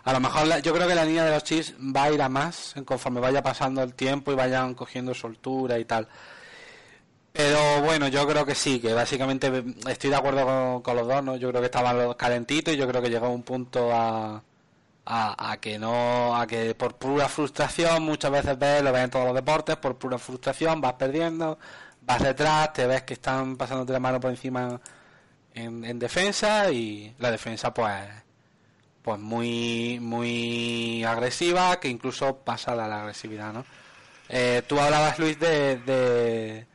a 0.04 0.12
lo 0.12 0.20
mejor 0.20 0.62
yo 0.62 0.72
creo 0.72 0.86
que 0.86 0.94
la 0.94 1.04
línea 1.04 1.24
de 1.24 1.32
los 1.32 1.44
Chiefs 1.44 1.74
va 1.74 2.04
a 2.04 2.12
ir 2.12 2.22
a 2.22 2.28
más 2.28 2.74
conforme 2.84 3.20
vaya 3.20 3.42
pasando 3.42 3.82
el 3.82 3.94
tiempo 3.94 4.32
y 4.32 4.34
vayan 4.36 4.74
cogiendo 4.74 5.14
soltura 5.14 5.78
y 5.78 5.84
tal. 5.84 6.08
Pero 7.38 7.82
bueno, 7.82 8.08
yo 8.08 8.26
creo 8.26 8.44
que 8.44 8.56
sí, 8.56 8.80
que 8.80 8.92
básicamente 8.92 9.62
estoy 9.88 10.10
de 10.10 10.16
acuerdo 10.16 10.82
con, 10.82 10.96
los 10.96 11.06
dos, 11.06 11.22
¿no? 11.22 11.36
Yo 11.36 11.50
creo 11.50 11.60
que 11.60 11.66
estaban 11.66 12.14
calentitos 12.14 12.74
y 12.74 12.76
yo 12.76 12.88
creo 12.88 13.00
que 13.00 13.10
llegó 13.10 13.28
un 13.30 13.44
punto 13.44 13.92
a, 13.94 14.42
a, 15.06 15.56
que 15.60 15.78
no, 15.78 16.36
a 16.36 16.48
que 16.48 16.74
por 16.74 16.96
pura 16.96 17.28
frustración, 17.28 18.02
muchas 18.02 18.32
veces 18.32 18.58
ves, 18.58 18.82
lo 18.82 18.92
ves 18.92 19.04
en 19.04 19.10
todos 19.10 19.26
los 19.26 19.36
deportes, 19.36 19.76
por 19.76 19.96
pura 19.96 20.18
frustración 20.18 20.80
vas 20.80 20.94
perdiendo, 20.94 21.60
vas 22.02 22.20
detrás, 22.24 22.72
te 22.72 22.88
ves 22.88 23.02
que 23.04 23.14
están 23.14 23.56
pasándote 23.56 23.92
la 23.92 24.00
mano 24.00 24.18
por 24.18 24.30
encima 24.30 24.80
en, 25.54 25.84
en 25.84 25.98
defensa 26.00 26.72
y 26.72 27.14
la 27.18 27.30
defensa 27.30 27.72
pues 27.72 28.04
pues 29.02 29.20
muy 29.20 30.00
muy 30.00 31.04
agresiva 31.04 31.78
que 31.78 31.88
incluso 31.88 32.38
pasa 32.38 32.74
la, 32.74 33.00
agresividad, 33.02 33.52
¿no? 33.52 33.64
Eh, 34.28 34.62
tú 34.66 34.78
hablabas, 34.80 35.18
Luis, 35.20 35.38
de, 35.38 36.66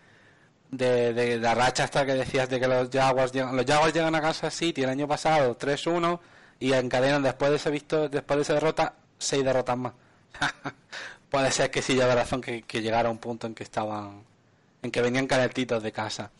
la 0.78 1.56
racha 1.56 1.84
hasta 1.84 2.06
que 2.06 2.14
decías 2.14 2.50
de 2.50 2.60
que 2.60 2.68
los 2.68 2.90
Jaguars 2.90 3.32
llegan, 3.32 3.56
los 3.56 3.66
Jaguars 3.66 3.94
llegan 3.94 4.16
a 4.16 4.22
Kansas 4.22 4.54
City 4.54 4.84
el 4.84 4.90
año 4.90 5.08
pasado 5.08 5.58
3-1 5.58 6.20
y 6.60 6.74
encadenan 6.74 7.24
después 7.24 7.52
de 7.52 7.58
ese 7.58 7.70
visto 7.70 8.10
después 8.10 8.38
de 8.38 8.42
esa 8.44 8.54
derrota 8.54 8.94
seis 9.18 9.44
derrotas 9.44 9.78
más. 9.78 9.94
Puede 11.30 11.52
ser 11.52 11.72
que 11.72 11.82
sí 11.82 11.96
lleve 11.96 12.14
razón 12.14 12.42
que, 12.42 12.64
llegara 12.82 13.10
a 13.10 13.12
un 13.12 13.18
punto 13.18 13.48
en 13.48 13.56
que 13.56 13.64
estaban 13.64 14.24
en 14.82 14.92
que 14.92 15.02
venían 15.02 15.28
calentitos 15.28 15.82
de 15.82 15.92
casa. 15.92 16.32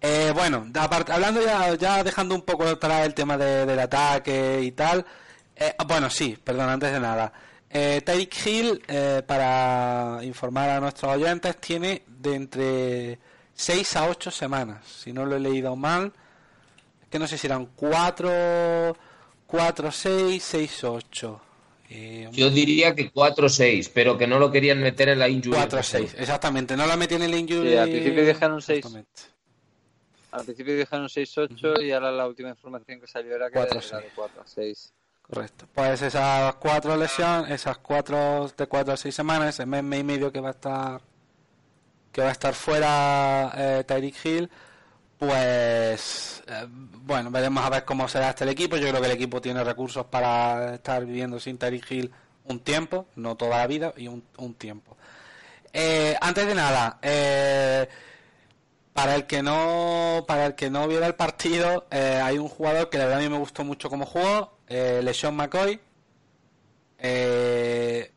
Eh, 0.00 0.32
bueno 0.34 0.66
hablando 1.08 1.42
ya, 1.42 1.74
ya 1.74 2.02
dejando 2.02 2.34
un 2.34 2.42
poco 2.42 2.64
atrás 2.64 3.04
el 3.04 3.12
tema 3.12 3.36
del 3.36 3.78
ataque 3.78 4.60
y 4.62 4.72
tal 4.72 5.04
eh, 5.54 5.74
bueno 5.86 6.08
sí 6.08 6.38
perdón 6.42 6.68
antes 6.68 6.92
de 6.92 7.00
nada. 7.00 7.32
Eh, 7.72 8.02
Hill 8.44 8.82
eh, 8.88 9.22
para 9.24 10.18
informar 10.22 10.70
a 10.70 10.80
nuestros 10.80 11.14
oyentes 11.14 11.56
tiene 11.58 12.02
de 12.08 12.34
entre 12.34 13.18
6 13.60 13.96
a 13.96 14.08
8 14.08 14.30
semanas, 14.30 14.86
si 14.86 15.12
no 15.12 15.26
lo 15.26 15.36
he 15.36 15.40
leído 15.40 15.76
mal. 15.76 16.12
Es 17.02 17.08
que 17.08 17.18
no 17.18 17.26
sé 17.26 17.36
si 17.36 17.46
eran 17.46 17.66
4, 17.66 18.96
4, 19.46 19.92
6, 19.92 20.42
6, 20.42 20.84
8. 20.84 21.40
Yo 22.32 22.50
diría 22.50 22.94
que 22.94 23.12
4-6, 23.12 23.90
pero 23.92 24.16
que 24.16 24.26
no 24.26 24.38
lo 24.38 24.50
querían 24.50 24.80
meter 24.80 25.10
en 25.10 25.18
la 25.18 25.28
injury. 25.28 25.58
4-6, 25.58 26.14
exactamente, 26.18 26.74
no 26.74 26.86
lo 26.86 26.96
metían 26.96 27.22
en 27.22 27.32
la 27.32 27.36
injury. 27.36 27.70
Sí, 27.70 27.76
al 27.76 27.90
principio 27.90 28.24
dijeron 28.24 28.62
6. 28.62 28.84
Al 30.30 30.44
principio 30.44 30.76
dijeron 30.76 31.08
6-8 31.08 31.82
y 31.82 31.90
ahora 31.90 32.12
la 32.12 32.26
última 32.28 32.48
información 32.48 33.00
que 33.00 33.08
salió 33.08 33.34
era 33.34 33.48
que 33.48 33.54
4, 33.54 33.80
era 33.88 33.98
de 33.98 34.08
4 34.14 34.40
a 34.40 34.46
6. 34.46 34.92
Correcto. 35.22 35.66
Pues 35.74 36.00
esas 36.00 36.54
cuatro 36.54 36.96
lesiones, 36.96 37.50
esas 37.50 37.78
cuatro 37.78 38.50
de 38.56 38.66
4 38.66 38.94
a 38.94 38.96
6 38.96 39.14
semanas, 39.14 39.48
ese 39.50 39.66
mes, 39.66 39.82
mes 39.82 40.00
y 40.00 40.04
medio 40.04 40.32
que 40.32 40.40
va 40.40 40.48
a 40.48 40.52
estar 40.52 41.09
que 42.12 42.22
va 42.22 42.28
a 42.28 42.32
estar 42.32 42.54
fuera 42.54 43.52
eh, 43.56 43.84
Tyreek 43.86 44.24
Hill, 44.24 44.50
pues 45.18 46.42
eh, 46.46 46.66
bueno, 46.68 47.30
veremos 47.30 47.64
a 47.64 47.70
ver 47.70 47.84
cómo 47.84 48.08
será 48.08 48.30
este 48.30 48.44
el 48.44 48.50
equipo. 48.50 48.76
Yo 48.76 48.88
creo 48.88 49.00
que 49.00 49.06
el 49.06 49.14
equipo 49.14 49.40
tiene 49.40 49.62
recursos 49.64 50.06
para 50.06 50.74
estar 50.74 51.04
viviendo 51.04 51.38
sin 51.38 51.58
Tyreek 51.58 51.90
Hill 51.90 52.12
un 52.44 52.60
tiempo, 52.60 53.06
no 53.16 53.36
toda 53.36 53.58
la 53.58 53.66
vida, 53.66 53.92
y 53.96 54.08
un, 54.08 54.22
tiempo. 54.54 54.96
Eh, 55.72 56.16
antes 56.20 56.46
de 56.46 56.54
nada, 56.54 56.98
eh, 57.02 57.88
para 58.92 59.14
el 59.14 59.26
que 59.26 59.42
no 59.42 60.24
para 60.26 60.46
el 60.46 60.54
que 60.56 60.68
no 60.68 60.88
viera 60.88 61.06
el 61.06 61.14
partido, 61.14 61.86
hay 61.90 62.38
un 62.38 62.48
jugador 62.48 62.90
que 62.90 62.98
la 62.98 63.04
verdad 63.04 63.20
a 63.20 63.22
mí 63.22 63.28
me 63.28 63.38
gustó 63.38 63.62
mucho 63.64 63.88
como 63.88 64.04
jugó, 64.04 64.58
eh, 64.70 65.00
LeSean 65.02 65.34
McCoy. 65.34 65.80
Eh, 66.98 68.12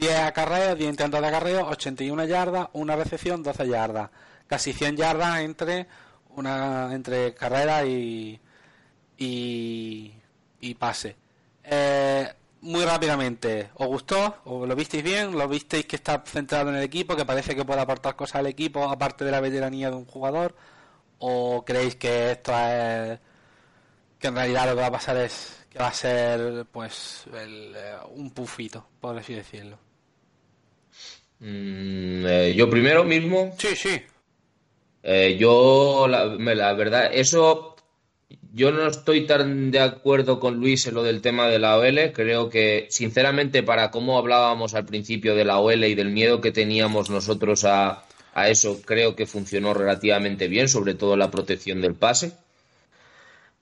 10 0.00 0.18
acarreos, 0.18 0.78
10 0.78 0.90
intentos 0.90 1.20
de 1.20 1.26
acarreo, 1.26 1.66
81 1.68 2.24
yardas, 2.24 2.68
una 2.72 2.96
recepción, 2.96 3.42
12 3.42 3.68
yardas. 3.68 4.08
Casi 4.46 4.72
100 4.72 4.96
yardas 4.96 5.40
entre 5.40 5.86
una 6.36 6.94
entre 6.94 7.34
carrera 7.34 7.84
y, 7.84 8.40
y, 9.18 10.74
pase. 10.78 11.16
Eh, 11.64 12.26
muy 12.62 12.84
rápidamente, 12.84 13.70
¿os 13.74 13.88
gustó? 13.88 14.36
¿O 14.44 14.66
lo 14.66 14.74
visteis 14.74 15.02
bien? 15.04 15.36
¿Lo 15.36 15.46
visteis 15.46 15.84
que 15.84 15.96
está 15.96 16.22
centrado 16.24 16.70
en 16.70 16.76
el 16.76 16.82
equipo? 16.82 17.14
¿Que 17.14 17.26
parece 17.26 17.54
que 17.54 17.64
puede 17.66 17.82
aportar 17.82 18.16
cosas 18.16 18.36
al 18.36 18.46
equipo 18.46 18.84
aparte 18.84 19.26
de 19.26 19.30
la 19.30 19.40
veteranía 19.40 19.90
de 19.90 19.96
un 19.96 20.06
jugador? 20.06 20.56
¿O 21.18 21.62
creéis 21.64 21.96
que 21.96 22.32
esto 22.32 22.52
es... 22.52 23.18
que 24.18 24.28
en 24.28 24.34
realidad 24.34 24.66
lo 24.66 24.74
que 24.76 24.80
va 24.80 24.86
a 24.86 24.92
pasar 24.92 25.18
es 25.18 25.66
que 25.68 25.78
va 25.78 25.88
a 25.88 25.92
ser 25.92 26.66
pues 26.72 27.24
eh, 27.34 27.96
un 28.14 28.30
pufito, 28.30 28.86
por 28.98 29.18
así 29.18 29.34
decirlo? 29.34 29.89
Mm, 31.40 32.26
eh, 32.26 32.54
yo 32.54 32.68
primero 32.70 33.04
mismo. 33.04 33.54
Sí, 33.58 33.74
sí. 33.74 34.02
Eh, 35.02 35.36
yo, 35.38 36.06
la, 36.08 36.26
la, 36.26 36.72
verdad, 36.74 37.10
eso. 37.12 37.76
Yo 38.52 38.72
no 38.72 38.86
estoy 38.86 39.26
tan 39.26 39.70
de 39.70 39.78
acuerdo 39.80 40.40
con 40.40 40.56
Luis 40.56 40.86
en 40.86 40.94
lo 40.94 41.02
del 41.02 41.22
tema 41.22 41.48
de 41.48 41.58
la 41.58 41.76
OL. 41.78 42.12
Creo 42.12 42.48
que, 42.50 42.86
sinceramente, 42.90 43.62
para 43.62 43.90
cómo 43.90 44.18
hablábamos 44.18 44.74
al 44.74 44.86
principio 44.86 45.34
de 45.34 45.44
la 45.44 45.58
OL 45.60 45.84
y 45.84 45.94
del 45.94 46.10
miedo 46.10 46.40
que 46.40 46.50
teníamos 46.50 47.10
nosotros 47.10 47.64
a, 47.64 48.04
a 48.34 48.48
eso, 48.48 48.80
creo 48.84 49.14
que 49.16 49.26
funcionó 49.26 49.74
relativamente 49.74 50.48
bien, 50.48 50.68
sobre 50.68 50.94
todo 50.94 51.16
la 51.16 51.30
protección 51.30 51.80
del 51.80 51.94
pase. 51.94 52.32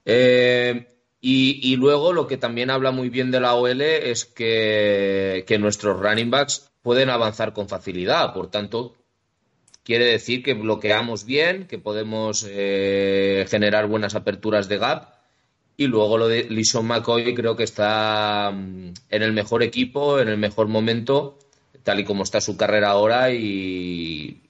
Eh, 0.04 0.86
y, 1.20 1.60
y, 1.62 1.76
luego 1.76 2.12
lo 2.12 2.26
que 2.26 2.36
también 2.36 2.70
habla 2.70 2.90
muy 2.92 3.10
bien 3.10 3.30
de 3.30 3.40
la 3.40 3.54
OL 3.54 3.80
es 3.82 4.24
que, 4.24 5.44
que 5.46 5.58
nuestros 5.58 6.00
running 6.00 6.30
backs 6.30 6.70
pueden 6.88 7.10
avanzar 7.10 7.52
con 7.52 7.68
facilidad. 7.68 8.32
Por 8.32 8.50
tanto, 8.50 8.94
quiere 9.84 10.06
decir 10.06 10.42
que 10.42 10.54
bloqueamos 10.54 11.26
bien, 11.26 11.66
que 11.66 11.78
podemos 11.78 12.46
eh, 12.48 13.44
generar 13.50 13.88
buenas 13.88 14.14
aperturas 14.14 14.70
de 14.70 14.78
gap. 14.78 15.12
Y 15.76 15.86
luego 15.86 16.16
lo 16.16 16.28
de 16.28 16.44
Lison 16.44 16.86
McCoy 16.86 17.34
creo 17.34 17.56
que 17.56 17.64
está 17.64 18.50
mm, 18.54 18.94
en 19.10 19.22
el 19.22 19.34
mejor 19.34 19.62
equipo, 19.62 20.18
en 20.18 20.28
el 20.28 20.38
mejor 20.38 20.68
momento, 20.68 21.38
tal 21.82 22.00
y 22.00 22.04
como 22.04 22.22
está 22.22 22.40
su 22.40 22.56
carrera 22.56 22.88
ahora. 22.88 23.34
Y, 23.34 24.40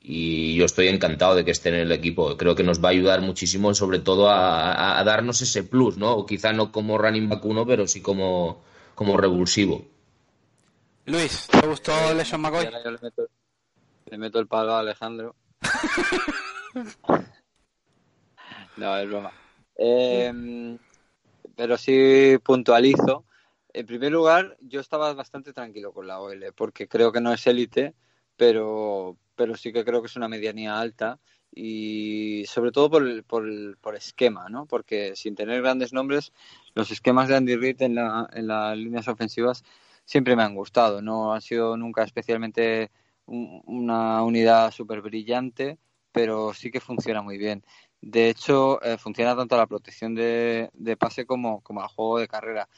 yo 0.57 0.65
estoy 0.65 0.87
encantado 0.87 1.35
de 1.35 1.45
que 1.45 1.51
esté 1.51 1.71
en 1.71 1.75
el 1.75 1.91
equipo. 1.91 2.37
Creo 2.37 2.55
que 2.55 2.63
nos 2.63 2.81
va 2.81 2.91
a 2.91 2.93
ayudar 2.93 3.21
muchísimo, 3.21 3.75
sobre 3.75 3.99
todo 3.99 4.31
a, 4.31 5.03
darnos 5.05 5.43
ese 5.43 5.65
plus, 5.65 5.97
¿no? 5.97 6.13
O 6.13 6.25
quizá 6.25 6.53
no 6.53 6.71
como 6.71 6.99
running 6.99 7.29
back 7.29 7.45
uno, 7.45 7.67
pero 7.67 7.89
sí 7.89 8.01
como, 8.01 8.63
como 8.95 9.17
revulsivo. 9.17 9.98
Luis, 11.09 11.47
¿te 11.47 11.67
gustó 11.67 12.13
LeSean 12.13 12.43
McCoy? 12.43 12.67
Yo 12.67 12.71
le 14.11 14.19
meto, 14.19 14.39
el 14.39 14.47
palo 14.47 14.75
a 14.75 14.81
Alejandro. 14.81 15.35
no, 18.77 18.97
es 18.99 19.09
broma. 19.09 19.33
Eh, 19.75 20.77
pero 21.57 21.79
sí 21.79 22.37
puntualizo. 22.45 23.25
En 23.73 23.87
primer 23.87 24.13
lugar, 24.13 24.59
yo 24.61 24.81
estaba 24.81 25.15
bastante 25.15 25.55
tranquilo 25.55 25.95
con 25.95 26.07
la 26.07 26.21
OL, 26.21 26.53
porque 26.55 26.89
creo 26.89 27.11
que 27.11 27.23
no 27.23 27.33
es 27.33 27.47
élite, 27.47 27.95
pero, 28.37 29.17
pero 29.35 29.57
sí 29.57 29.73
que 29.73 29.87
creo 29.87 30.03
que 30.03 30.09
es 30.09 30.17
una 30.17 30.29
medianía 30.29 30.79
alta 30.79 31.19
y 31.55 32.45
sobre 32.47 32.71
todo 32.71 32.91
por, 32.91 33.25
por, 33.25 33.79
por 33.79 33.97
esquema, 33.97 34.51
¿no? 34.51 34.67
Porque 34.67 35.17
sin 35.17 35.35
tener 35.35 35.63
grandes 35.63 35.95
nombres, 35.95 36.35
los 36.75 36.91
esquemas 36.91 37.29
de 37.29 37.37
Andy 37.37 37.57
Reid 37.57 37.81
en, 37.81 37.95
la, 37.95 38.29
en 38.31 38.47
las 38.47 38.77
líneas 38.77 39.09
ofensivas 39.09 39.65
siempre 40.09 40.35
me 40.35 40.43
han 40.43 40.55
gustado. 40.55 41.03
No 41.03 41.35
han 41.35 41.43
sido 41.43 41.77
nunca 41.77 42.03
especialmente 42.03 42.91
una 43.27 44.23
unidad 44.23 44.71
súper 44.71 45.03
brillante, 45.03 45.79
pero 46.13 46.55
sí 46.55 46.71
que 46.71 46.81
funciona 46.81 47.21
muy 47.21 47.37
bien. 47.37 47.63
De 48.01 48.31
hecho, 48.31 48.83
eh, 48.83 48.97
funciona 48.97 49.37
tanto 49.37 49.57
la 49.57 49.67
protección 49.67 50.15
de, 50.15 50.71
pase 50.99 51.27
como, 51.27 51.61
como 51.61 51.83
al 51.83 51.89
juego 51.89 52.21
de 52.21 52.29
carrera. 52.29 52.69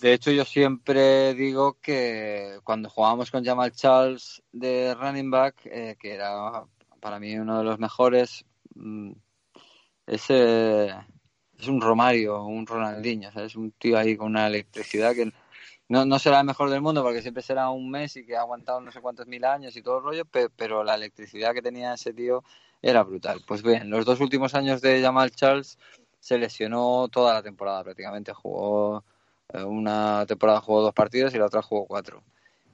De 0.00 0.14
hecho, 0.14 0.30
yo 0.30 0.46
siempre 0.46 1.34
digo 1.34 1.78
que 1.82 2.60
cuando 2.64 2.88
jugábamos 2.88 3.30
con 3.30 3.44
Jamal 3.44 3.72
Charles 3.72 4.42
de 4.52 4.94
running 4.94 5.30
back, 5.30 5.66
eh, 5.66 5.96
que 6.00 6.14
era 6.14 6.64
para 6.98 7.20
mí 7.20 7.36
uno 7.36 7.58
de 7.58 7.64
los 7.64 7.78
mejores, 7.78 8.46
mm, 8.74 9.12
ese 10.06 10.94
es 11.58 11.68
un 11.68 11.80
Romario, 11.80 12.42
un 12.44 12.66
Ronaldinho, 12.66 13.30
es 13.36 13.54
un 13.56 13.72
tío 13.72 13.98
ahí 13.98 14.16
con 14.16 14.28
una 14.28 14.46
electricidad 14.46 15.14
que 15.14 15.30
no, 15.88 16.04
no 16.04 16.18
será 16.18 16.40
el 16.40 16.46
mejor 16.46 16.70
del 16.70 16.80
mundo 16.80 17.02
porque 17.02 17.22
siempre 17.22 17.42
será 17.42 17.70
un 17.70 17.90
Messi 17.90 18.24
que 18.24 18.36
ha 18.36 18.40
aguantado 18.40 18.80
no 18.80 18.90
sé 18.90 19.00
cuántos 19.00 19.26
mil 19.26 19.44
años 19.44 19.76
y 19.76 19.82
todo 19.82 19.98
el 19.98 20.04
rollo, 20.04 20.24
pero 20.56 20.82
la 20.82 20.94
electricidad 20.94 21.54
que 21.54 21.62
tenía 21.62 21.94
ese 21.94 22.12
tío 22.12 22.42
era 22.82 23.02
brutal. 23.02 23.42
Pues 23.46 23.62
bien, 23.62 23.90
los 23.90 24.04
dos 24.04 24.20
últimos 24.20 24.54
años 24.54 24.80
de 24.80 25.00
Jamal 25.00 25.30
Charles 25.30 25.78
se 26.20 26.38
lesionó 26.38 27.08
toda 27.08 27.34
la 27.34 27.42
temporada 27.42 27.84
prácticamente, 27.84 28.32
jugó 28.32 29.04
eh, 29.52 29.62
una 29.62 30.24
temporada 30.26 30.60
jugó 30.60 30.82
dos 30.82 30.94
partidos 30.94 31.34
y 31.34 31.38
la 31.38 31.46
otra 31.46 31.62
jugó 31.62 31.86
cuatro. 31.86 32.22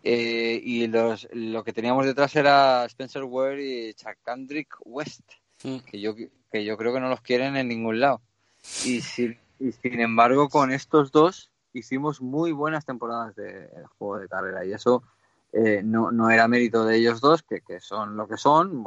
Eh, 0.04 0.60
y 0.62 0.86
los, 0.88 1.28
lo 1.32 1.62
que 1.62 1.72
teníamos 1.72 2.06
detrás 2.06 2.34
era 2.34 2.84
Spencer 2.86 3.24
Ware 3.24 3.62
y 3.62 3.94
Chakandrick 3.94 4.76
West, 4.84 5.22
mm. 5.62 5.78
que, 5.80 6.00
yo, 6.00 6.14
que 6.16 6.64
yo 6.64 6.76
creo 6.76 6.92
que 6.92 7.00
no 7.00 7.08
los 7.08 7.20
quieren 7.20 7.56
en 7.56 7.68
ningún 7.68 8.00
lado. 8.00 8.20
Y 8.84 9.00
sin, 9.00 9.38
y 9.60 9.72
sin 9.72 10.00
embargo, 10.00 10.48
con 10.48 10.72
estos 10.72 11.12
dos 11.12 11.51
hicimos 11.72 12.20
muy 12.20 12.52
buenas 12.52 12.84
temporadas 12.84 13.34
de 13.36 13.68
juego 13.98 14.18
de 14.18 14.28
carrera 14.28 14.64
y 14.64 14.72
eso 14.72 15.02
eh, 15.52 15.82
no, 15.84 16.10
no 16.10 16.30
era 16.30 16.48
mérito 16.48 16.84
de 16.84 16.96
ellos 16.96 17.20
dos, 17.20 17.42
que, 17.42 17.60
que 17.60 17.80
son 17.80 18.16
lo 18.16 18.26
que 18.26 18.36
son, 18.36 18.84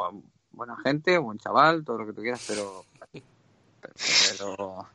buena 0.51 0.77
gente, 0.77 1.17
buen 1.17 1.37
chaval, 1.37 1.83
todo 1.83 1.99
lo 1.99 2.07
que 2.07 2.13
tú 2.13 2.21
quieras, 2.21 2.43
pero, 2.47 2.85
pero, 4.37 4.87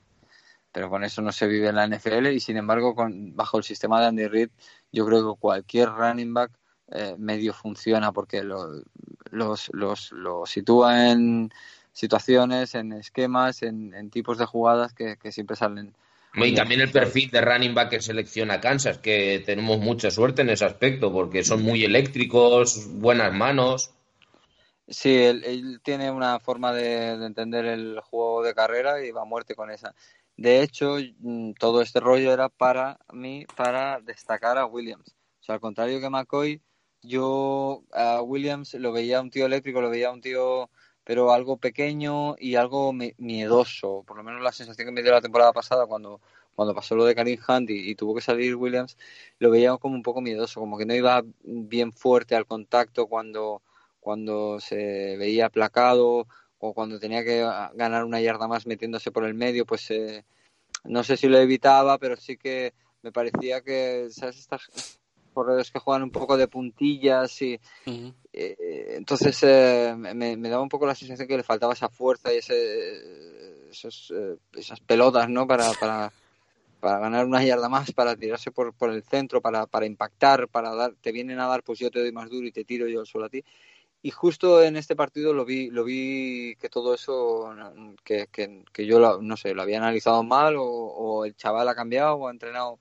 pero 0.73 0.91
con 0.91 1.05
eso 1.05 1.23
no 1.23 1.33
se 1.33 1.47
vive 1.47 1.69
en 1.69 1.77
la 1.77 1.87
NFL 1.87 2.29
y 2.29 2.41
sin 2.41 2.57
embargo 2.57 2.95
con, 2.95 3.37
bajo 3.37 3.59
el 3.59 3.65
sistema 3.65 4.01
de 4.01 4.07
Andy 4.07 4.27
Reid 4.27 4.51
yo 4.93 5.07
creo 5.07 5.35
que 5.35 5.41
cualquier 5.41 5.91
running 5.91 6.35
back 6.35 6.51
eh, 6.89 7.15
medio 7.19 7.53
funciona 7.55 8.11
porque 8.11 8.43
lo, 8.43 8.83
los, 9.31 9.71
los, 9.73 10.11
lo 10.13 10.45
sitúa 10.47 11.11
en 11.11 11.53
situaciones, 11.93 12.75
en 12.75 12.93
esquemas, 12.93 13.63
en, 13.63 14.11
tipos 14.11 14.39
de 14.39 14.47
jugadas 14.47 14.93
que, 14.93 15.17
siempre 15.33 15.57
salen. 15.57 15.95
Y 16.35 16.55
también 16.55 16.81
el 16.81 16.91
perfil 16.91 17.31
de 17.31 17.41
running 17.41 17.75
back 17.75 17.91
que 17.91 18.01
selecciona 18.01 18.61
Kansas, 18.61 18.99
que 18.99 19.43
tenemos 19.45 19.79
mucha 19.79 20.11
suerte 20.11 20.43
en 20.43 20.51
ese 20.51 20.65
aspecto, 20.65 21.13
porque 21.13 21.43
son 21.43 21.63
muy 21.63 21.85
eléctricos, 21.85 22.89
buenas 22.93 23.33
manos. 23.33 23.93
Sí, 24.87 25.15
él, 25.17 25.81
tiene 25.83 26.11
una 26.11 26.39
forma 26.41 26.73
de, 26.73 27.13
entender 27.25 27.65
el 27.65 28.01
juego 28.01 28.43
de 28.43 28.55
carrera 28.55 29.05
y 29.05 29.11
va 29.11 29.23
a 29.23 29.25
muerte 29.25 29.55
con 29.55 29.71
esa. 29.71 29.95
De 30.37 30.63
hecho, 30.63 30.97
mm, 31.19 31.53
todo 31.55 31.83
este 31.83 32.01
rollo 32.01 32.33
era 32.33 32.49
para 32.49 32.99
mí, 33.13 33.47
para 33.57 34.01
destacar 34.01 34.59
a 34.59 34.67
Williams. 34.67 35.15
O 35.41 35.43
sea, 35.45 35.57
al 35.57 35.61
contrario 35.61 36.01
que 36.01 36.11
McCoy, 36.11 36.61
yo 37.03 37.83
a 37.93 38.23
Williams 38.23 38.75
lo 38.75 38.93
veía 38.93 39.21
un 39.21 39.31
tío 39.31 39.47
eléctrico, 39.47 39.81
lo 39.81 39.91
veía 39.91 40.11
un 40.11 40.21
tío 40.21 40.71
pero 41.11 41.33
algo 41.33 41.57
pequeño 41.57 42.37
y 42.39 42.55
algo 42.55 42.93
miedoso. 42.93 44.05
Por 44.07 44.17
lo 44.17 44.23
menos 44.23 44.43
la 44.43 44.53
sensación 44.53 44.87
que 44.87 44.93
me 44.93 45.03
dio 45.03 45.11
la 45.11 45.21
temporada 45.21 45.53
pasada 45.53 45.85
cuando, 45.87 46.21
cuando 46.55 46.73
pasó 46.73 46.95
lo 46.95 47.05
de 47.05 47.17
Karim 47.17 47.41
Hunt 47.49 47.69
y, 47.69 47.97
tuvo 47.97 48.15
que 48.15 48.21
salir 48.21 48.55
Williams, 48.55 48.97
lo 49.41 49.51
veía 49.51 49.77
como 49.79 49.97
un 49.97 50.05
poco 50.05 50.21
miedoso, 50.21 50.61
como 50.61 50.79
que 50.79 50.87
no 50.87 50.95
iba 50.95 51.25
bien 51.43 51.93
fuerte 51.93 52.37
al 52.37 52.47
contacto 52.47 53.09
cuando, 53.09 53.61
cuando 53.99 54.61
se 54.61 55.17
veía 55.17 55.47
aplacado 55.47 56.29
o 56.61 56.75
cuando 56.75 57.01
tenía 57.01 57.25
que 57.25 57.41
ganar 57.75 58.05
una 58.05 58.21
yarda 58.21 58.47
más 58.47 58.69
metiéndose 58.69 59.11
por 59.11 59.25
el 59.25 59.35
medio, 59.35 59.67
pues 59.67 59.91
eh, 59.91 60.25
no 60.85 61.03
sé 61.03 61.17
si 61.17 61.27
lo 61.27 61.39
evitaba, 61.39 61.99
pero 61.99 62.17
sí 62.17 62.37
que 62.37 62.73
me 63.03 63.11
parecía 63.11 63.63
que, 63.63 64.07
¿sabes? 64.13 64.39
Estas 64.39 65.00
corredores 65.41 65.71
que 65.71 65.79
juegan 65.79 66.03
un 66.03 66.11
poco 66.11 66.37
de 66.37 66.49
puntillas 66.49 67.41
y 67.41 67.59
eh, 68.31 68.95
entonces 68.95 69.39
eh, 69.43 69.95
me, 69.97 70.37
daba 70.37 70.63
un 70.63 70.69
poco 70.69 70.85
la 70.85 70.95
sensación 70.95 71.27
que 71.27 71.39
le 71.39 71.43
faltaba 71.43 71.73
esa 71.73 71.89
fuerza 71.89 72.31
y 72.31 72.37
ese, 72.37 73.71
esos, 73.71 74.13
eh, 74.15 74.37
esas 74.55 74.81
pelotas 74.81 75.31
no 75.31 75.47
para, 75.47 75.73
para, 75.81 76.13
para 76.79 76.99
ganar 76.99 77.25
una 77.25 77.43
yarda 77.43 77.71
más 77.71 77.91
para 77.93 78.17
tirarse 78.17 78.51
por, 78.51 78.75
por 78.75 78.91
el 78.91 79.03
centro 79.03 79.41
para, 79.41 79.65
para 79.65 79.87
impactar 79.87 80.47
para 80.49 80.75
dar 80.75 80.93
te 81.01 81.11
vienen 81.11 81.41
a 81.41 81.47
dar 81.47 81.63
pues 81.63 81.79
yo 81.79 81.91
te 81.91 82.01
doy 82.01 82.13
más 82.13 82.29
duro 82.29 82.47
y 82.47 82.53
te 82.53 82.65
tiro 82.65 82.87
yo 82.87 83.07
solo 83.07 83.25
a 83.25 83.31
ti. 83.31 83.43
Y 84.03 84.11
justo 84.11 84.63
en 84.63 84.77
este 84.77 84.95
partido 84.95 85.33
lo 85.33 85.47
vi 85.47 85.71
lo 85.71 85.85
vi 85.85 86.55
que 86.61 86.69
todo 86.69 86.93
eso 86.93 87.55
que, 88.05 88.29
que, 88.31 88.63
que 88.75 88.85
yo 88.85 89.23
no 89.23 89.37
sé 89.39 89.55
lo 89.55 89.63
había 89.63 89.79
analizado 89.79 90.23
mal 90.23 90.57
o, 90.57 90.65
o 90.65 91.25
el 91.25 91.35
chaval 91.35 91.67
ha 91.69 91.75
cambiado 91.75 92.17
o 92.17 92.29
ha 92.29 92.31
entrenado 92.31 92.79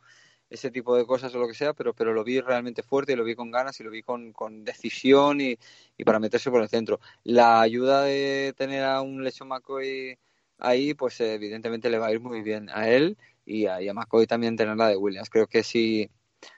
ese 0.50 0.72
tipo 0.72 0.96
de 0.96 1.06
cosas 1.06 1.34
o 1.36 1.40
lo 1.40 1.48
que 1.48 1.54
sea, 1.54 1.74
pero, 1.74 1.94
pero 1.94 2.14
lo 2.14 2.24
vi 2.24 2.42
realmente 2.42 2.84
fuerte, 2.84 3.14
y 3.14 3.16
lo 3.16 3.24
vi 3.24 3.36
con 3.36 3.52
ganas 3.52 3.80
y 3.80 3.84
lo 3.84 3.92
vi 3.92 4.02
con, 4.02 4.34
con 4.34 4.64
decisión 4.66 5.42
y, 5.42 5.58
y, 5.98 6.04
para 6.04 6.20
meterse 6.20 6.50
por 6.50 6.62
el 6.62 6.70
centro. 6.70 7.00
La 7.24 7.62
ayuda 7.62 8.04
de 8.04 8.54
tener 8.58 8.84
a 8.84 9.02
un 9.02 9.24
Lecho 9.24 9.46
McCoy 9.46 10.18
ahí, 10.58 10.94
pues 10.94 11.20
evidentemente 11.22 11.90
le 11.90 12.00
va 12.00 12.08
a 12.08 12.12
ir 12.12 12.20
muy 12.20 12.42
bien 12.42 12.70
a 12.72 12.90
él 12.90 13.18
y 13.46 13.68
a, 13.68 13.82
y 13.82 13.92
McCoy 13.94 14.28
también 14.28 14.56
tener 14.56 14.76
la 14.76 14.90
de 14.90 14.98
Williams. 14.98 15.30
Creo 15.30 15.48
que 15.48 15.64
si, 15.64 16.10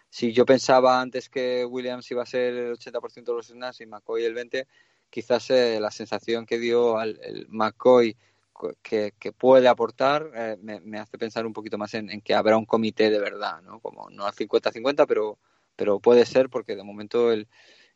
si 0.09 0.33
yo 0.33 0.45
pensaba 0.45 1.01
antes 1.01 1.29
que 1.29 1.65
Williams 1.65 2.09
iba 2.11 2.23
a 2.23 2.25
ser 2.25 2.53
el 2.55 2.77
80% 2.77 3.25
de 3.25 3.33
los 3.33 3.47
snaps 3.47 3.81
y 3.81 3.85
McCoy 3.85 4.23
el 4.25 4.35
20%, 4.35 4.67
quizás 5.09 5.49
eh, 5.51 5.79
la 5.79 5.91
sensación 5.91 6.45
que 6.45 6.57
dio 6.57 6.97
al 6.97 7.19
el 7.21 7.47
McCoy 7.49 8.15
que, 8.81 9.13
puede 9.37 9.67
aportar 9.67 10.29
eh, 10.35 10.57
me, 10.61 10.99
hace 10.99 11.17
pensar 11.17 11.45
un 11.45 11.53
poquito 11.53 11.77
más 11.77 11.93
en, 11.93 12.21
que 12.21 12.33
habrá 12.33 12.57
un 12.57 12.65
comité 12.65 13.09
de 13.09 13.19
verdad, 13.19 13.61
¿no? 13.61 13.79
Como 13.79 14.09
no 14.09 14.25
al 14.25 14.33
50-50, 14.33 15.05
pero, 15.07 15.39
pero 15.75 15.99
puede 15.99 16.25
ser 16.25 16.49
porque 16.49 16.75
de 16.75 16.83
momento 16.83 17.31
el, 17.31 17.47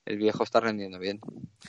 el 0.06 0.18
viejo 0.18 0.44
está 0.44 0.60
rendiendo 0.60 1.00
bien. 1.00 1.20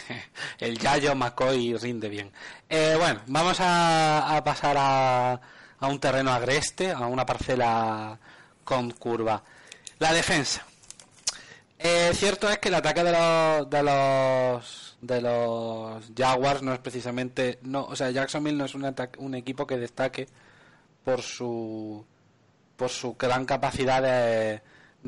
El 0.58 0.78
Yayo 0.78 1.14
McCoy 1.14 1.76
rinde 1.76 2.08
bien. 2.08 2.30
Eh, 2.68 2.94
bueno, 2.98 3.20
vamos 3.26 3.58
a, 3.60 4.40
pasar 4.44 4.76
a, 4.78 5.40
a, 5.78 5.86
un 5.88 5.98
terreno 5.98 6.30
agreste, 6.32 6.92
a 6.92 7.06
una 7.06 7.24
parcela 7.24 8.18
con 8.64 8.90
curva. 8.90 9.42
La 9.98 10.12
defensa. 10.12 10.66
Eh, 11.78 12.10
cierto 12.14 12.48
es 12.50 12.58
que 12.58 12.68
el 12.68 12.74
ataque 12.74 13.04
de 13.04 13.12
los, 13.12 13.70
de 13.70 13.82
los 13.82 14.85
de 15.00 15.20
los 15.20 16.04
Jaguars 16.16 16.62
no 16.62 16.72
es 16.72 16.78
precisamente 16.78 17.58
no 17.62 17.84
o 17.84 17.96
sea 17.96 18.10
Jacksonville 18.10 18.56
no 18.56 18.64
es 18.64 18.74
un, 18.74 18.94
un 19.18 19.34
equipo 19.34 19.66
que 19.66 19.76
destaque 19.76 20.26
por 21.04 21.22
su 21.22 22.04
por 22.76 22.90
su 22.90 23.14
gran 23.14 23.46
capacidad 23.46 24.02
de, 24.02 24.60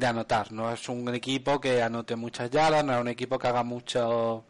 anotar. 0.07 0.53
No 0.53 0.73
es 0.73 0.89
un 0.89 1.13
equipo 1.15 1.61
que 1.61 1.83
anote 1.83 2.17
muchas 2.17 2.51
yardas 2.51 2.85
no 2.85 2.95
es 2.95 3.01
un 3.01 3.09
equipo 3.09 3.39
que 3.39 3.49
haga 3.49 3.65
mucho 3.65 4.45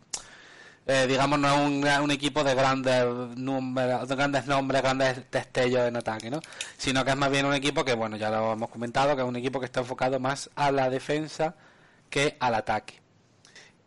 eh, 0.87 1.07
digamos 1.07 1.39
no 1.39 1.49
es 1.49 1.99
un, 2.01 2.11
equipo 2.11 2.45
de 2.45 2.55
grandes 2.55 3.05
números 3.37 4.09
de 4.09 4.17
grandes 4.17 4.47
nombres 4.47 4.83
grandes 4.83 5.31
destellos 5.31 5.89
en 5.89 5.97
ataque 5.97 6.31
no 6.31 6.41
sino 6.77 7.05
que 7.05 7.11
es 7.11 7.17
más 7.17 7.31
bien 7.31 7.47
un 7.47 7.55
equipo 7.55 7.85
que 7.85 7.95
bueno 7.95 8.17
ya 8.17 8.31
lo 8.31 8.53
hemos 8.53 8.71
comentado 8.71 9.17
que 9.17 9.23
es 9.23 9.29
un 9.29 9.37
equipo 9.37 9.59
que 9.61 9.67
está 9.67 9.81
enfocado 9.81 10.21
más 10.21 10.51
a 10.55 10.71
la 10.71 10.91
defensa 10.91 11.55
que 12.09 12.37
al 12.41 12.55
ataque. 12.55 13.01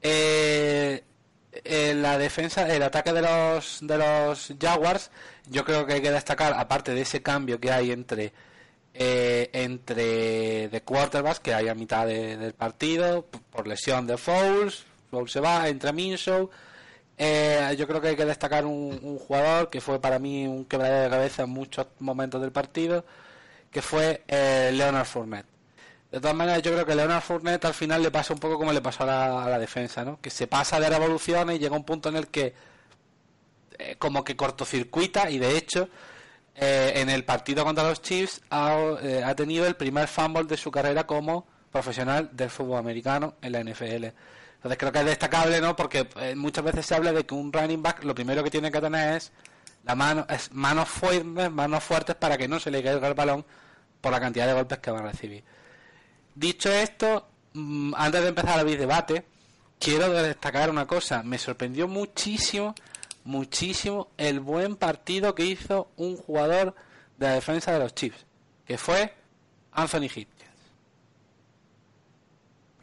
Eh, 0.01 1.03
la 1.65 2.17
defensa, 2.17 2.67
el 2.73 2.83
ataque 2.83 3.13
de 3.13 3.21
los 3.21 3.79
de 3.81 3.97
los 3.97 4.53
Jaguars, 4.59 5.11
yo 5.49 5.65
creo 5.65 5.85
que 5.85 5.93
hay 5.93 6.01
que 6.01 6.11
destacar, 6.11 6.53
aparte 6.53 6.93
de 6.93 7.01
ese 7.01 7.21
cambio 7.21 7.59
que 7.59 7.71
hay 7.71 7.91
entre 7.91 8.33
eh, 8.93 9.49
entre 9.53 10.67
de 10.67 10.81
quarterbacks 10.83 11.39
que 11.39 11.53
hay 11.53 11.69
a 11.69 11.75
mitad 11.75 12.05
del 12.05 12.53
partido 12.53 13.25
por 13.49 13.65
lesión 13.65 14.05
de 14.05 14.17
Fouls, 14.17 14.85
Fouls 15.09 15.31
se 15.31 15.39
va, 15.39 15.67
entra 15.69 15.91
Minshew. 15.93 16.49
Eh, 17.17 17.75
yo 17.77 17.87
creo 17.87 18.01
que 18.01 18.09
hay 18.09 18.15
que 18.15 18.25
destacar 18.25 18.65
un, 18.65 19.17
jugador 19.19 19.69
que 19.69 19.79
fue 19.81 20.01
para 20.01 20.19
mí 20.19 20.47
un 20.47 20.65
quebradero 20.65 21.03
de 21.03 21.09
cabeza 21.09 21.43
en 21.43 21.51
muchos 21.51 21.87
momentos 21.99 22.41
del 22.41 22.51
partido, 22.51 23.05
que 23.71 23.81
fue 23.81 24.23
eh, 24.27 24.71
Leonard 24.73 25.05
Fournette. 25.05 25.50
De 26.11 26.19
todas 26.19 26.35
maneras, 26.35 26.61
yo 26.61 26.73
creo 26.73 26.85
que 26.85 26.93
Leonard 26.93 27.21
Fournette 27.21 27.65
al 27.65 27.73
final 27.73 28.03
le 28.03 28.11
pasa 28.11 28.33
un 28.33 28.39
poco 28.39 28.57
como 28.57 28.73
le 28.73 28.81
pasó 28.81 29.03
a 29.03 29.49
la, 29.49 29.59
defensa, 29.59 30.03
¿no? 30.03 30.19
Que 30.19 30.29
se 30.29 30.45
pasa 30.45 30.77
de 30.77 30.89
revoluciones 30.89 31.55
y 31.55 31.59
llega 31.59 31.73
un 31.73 31.85
punto 31.85 32.09
en 32.09 32.17
el 32.17 32.27
que 32.27 32.53
eh, 33.79 33.95
como 33.97 34.21
que 34.21 34.35
cortocircuita 34.35 35.29
y 35.29 35.39
de 35.39 35.57
hecho 35.57 35.87
eh, 36.55 36.93
en 36.97 37.09
el 37.09 37.23
partido 37.23 37.63
contra 37.63 37.87
los 37.87 38.01
Chiefs 38.01 38.41
eh, 38.41 39.23
ha, 39.25 39.35
tenido 39.35 39.65
el 39.65 39.75
primer 39.75 40.09
fumble 40.09 40.43
de 40.43 40.57
su 40.57 40.69
carrera 40.69 41.07
como 41.07 41.47
profesional 41.71 42.29
del 42.33 42.49
fútbol 42.49 42.79
americano 42.79 43.35
en 43.41 43.53
la 43.53 43.63
NFL. 43.63 44.07
Entonces 44.55 44.77
creo 44.77 44.91
que 44.91 44.99
es 44.99 45.05
destacable, 45.05 45.61
¿no? 45.61 45.77
Porque 45.77 46.09
muchas 46.35 46.65
veces 46.65 46.85
se 46.85 46.93
habla 46.93 47.13
de 47.13 47.25
que 47.25 47.33
un 47.33 47.53
running 47.53 47.81
back 47.81 48.03
lo 48.03 48.13
primero 48.13 48.43
que 48.43 48.51
tiene 48.51 48.69
que 48.69 48.81
tener 48.81 49.15
es 49.15 49.31
la 49.85 49.95
mano, 49.95 50.25
es 50.29 50.51
manos 50.51 50.89
fuertes, 50.89 51.49
manos 51.49 51.81
fuertes 51.85 52.17
para 52.17 52.37
que 52.37 52.49
no 52.49 52.59
se 52.59 52.69
le 52.69 52.83
caiga 52.83 53.07
el 53.07 53.13
balón 53.13 53.45
por 54.01 54.11
la 54.11 54.19
cantidad 54.19 54.45
de 54.45 54.53
golpes 54.53 54.79
que 54.79 54.91
va 54.91 54.99
a 54.99 55.03
recibir. 55.03 55.43
Dicho 56.35 56.71
esto, 56.71 57.27
mm, 57.53 57.93
antes 57.95 58.21
de 58.21 58.29
empezar 58.29 58.65
el 58.65 58.77
debate, 58.77 59.25
quiero 59.79 60.11
destacar 60.13 60.69
una 60.69 60.87
cosa. 60.87 61.23
Me 61.23 61.37
sorprendió 61.37 61.87
muchísimo, 61.87 62.75
muchísimo 63.23 64.09
el 64.17 64.39
buen 64.39 64.75
partido 64.75 65.35
que 65.35 65.45
hizo 65.45 65.89
un 65.97 66.17
jugador 66.17 66.75
de 67.17 67.27
la 67.27 67.33
defensa 67.33 67.71
de 67.73 67.79
los 67.79 67.93
Chiefs, 67.93 68.25
que 68.65 68.77
fue 68.77 69.13
Anthony 69.73 70.05
Hopkins. 70.05 70.37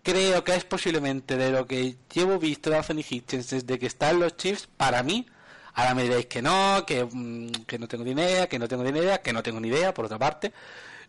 creo 0.03 0.43
que 0.43 0.55
es 0.55 0.65
posiblemente 0.65 1.37
de 1.37 1.51
lo 1.51 1.67
que 1.67 1.97
llevo 2.15 2.39
visto 2.39 2.71
de 2.71 2.79
Anthony 2.79 3.05
Hitchens 3.09 3.51
desde 3.51 3.79
que 3.79 3.87
están 3.87 4.19
los 4.19 4.37
Chiefs, 4.39 4.67
para 4.77 5.03
mí, 5.03 5.27
ahora 5.75 5.95
me 5.95 6.05
diréis 6.05 6.27
que 6.27 6.41
no, 6.41 6.85
que, 6.87 7.05
mm, 7.05 7.65
que 7.67 7.79
no 7.79 7.87
tengo 7.89 8.05
ni 8.05 8.13
idea, 8.13 8.49
que 8.49 8.59
no 8.59 8.69
tengo 8.69 8.85
ni 8.85 8.91
idea, 8.99 9.21
que 9.21 9.33
no 9.35 9.43
tengo 9.43 9.61
ni 9.61 9.69
idea, 9.69 9.93
por 9.93 10.07
otra 10.07 10.19
parte, 10.19 10.53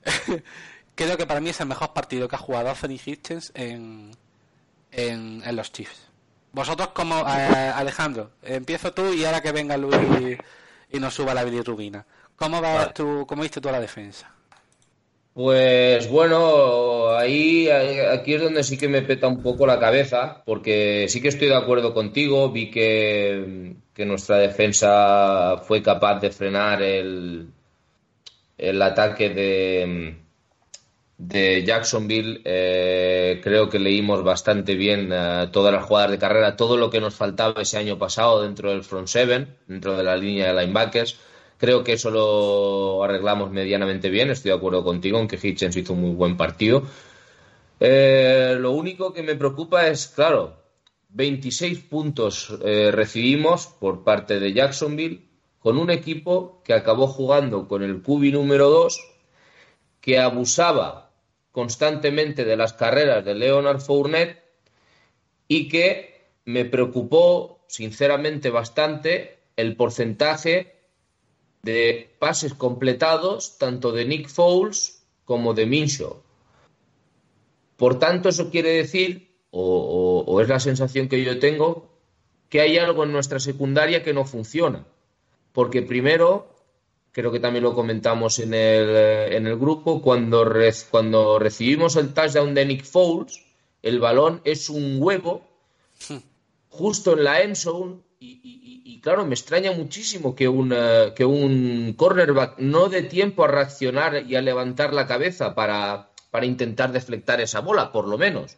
creo 1.06 1.18
que 1.18 1.26
para 1.26 1.40
mí 1.40 1.50
es 1.50 1.60
el 1.62 1.68
mejor 1.68 1.94
partido 1.94 2.28
que 2.28 2.36
ha 2.36 2.40
jugado 2.40 2.70
Anthony 2.70 3.00
Hitchens 3.04 3.52
en, 3.56 4.12
en, 4.92 5.42
en 5.46 5.56
los 5.56 5.72
Chiefs. 5.72 6.10
Vosotros 6.52 6.90
como 6.90 7.20
eh, 7.20 7.72
Alejandro, 7.74 8.32
empiezo 8.44 8.92
tú 8.92 9.14
y 9.14 9.24
ahora 9.24 9.42
que 9.42 9.52
venga 9.54 9.78
Luis 9.78 10.38
y 10.92 11.00
nos 11.00 11.14
suba 11.14 11.34
la 11.34 11.44
bilirrubina. 11.44 12.06
¿Cómo 12.36 12.62
va 12.62 12.92
tu, 12.92 13.26
cómo 13.26 13.44
viste 13.44 13.62
tú 13.62 13.70
la 13.70 13.80
defensa? 13.80 14.30
Pues 15.34 16.10
bueno, 16.10 17.12
ahí 17.16 17.70
aquí 17.70 18.34
es 18.34 18.42
donde 18.42 18.64
sí 18.64 18.78
que 18.78 18.90
me 18.90 19.02
peta 19.02 19.28
un 19.28 19.42
poco 19.42 19.66
la 19.66 19.80
cabeza, 19.80 20.44
porque 20.46 21.06
sí 21.08 21.22
que 21.22 21.30
estoy 21.30 21.48
de 21.48 21.56
acuerdo 21.56 21.94
contigo, 21.94 22.50
vi 22.52 22.70
que, 22.70 23.76
que 23.94 24.06
nuestra 24.06 24.38
defensa 24.38 25.62
fue 25.66 25.82
capaz 25.82 26.20
de 26.20 26.32
frenar 26.32 26.82
el, 26.82 27.48
el 28.58 28.82
ataque 28.82 29.30
de, 29.30 30.18
de 31.20 31.64
Jacksonville. 31.66 32.42
Eh, 32.46 33.42
creo 33.44 33.70
que 33.70 33.78
leímos 33.78 34.24
bastante 34.24 34.74
bien 34.76 35.10
eh, 35.12 35.50
todas 35.52 35.74
las 35.74 35.84
jugadas 35.84 36.12
de 36.12 36.18
carrera, 36.18 36.56
todo 36.56 36.78
lo 36.78 36.90
que 36.90 37.02
nos 37.02 37.14
faltaba 37.14 37.62
ese 37.62 37.78
año 37.78 38.00
pasado 38.00 38.42
dentro 38.42 38.72
del 38.72 38.84
front 38.84 39.08
seven, 39.08 39.58
dentro 39.68 39.96
de 39.98 40.04
la 40.04 40.16
línea 40.16 40.52
de 40.54 40.62
linebackers. 40.62 41.18
Creo 41.58 41.84
que 41.84 41.94
eso 41.94 42.10
lo 42.10 43.04
arreglamos 43.04 43.52
medianamente 43.52 44.10
bien. 44.10 44.32
Estoy 44.32 44.52
de 44.52 44.58
acuerdo 44.58 44.84
contigo 44.84 45.20
en 45.20 45.28
que 45.28 45.38
Hitchens 45.42 45.76
hizo 45.76 45.94
un 45.94 46.02
muy 46.02 46.16
buen 46.16 46.38
partido. 46.38 46.84
Eh, 47.82 48.56
lo 48.58 48.72
único 48.72 49.14
que 49.14 49.22
me 49.22 49.36
preocupa 49.36 49.88
es, 49.88 50.08
claro, 50.08 50.56
26 51.10 51.80
puntos 51.80 52.60
recibimos 52.60 53.68
por 53.68 54.04
parte 54.04 54.40
de 54.40 54.54
Jacksonville 54.54 55.28
con 55.60 55.78
un 55.78 55.90
equipo 55.90 56.62
que 56.64 56.74
acabó 56.74 57.08
jugando 57.08 57.68
con 57.68 57.84
el 57.84 58.02
cubi 58.02 58.32
número 58.32 58.70
2, 58.70 59.00
que 60.00 60.20
abusaba 60.20 61.09
constantemente 61.52 62.46
de 62.46 62.58
las 62.58 62.74
carreras 62.74 63.26
de 63.26 63.36
Leonard 63.36 63.82
Fournette 63.82 64.44
y 65.48 65.68
que 65.68 66.30
me 66.46 66.66
preocupó 66.66 67.60
sinceramente 67.68 68.50
bastante 68.50 69.40
el 69.56 69.76
porcentaje 69.76 70.76
de 71.62 72.16
pases 72.20 72.54
completados 72.54 73.58
tanto 73.58 73.92
de 73.92 74.06
Nick 74.06 74.30
Foles 74.30 75.06
como 75.26 75.54
de 75.54 75.66
Minshew. 75.66 76.22
Por 77.78 78.00
tanto, 78.00 78.30
eso 78.30 78.50
quiere 78.50 78.72
decir, 78.72 79.38
o, 79.52 80.24
o, 80.26 80.42
es 80.42 80.50
la 80.50 80.60
sensación 80.60 81.08
que 81.08 81.24
yo 81.24 81.40
tengo, 81.40 81.90
que 82.50 82.62
hay 82.62 82.78
algo 82.78 83.04
en 83.04 83.12
nuestra 83.12 83.40
secundaria 83.40 84.04
que 84.04 84.14
no 84.14 84.26
funciona. 84.26 84.86
Porque 85.54 85.82
primero, 85.82 86.56
creo 87.12 87.32
que 87.32 87.40
también 87.40 87.64
lo 87.64 87.74
comentamos 87.74 88.40
en 88.40 88.54
el, 88.54 88.90
en 89.34 89.48
el 89.48 89.58
grupo, 89.58 90.02
cuando, 90.02 90.46
cuando 90.90 91.40
recibimos 91.40 91.96
el 91.96 92.14
touchdown 92.14 92.54
de 92.54 92.66
Nick 92.66 92.86
Foles, 92.86 93.44
el 93.82 94.00
balón 94.00 94.42
es 94.44 94.70
un 94.70 94.98
huevo 95.00 95.48
justo 96.70 97.14
en 97.14 97.24
la 97.24 97.42
end 97.42 97.56
zone 97.56 97.98
y, 98.22 99.00
claro, 99.02 99.26
me 99.26 99.34
extraña 99.34 99.72
muchísimo 99.72 100.36
que, 100.36 100.48
una, 100.50 101.14
que 101.14 101.24
un 101.24 101.94
cornerback 101.94 102.60
no 102.60 102.90
dé 102.90 103.04
tiempo 103.04 103.46
a 103.46 103.48
reaccionar 103.48 104.26
y 104.28 104.36
a 104.36 104.42
levantar 104.42 104.94
la 104.94 105.08
cabeza 105.08 105.56
para, 105.56 106.10
para 106.30 106.46
intentar 106.46 106.92
deflectar 106.92 107.40
esa 107.40 107.62
bola, 107.62 107.94
por 107.94 108.08
lo 108.08 108.18
menos. 108.18 108.58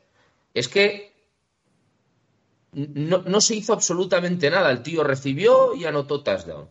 Es 0.55 0.67
que 0.67 1.13
no, 2.73 3.19
no 3.19 3.41
se 3.41 3.55
hizo 3.55 3.73
absolutamente 3.73 4.49
nada. 4.49 4.71
El 4.71 4.81
tío 4.81 5.03
recibió 5.03 5.75
y 5.75 5.85
anotó 5.85 6.23
touchdown. 6.23 6.67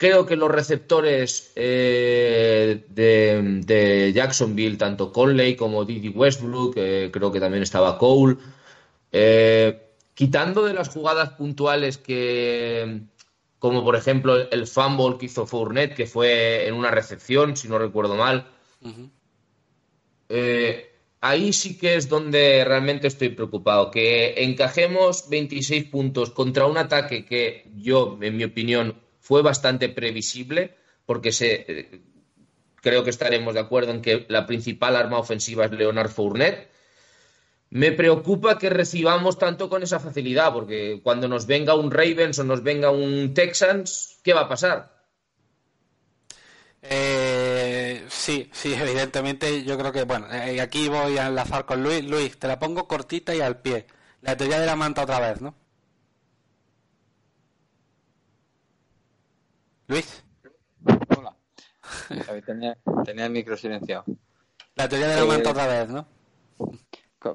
Creo 0.00 0.24
que 0.24 0.34
los 0.34 0.50
receptores 0.50 1.52
eh, 1.56 2.86
de, 2.88 4.12
Jacksonville, 4.14 4.78
tanto 4.78 5.12
Conley 5.12 5.56
como 5.56 5.84
Didi 5.84 6.08
Westbrook, 6.08 6.72
eh, 6.76 7.10
creo 7.12 7.30
que 7.30 7.38
también 7.38 7.62
estaba 7.62 7.98
Cole, 7.98 8.38
eh, 9.12 9.78
quitando 10.14 10.64
de 10.64 10.72
las 10.72 10.88
jugadas 10.88 11.32
puntuales 11.34 11.98
que, 11.98 13.02
como 13.58 13.84
por 13.84 13.94
ejemplo 13.94 14.50
el 14.50 14.66
fumble 14.66 15.18
que 15.18 15.26
hizo 15.26 15.46
Fournette, 15.46 15.94
que 15.94 16.06
fue 16.06 16.66
en 16.66 16.72
una 16.72 16.90
recepción, 16.90 17.54
si 17.54 17.68
no 17.68 17.78
recuerdo 17.78 18.16
mal, 18.16 18.46
ahí 21.20 21.52
sí 21.52 21.76
que 21.76 21.96
es 21.96 22.08
donde 22.08 22.64
realmente 22.64 23.06
estoy 23.06 23.28
preocupado. 23.28 23.90
Que 23.90 24.44
encajemos 24.44 25.28
26 25.28 25.84
puntos 25.90 26.30
contra 26.30 26.64
un 26.64 26.78
ataque 26.78 27.26
que 27.26 27.70
yo, 27.76 28.18
en 28.22 28.38
mi 28.38 28.44
opinión, 28.44 28.96
fue 29.30 29.42
bastante 29.42 29.88
previsible 29.88 30.74
porque 31.06 31.30
se, 31.30 31.64
eh, 31.68 32.00
creo 32.82 33.04
que 33.04 33.10
estaremos 33.10 33.54
de 33.54 33.60
acuerdo 33.60 33.92
en 33.92 34.02
que 34.02 34.26
la 34.28 34.44
principal 34.44 34.96
arma 34.96 35.20
ofensiva 35.20 35.66
es 35.66 35.70
Leonard 35.70 36.10
Fournette. 36.10 36.68
Me 37.68 37.92
preocupa 37.92 38.58
que 38.58 38.70
recibamos 38.70 39.38
tanto 39.38 39.70
con 39.70 39.84
esa 39.84 40.00
facilidad, 40.00 40.52
porque 40.52 41.00
cuando 41.04 41.28
nos 41.28 41.46
venga 41.46 41.76
un 41.76 41.92
Ravens 41.92 42.40
o 42.40 42.44
nos 42.44 42.64
venga 42.64 42.90
un 42.90 43.32
Texans, 43.32 44.18
¿qué 44.24 44.32
va 44.32 44.40
a 44.40 44.48
pasar? 44.48 45.06
Eh, 46.82 48.04
sí, 48.08 48.50
sí, 48.52 48.74
evidentemente 48.80 49.62
yo 49.62 49.78
creo 49.78 49.92
que, 49.92 50.02
bueno, 50.02 50.26
eh, 50.32 50.60
aquí 50.60 50.88
voy 50.88 51.18
a 51.18 51.28
enlazar 51.28 51.66
con 51.66 51.84
Luis. 51.84 52.04
Luis, 52.04 52.36
te 52.36 52.48
la 52.48 52.58
pongo 52.58 52.88
cortita 52.88 53.32
y 53.32 53.40
al 53.40 53.60
pie. 53.60 53.86
La 54.22 54.36
teoría 54.36 54.58
de 54.58 54.66
la 54.66 54.74
manta 54.74 55.04
otra 55.04 55.20
vez, 55.20 55.40
¿no? 55.40 55.54
Luis. 59.90 60.22
Hola. 61.18 61.34
Tenía, 62.46 62.78
tenía, 63.04 63.26
el 63.26 63.32
micro 63.32 63.56
silenciado. 63.56 64.04
La 64.76 64.88
teoría 64.88 65.08
de 65.08 65.16
la 65.16 65.26
manta 65.26 65.48
eh, 65.48 65.52
otra 65.52 65.66
vez, 65.66 65.88
¿no? 65.88 66.06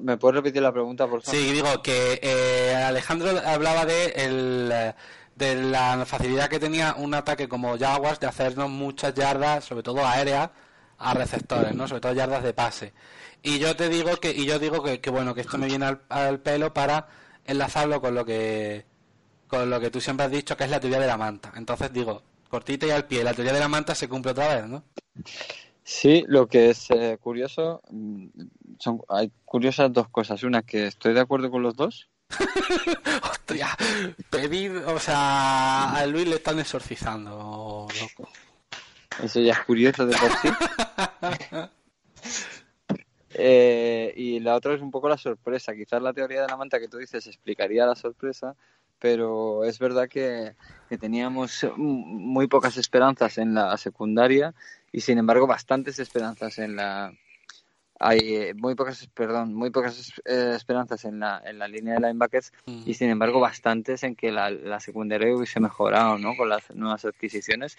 ¿Me 0.00 0.16
puedes 0.16 0.36
repetir 0.36 0.62
la 0.62 0.72
pregunta, 0.72 1.06
por 1.06 1.20
favor? 1.20 1.38
Sí, 1.38 1.52
digo 1.52 1.82
que 1.82 2.18
eh, 2.22 2.74
Alejandro 2.74 3.28
hablaba 3.44 3.84
de, 3.84 4.06
el, 4.16 4.94
de 5.34 5.54
la 5.70 6.02
facilidad 6.06 6.48
que 6.48 6.58
tenía 6.58 6.94
un 6.94 7.12
ataque 7.12 7.46
como 7.46 7.78
Jaguars 7.78 8.20
de 8.20 8.26
hacernos 8.26 8.70
muchas 8.70 9.12
yardas, 9.12 9.66
sobre 9.66 9.82
todo 9.82 10.06
aéreas, 10.06 10.50
a 10.96 11.12
receptores, 11.12 11.74
¿no? 11.74 11.86
Sobre 11.86 12.00
todo 12.00 12.14
yardas 12.14 12.42
de 12.42 12.54
pase. 12.54 12.94
Y 13.42 13.58
yo 13.58 13.76
te 13.76 13.90
digo 13.90 14.16
que, 14.16 14.30
y 14.30 14.46
yo 14.46 14.58
digo 14.58 14.82
que, 14.82 15.02
que 15.02 15.10
bueno, 15.10 15.34
que 15.34 15.42
esto 15.42 15.58
me 15.58 15.66
viene 15.66 15.84
al, 15.84 16.00
al, 16.08 16.40
pelo 16.40 16.72
para 16.72 17.06
enlazarlo 17.44 18.00
con 18.00 18.14
lo 18.14 18.24
que 18.24 18.86
con 19.46 19.68
lo 19.68 19.78
que 19.78 19.90
tú 19.90 20.00
siempre 20.00 20.24
has 20.26 20.32
dicho 20.32 20.56
que 20.56 20.64
es 20.64 20.70
la 20.70 20.80
teoría 20.80 20.98
de 20.98 21.06
la 21.06 21.18
manta. 21.18 21.52
Entonces 21.54 21.92
digo, 21.92 22.22
cortita 22.48 22.86
y 22.86 22.90
al 22.90 23.06
pie. 23.06 23.24
La 23.24 23.34
teoría 23.34 23.52
de 23.52 23.60
la 23.60 23.68
manta 23.68 23.94
se 23.94 24.08
cumple 24.08 24.32
otra 24.32 24.54
vez, 24.54 24.66
¿no? 24.66 24.84
Sí, 25.82 26.24
lo 26.26 26.48
que 26.48 26.70
es 26.70 26.90
eh, 26.90 27.16
curioso, 27.20 27.80
mm, 27.90 28.26
son, 28.78 29.00
hay 29.08 29.30
curiosas 29.44 29.92
dos 29.92 30.08
cosas. 30.08 30.42
Una, 30.42 30.62
que 30.62 30.88
estoy 30.88 31.14
de 31.14 31.20
acuerdo 31.20 31.50
con 31.50 31.62
los 31.62 31.76
dos. 31.76 32.08
Hostia, 33.30 33.68
pedir, 34.28 34.72
o 34.86 34.98
sea, 34.98 35.92
a 35.92 36.06
Luis 36.06 36.26
le 36.26 36.36
están 36.36 36.58
exorcizando, 36.58 37.86
loco. 38.00 38.28
Eso 39.22 39.40
ya 39.40 39.52
es 39.52 39.60
curioso 39.60 40.06
de 40.06 40.16
por 40.16 40.30
sí. 40.38 40.48
eh, 43.34 44.12
y 44.16 44.40
la 44.40 44.56
otra 44.56 44.74
es 44.74 44.82
un 44.82 44.90
poco 44.90 45.08
la 45.08 45.16
sorpresa. 45.16 45.74
Quizás 45.74 46.02
la 46.02 46.12
teoría 46.12 46.42
de 46.42 46.48
la 46.48 46.56
manta 46.56 46.80
que 46.80 46.88
tú 46.88 46.98
dices 46.98 47.26
explicaría 47.26 47.86
la 47.86 47.94
sorpresa, 47.94 48.56
pero 48.98 49.64
es 49.64 49.78
verdad 49.78 50.08
que, 50.08 50.54
teníamos 51.00 51.66
muy 51.76 52.46
pocas 52.46 52.76
esperanzas 52.76 53.38
en 53.38 53.54
la 53.54 53.76
secundaria 53.76 54.54
y 54.92 55.00
sin 55.00 55.18
embargo 55.18 55.48
bastantes 55.48 55.98
esperanzas 55.98 56.58
en 56.60 56.76
la 56.76 57.12
hay 57.98 58.18
eh, 58.36 58.54
muy 58.54 58.76
pocas 58.76 59.08
perdón 59.14 59.52
muy 59.52 59.70
pocas 59.70 60.12
eh, 60.24 60.52
esperanzas 60.54 61.04
en 61.04 61.18
la, 61.18 61.42
en 61.44 61.58
la 61.58 61.66
línea 61.66 61.94
de 61.94 62.00
linebackers 62.00 62.52
y 62.66 62.94
sin 62.94 63.10
embargo 63.10 63.40
bastantes 63.40 64.04
en 64.04 64.14
que 64.14 64.30
la, 64.30 64.50
la 64.50 64.78
secundaria 64.78 65.34
hubiese 65.34 65.58
mejorado 65.58 66.18
no 66.18 66.36
con 66.36 66.48
las 66.48 66.70
nuevas 66.74 67.04
adquisiciones. 67.04 67.76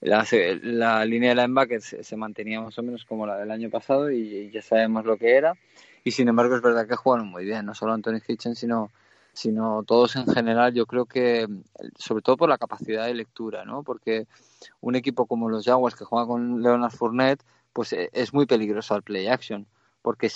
La, 0.00 0.26
la 0.62 1.04
línea 1.04 1.30
de 1.30 1.36
linebackers 1.36 1.96
se 2.00 2.16
mantenía 2.16 2.60
más 2.60 2.78
o 2.78 2.82
menos 2.82 3.04
como 3.04 3.26
la 3.26 3.36
del 3.38 3.50
año 3.50 3.70
pasado 3.70 4.10
y 4.10 4.50
ya 4.50 4.62
sabemos 4.62 5.04
lo 5.04 5.16
que 5.16 5.34
era. 5.34 5.54
Y 6.04 6.10
sin 6.10 6.28
embargo 6.28 6.56
es 6.56 6.62
verdad 6.62 6.86
que 6.86 6.96
jugaron 6.96 7.28
muy 7.28 7.44
bien 7.44 7.64
no 7.64 7.74
solo 7.74 7.92
Anthony 7.92 8.20
Hitchens 8.26 8.58
sino 8.58 8.90
sino 9.32 9.82
todos 9.84 10.16
en 10.16 10.26
general, 10.26 10.74
yo 10.74 10.86
creo 10.86 11.06
que, 11.06 11.46
sobre 11.96 12.22
todo 12.22 12.36
por 12.36 12.48
la 12.48 12.58
capacidad 12.58 13.06
de 13.06 13.14
lectura, 13.14 13.64
¿no? 13.64 13.82
Porque 13.82 14.26
un 14.80 14.96
equipo 14.96 15.26
como 15.26 15.48
los 15.48 15.64
Jaguars 15.64 15.96
que 15.96 16.04
juega 16.04 16.26
con 16.26 16.62
Leonard 16.62 16.92
Fournette, 16.92 17.42
pues 17.72 17.92
e, 17.92 18.10
es 18.12 18.32
muy 18.34 18.46
peligroso 18.46 18.94
al 18.94 19.02
play 19.02 19.28
action, 19.28 19.66
porque 20.02 20.30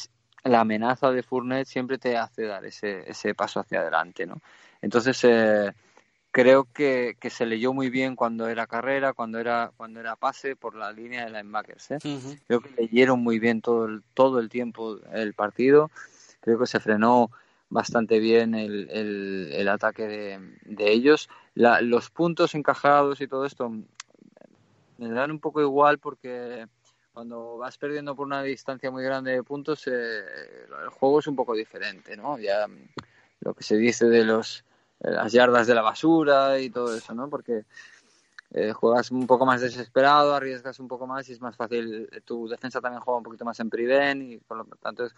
la 0.45 0.61
amenaza 0.61 1.11
de 1.11 1.23
Fournette 1.23 1.69
siempre 1.69 1.99
te 1.99 2.17
hace 2.17 2.45
dar 2.45 2.65
ese, 2.65 3.09
ese 3.11 3.35
paso 3.35 3.61
hacia 3.61 3.81
adelante, 3.81 4.27
¿no? 4.27 4.41
Entonces, 4.83 5.19
eh, 5.25 5.73
creo 6.31 6.65
que, 6.65 7.17
que, 7.19 7.31
se 7.31 7.47
leyó 7.47 7.73
muy 7.73 7.91
bien 7.91 8.17
cuando 8.17 8.49
era 8.49 8.67
carrera, 8.67 9.13
cuando 9.15 9.39
era 9.39 9.73
cuando 9.77 10.01
era 10.01 10.17
pase 10.17 10.57
por 10.57 10.75
la 10.75 10.93
línea 10.93 11.25
de 11.25 11.31
linebackers. 11.31 11.93
¿eh? 11.93 11.99
Creo 12.47 12.61
que 12.61 12.71
leyeron 12.77 13.23
muy 13.23 13.39
bien 13.39 13.63
todo 13.63 13.87
el, 13.87 14.03
todo 14.15 14.41
el 14.41 14.49
tiempo 14.49 14.99
el 15.13 15.33
partido 15.33 15.91
creo 16.45 16.59
que 16.59 16.67
se 16.67 16.79
frenó 16.79 17.31
bastante 17.75 18.21
bien 18.21 18.55
el, 18.55 18.89
el, 19.53 19.69
ataque 19.69 20.07
de, 20.07 20.59
de 20.65 20.93
ellos. 20.93 21.29
los 21.57 22.09
puntos 22.09 22.55
encajados 22.55 23.21
y 23.21 23.27
todo 23.27 23.45
esto 23.45 23.69
me 24.99 25.09
dan 25.09 25.33
un 25.33 25.41
poco 25.41 25.61
igual 25.61 25.99
porque 25.99 26.69
cuando 27.13 27.57
vas 27.57 27.77
perdiendo 27.77 28.15
por 28.15 28.27
una 28.27 28.45
distancia 28.45 28.93
muy 28.93 29.03
grande 29.03 29.33
de 29.33 29.43
puntos, 29.43 29.89
eh, 29.89 30.23
el 30.85 30.89
juego 30.91 31.19
es 31.19 31.27
un 31.27 31.35
poco 31.35 31.53
diferente, 31.53 32.17
¿no? 32.17 32.39
Ya 32.39 32.69
lo 33.41 33.55
que 33.55 33.65
se 33.65 33.77
dice 33.77 34.07
de 34.07 34.25
los 34.25 34.65
las 35.01 35.33
yardas 35.33 35.67
de 35.67 35.75
la 35.75 35.83
basura 35.83 36.61
y 36.61 36.71
todo 36.71 36.97
eso, 36.97 37.13
¿no? 37.13 37.29
Porque 37.29 37.65
eh, 38.53 38.73
juegas 38.73 39.11
un 39.11 39.27
poco 39.27 39.47
más 39.47 39.61
desesperado, 39.61 40.33
arriesgas 40.33 40.79
un 40.79 40.87
poco 40.87 41.09
más 41.09 41.29
y 41.29 41.33
es 41.33 41.41
más 41.41 41.57
fácil. 41.57 42.09
Tu 42.25 42.47
defensa 42.47 42.81
también 42.81 43.03
juega 43.03 43.19
un 43.19 43.25
poquito 43.25 43.45
más 43.45 43.59
en 43.59 43.69
prevent 43.69 44.23
y 44.23 44.39
por 44.39 44.59
lo 44.59 44.65
tanto, 44.77 45.09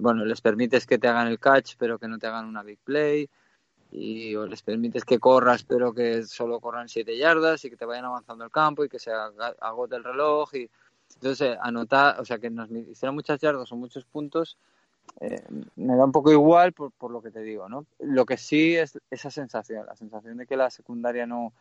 bueno, 0.00 0.24
les 0.24 0.40
permites 0.40 0.86
que 0.86 0.98
te 0.98 1.08
hagan 1.08 1.28
el 1.28 1.38
catch, 1.38 1.74
pero 1.78 1.98
que 1.98 2.08
no 2.08 2.18
te 2.18 2.26
hagan 2.26 2.46
una 2.46 2.62
big 2.62 2.78
play 2.78 3.28
y 3.92 4.34
o 4.36 4.46
les 4.46 4.62
permites 4.62 5.04
que 5.04 5.18
corras, 5.18 5.64
pero 5.64 5.92
que 5.92 6.22
solo 6.24 6.60
corran 6.60 6.88
siete 6.88 7.16
yardas 7.16 7.64
y 7.64 7.70
que 7.70 7.76
te 7.76 7.84
vayan 7.84 8.04
avanzando 8.04 8.44
el 8.44 8.50
campo 8.50 8.84
y 8.84 8.88
que 8.88 8.98
se 8.98 9.10
agote 9.12 9.96
el 9.96 10.04
reloj 10.04 10.54
y 10.54 10.70
entonces 11.14 11.58
anotar, 11.60 12.20
o 12.20 12.24
sea, 12.24 12.38
que 12.38 12.50
nos 12.50 12.70
hicieran 12.70 13.14
muchas 13.14 13.40
yardas 13.40 13.70
o 13.72 13.76
muchos 13.76 14.04
puntos 14.04 14.56
eh, 15.20 15.42
me 15.76 15.96
da 15.96 16.04
un 16.04 16.12
poco 16.12 16.30
igual 16.30 16.72
por, 16.72 16.92
por 16.92 17.10
lo 17.10 17.20
que 17.20 17.30
te 17.30 17.40
digo, 17.40 17.68
¿no? 17.68 17.86
Lo 17.98 18.24
que 18.24 18.36
sí 18.36 18.76
es 18.76 18.98
esa 19.10 19.30
sensación, 19.30 19.86
la 19.86 19.96
sensación 19.96 20.36
de 20.36 20.46
que 20.46 20.56
la 20.56 20.70
secundaria 20.70 21.26
no, 21.26 21.52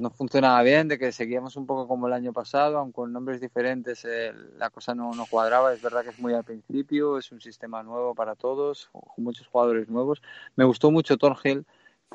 no 0.00 0.10
funcionaba 0.10 0.62
bien, 0.62 0.88
de 0.88 0.98
que 0.98 1.12
seguíamos 1.12 1.56
un 1.56 1.66
poco 1.66 1.86
como 1.86 2.06
el 2.06 2.14
año 2.14 2.32
pasado, 2.32 2.78
aunque 2.78 2.96
con 2.96 3.12
nombres 3.12 3.40
diferentes 3.40 4.04
eh, 4.04 4.32
la 4.58 4.70
cosa 4.70 4.94
no, 4.94 5.12
no, 5.12 5.26
cuadraba. 5.26 5.72
Es 5.72 5.82
verdad 5.82 6.02
que 6.02 6.10
es 6.10 6.18
muy 6.18 6.32
al 6.32 6.44
principio, 6.44 7.18
es 7.18 7.30
un 7.30 7.40
sistema 7.40 7.82
nuevo 7.82 8.14
para 8.14 8.34
todos, 8.34 8.90
muchos 9.16 9.46
jugadores 9.46 9.88
nuevos. 9.88 10.22
Me 10.56 10.64
gustó 10.64 10.90
mucho 10.90 11.18
Thornhill, 11.18 11.66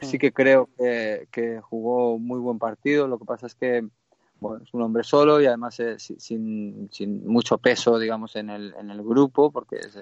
sí 0.02 0.18
que 0.18 0.34
creo 0.34 0.70
que, 0.78 1.28
que, 1.32 1.62
jugó 1.62 2.18
muy 2.18 2.40
buen 2.40 2.58
partido. 2.58 3.08
Lo 3.08 3.20
que 3.20 3.26
pasa 3.26 3.46
es 3.46 3.56
que 3.56 3.88
bueno, 4.40 4.64
es 4.64 4.74
un 4.74 4.82
hombre 4.82 5.04
solo 5.04 5.40
y 5.40 5.46
además 5.46 5.80
eh, 5.80 5.98
sin, 6.00 6.90
sin, 6.92 7.26
mucho 7.28 7.58
peso, 7.60 8.00
digamos, 8.00 8.36
en 8.36 8.50
el, 8.50 8.74
en 8.80 8.90
el 8.90 9.04
grupo, 9.04 9.52
porque 9.52 9.78
es, 9.78 9.98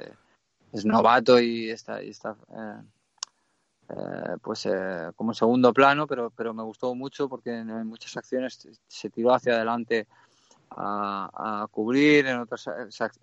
es 0.71 0.85
novato 0.85 1.39
y 1.39 1.69
está, 1.69 2.01
y 2.01 2.09
está 2.09 2.35
eh, 3.89 3.93
eh, 3.95 4.37
pues 4.41 4.65
eh, 4.65 5.11
como 5.15 5.33
segundo 5.33 5.73
plano, 5.73 6.07
pero, 6.07 6.31
pero 6.31 6.53
me 6.53 6.63
gustó 6.63 6.95
mucho 6.95 7.27
porque 7.27 7.51
en, 7.51 7.87
muchas 7.87 8.15
acciones 8.17 8.67
se 8.87 9.09
tiró 9.09 9.33
hacia 9.33 9.53
adelante 9.53 10.07
a, 10.75 11.67
cubrir, 11.69 12.25
en 12.25 12.39
otras 12.39 12.67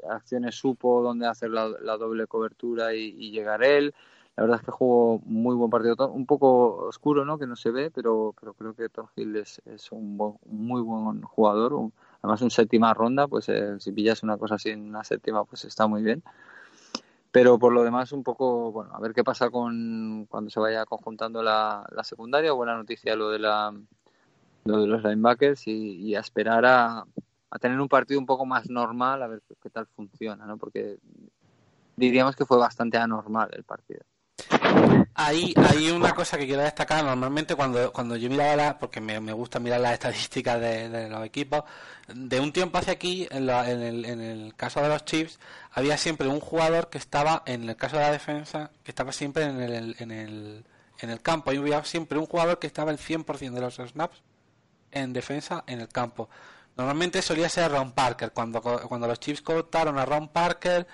acciones 0.08 0.54
supo 0.54 1.02
dónde 1.02 1.26
hacer 1.26 1.50
la, 1.50 1.66
doble 1.96 2.28
cobertura 2.28 2.94
y, 2.94 3.30
llegar 3.32 3.64
él. 3.64 3.92
La 4.36 4.44
verdad 4.44 4.61
es 4.61 4.64
que 4.64 4.70
jugó 4.70 5.20
muy 5.24 5.56
buen 5.56 5.68
partido, 5.68 6.08
un 6.12 6.26
poco 6.26 6.86
oscuro, 6.86 7.24
¿no? 7.24 7.38
Que 7.38 7.48
no 7.48 7.56
se 7.56 7.72
ve, 7.72 7.90
pero, 7.90 8.34
pero 8.38 8.54
creo 8.54 8.74
que 8.74 8.88
Torgil 8.88 9.34
es, 9.36 9.61
es 9.66 9.90
un, 9.90 10.16
muy 10.46 10.80
buen 10.80 11.22
jugador. 11.22 11.90
además, 12.22 12.40
un 12.42 12.50
séptima 12.52 12.94
ronda, 12.94 13.26
pues 13.26 13.50
si 13.80 13.92
pillas 13.92 14.22
una 14.22 14.38
cosa 14.38 14.54
así 14.54 14.70
en 14.70 14.88
una 14.88 15.02
séptima, 15.02 15.44
pues 15.44 15.64
está 15.64 15.88
muy 15.88 16.02
bien 16.02 16.22
pero 17.32 17.58
por 17.58 17.72
lo 17.72 17.84
demás 17.84 18.12
un 18.12 18.22
poco 18.24 18.72
bueno 18.72 18.94
a 18.94 19.00
ver 19.00 19.12
qué 19.14 19.22
pasa 19.24 19.50
con 19.50 20.26
cuando 20.26 20.50
se 20.50 20.60
vaya 20.60 20.84
conjuntando 20.84 21.42
la, 21.42 21.86
la 21.92 22.04
secundaria. 22.04 22.52
Buena 22.52 22.76
noticia 22.76 23.16
lo 23.16 23.30
de 23.30 23.38
la 23.38 23.74
lo 24.64 24.80
de 24.80 24.86
los 24.86 25.02
linebackers 25.02 25.66
y, 25.66 26.14
a 26.14 26.20
esperar 26.20 26.66
a, 26.66 27.04
a, 27.50 27.58
tener 27.58 27.80
un 27.80 27.88
partido 27.88 28.20
un 28.20 28.26
poco 28.26 28.44
más 28.44 28.68
normal 28.68 29.22
a 29.22 29.26
ver 29.26 29.42
qué 29.62 29.70
tal 29.70 29.86
funciona 29.86 30.44
no 30.44 30.58
porque 30.58 30.98
diríamos 31.96 32.36
que 32.36 32.44
fue 32.44 32.58
bastante 32.58 32.98
anormal 32.98 33.48
el 33.52 33.64
partido 33.64 34.02
hay, 35.14 35.55
hay 35.57 35.91
una 35.91 36.14
cosa 36.14 36.38
que 36.38 36.47
quiero 36.47 36.62
destacar. 36.62 37.05
Normalmente 37.05 37.55
cuando, 37.55 37.93
cuando 37.93 38.16
yo 38.16 38.28
miraba 38.28 38.57
la, 38.57 38.78
porque 38.78 39.01
me, 39.01 39.18
gusta 39.32 39.59
mirar 39.59 39.80
las 39.80 39.95
estadísticas 39.95 40.61
de, 40.61 41.09
los 41.09 41.24
equipos, 41.24 41.64
de 42.09 42.41
un 42.41 42.53
tiempo 42.53 42.78
hacia 42.78 42.93
aquí, 42.93 43.28
en, 43.30 43.49
el, 43.49 44.05
en 44.05 44.20
el 44.20 44.55
caso 44.57 44.80
de 44.80 44.88
los 44.88 45.05
Chiefs, 45.05 45.38
había 45.72 45.97
siempre 45.97 46.28
un 46.28 46.41
jugador 46.41 46.88
que 46.88 46.99
estaba, 46.99 47.43
en 47.47 47.68
el 47.68 47.76
caso 47.76 47.97
de 47.97 48.03
la 48.03 48.12
defensa, 48.12 48.70
que 48.82 48.91
estaba 48.91 49.12
siempre 49.12 49.45
en 49.45 49.61
el, 49.61 49.97
en 49.99 50.11
el, 50.11 50.64
en 51.01 51.11
el 51.11 51.20
campo. 51.22 51.51
Había 51.51 51.84
siempre 51.84 52.18
un 52.18 52.26
jugador 52.26 52.59
que 52.59 52.66
estaba 52.66 52.91
el 52.91 52.99
100% 52.99 53.53
de 53.53 53.61
los 53.61 53.76
snaps 53.76 54.22
en 54.93 55.12
defensa 55.12 55.64
en 55.66 55.80
el 55.80 55.88
campo. 55.88 56.28
Normalmente 56.76 57.20
solía 57.22 57.49
ser 57.49 57.70
Ron 57.70 57.93
Parker. 57.93 58.32
Cuando, 58.32 58.61
cuando 58.61 59.07
los 59.07 59.20
Chiefs 59.20 59.43
cortaron 59.43 59.99
a 59.99 60.05
Ron 60.05 60.28
Parker, 60.28 60.86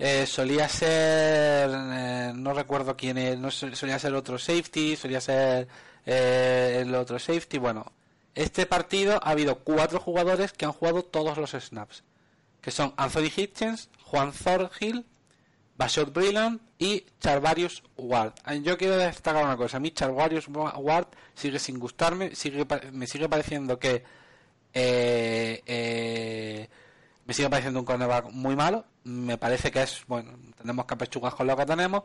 eh, 0.00 0.26
solía 0.26 0.68
ser, 0.68 1.70
eh, 1.74 2.32
no 2.32 2.54
recuerdo 2.54 2.96
quién 2.96 3.18
es, 3.18 3.36
no 3.36 3.50
solía 3.50 3.98
ser 3.98 4.14
otro 4.14 4.38
safety, 4.38 4.94
solía 4.94 5.20
ser 5.20 5.66
eh, 6.06 6.78
el 6.82 6.94
otro 6.94 7.18
safety. 7.18 7.58
Bueno, 7.58 7.90
este 8.34 8.64
partido 8.66 9.18
ha 9.20 9.30
habido 9.30 9.56
cuatro 9.58 9.98
jugadores 9.98 10.52
que 10.52 10.64
han 10.64 10.72
jugado 10.72 11.02
todos 11.02 11.36
los 11.36 11.50
snaps, 11.50 12.04
que 12.60 12.70
son 12.70 12.94
Anthony 12.96 13.32
Hitchens, 13.36 13.90
Juan 14.04 14.32
Thorhill, 14.32 15.04
Bashot 15.76 16.12
Brillant 16.12 16.62
y 16.78 17.04
Charvarius 17.18 17.82
Ward. 17.96 18.34
Yo 18.62 18.78
quiero 18.78 18.96
destacar 18.96 19.44
una 19.44 19.56
cosa, 19.56 19.78
a 19.78 19.80
mí 19.80 19.90
Charvarius 19.90 20.46
Ward 20.48 21.08
sigue 21.34 21.58
sin 21.58 21.80
gustarme, 21.80 22.36
sigue, 22.36 22.64
me 22.92 23.08
sigue 23.08 23.28
pareciendo 23.28 23.80
que 23.80 24.04
me 27.28 27.34
sigue 27.34 27.50
pareciendo 27.50 27.80
un 27.80 27.84
cornerback 27.84 28.30
muy 28.30 28.54
malo. 28.54 28.84
Me 29.08 29.38
parece 29.38 29.70
que 29.70 29.82
es, 29.82 30.04
bueno, 30.06 30.32
tenemos 30.58 30.84
que 30.84 30.94
apechugar 30.94 31.34
con 31.34 31.46
lo 31.46 31.56
que 31.56 31.64
tenemos, 31.64 32.02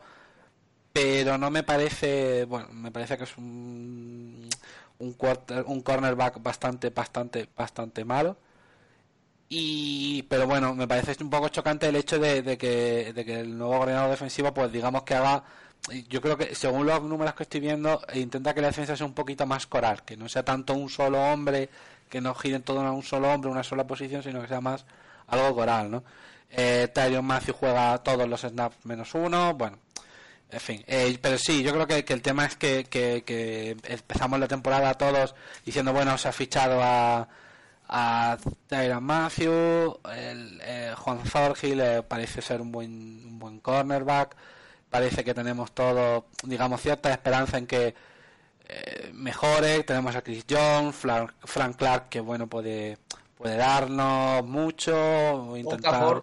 pero 0.92 1.36
no 1.36 1.50
me 1.50 1.62
parece, 1.62 2.44
bueno, 2.46 2.68
me 2.72 2.90
parece 2.90 3.18
que 3.18 3.24
es 3.24 3.36
un, 3.36 4.48
un, 4.98 5.12
quarter, 5.12 5.64
un 5.66 5.82
cornerback 5.82 6.42
bastante, 6.42 6.88
bastante, 6.90 7.48
bastante 7.54 8.04
malo. 8.06 8.38
Y, 9.48 10.22
pero 10.24 10.46
bueno, 10.46 10.74
me 10.74 10.88
parece 10.88 11.22
un 11.22 11.30
poco 11.30 11.48
chocante 11.50 11.88
el 11.88 11.96
hecho 11.96 12.18
de, 12.18 12.56
que, 12.56 13.12
de 13.12 13.24
que 13.24 13.40
el 13.40 13.58
nuevo 13.58 13.76
coordinador 13.78 14.10
defensivo, 14.10 14.54
pues 14.54 14.72
digamos 14.72 15.02
que 15.02 15.14
haga, 15.14 15.44
yo 16.08 16.20
creo 16.22 16.38
que 16.38 16.54
según 16.54 16.86
los 16.86 17.02
números 17.02 17.34
que 17.34 17.42
estoy 17.42 17.60
viendo, 17.60 18.00
intenta 18.14 18.54
que 18.54 18.62
la 18.62 18.68
defensa 18.68 18.96
sea 18.96 19.06
un 19.06 19.14
poquito 19.14 19.46
más 19.46 19.66
coral, 19.66 20.02
que 20.04 20.16
no 20.16 20.28
sea 20.28 20.44
tanto 20.44 20.72
un 20.74 20.88
solo 20.88 21.22
hombre, 21.22 21.68
que 22.08 22.20
no 22.22 22.34
giren 22.34 22.62
todo 22.62 22.80
a 22.80 22.92
un 22.92 23.02
solo 23.02 23.30
hombre, 23.30 23.50
una 23.50 23.62
sola 23.62 23.86
posición, 23.86 24.22
sino 24.22 24.40
que 24.40 24.48
sea 24.48 24.60
más 24.62 24.86
algo 25.26 25.54
coral, 25.54 25.90
¿no? 25.90 26.04
Eh, 26.56 26.88
Tyrion 26.94 27.24
Matthew 27.24 27.54
juega 27.54 27.98
todos 27.98 28.28
los 28.28 28.42
snaps 28.42 28.76
menos 28.84 29.12
uno, 29.14 29.54
bueno, 29.54 29.78
en 30.50 30.60
fin, 30.60 30.84
eh, 30.86 31.18
pero 31.20 31.36
sí, 31.36 31.64
yo 31.64 31.72
creo 31.72 31.86
que, 31.86 32.12
el 32.12 32.22
tema 32.22 32.46
es 32.46 32.54
que, 32.54 32.84
que, 32.84 33.76
empezamos 33.84 34.38
la 34.38 34.46
temporada 34.46 34.94
todos 34.94 35.34
diciendo, 35.64 35.92
bueno, 35.92 36.16
se 36.16 36.28
ha 36.28 36.32
fichado 36.32 36.80
a, 36.80 37.28
a 37.88 38.38
Tyron 38.68 39.02
Matthew, 39.02 39.98
el, 40.14 40.60
eh, 40.62 40.94
Juan 40.96 41.24
Thorhill 41.24 41.80
eh, 41.80 42.02
parece 42.06 42.40
ser 42.40 42.60
un 42.60 42.70
buen, 42.70 42.90
un 43.26 43.38
buen 43.40 43.58
cornerback, 43.58 44.36
parece 44.90 45.24
que 45.24 45.34
tenemos 45.34 45.72
todo, 45.72 46.26
digamos, 46.44 46.80
cierta 46.80 47.10
esperanza 47.10 47.58
en 47.58 47.66
que 47.66 47.94
mejore, 49.12 49.82
tenemos 49.84 50.16
a 50.16 50.22
Chris 50.22 50.44
Jones, 50.48 50.96
Frank 50.96 51.76
Clark, 51.76 52.08
que 52.08 52.20
bueno, 52.20 52.46
puede 52.46 52.98
puede 53.36 53.56
darnos 53.56 54.44
mucho, 54.44 55.56
intentar... 55.56 56.22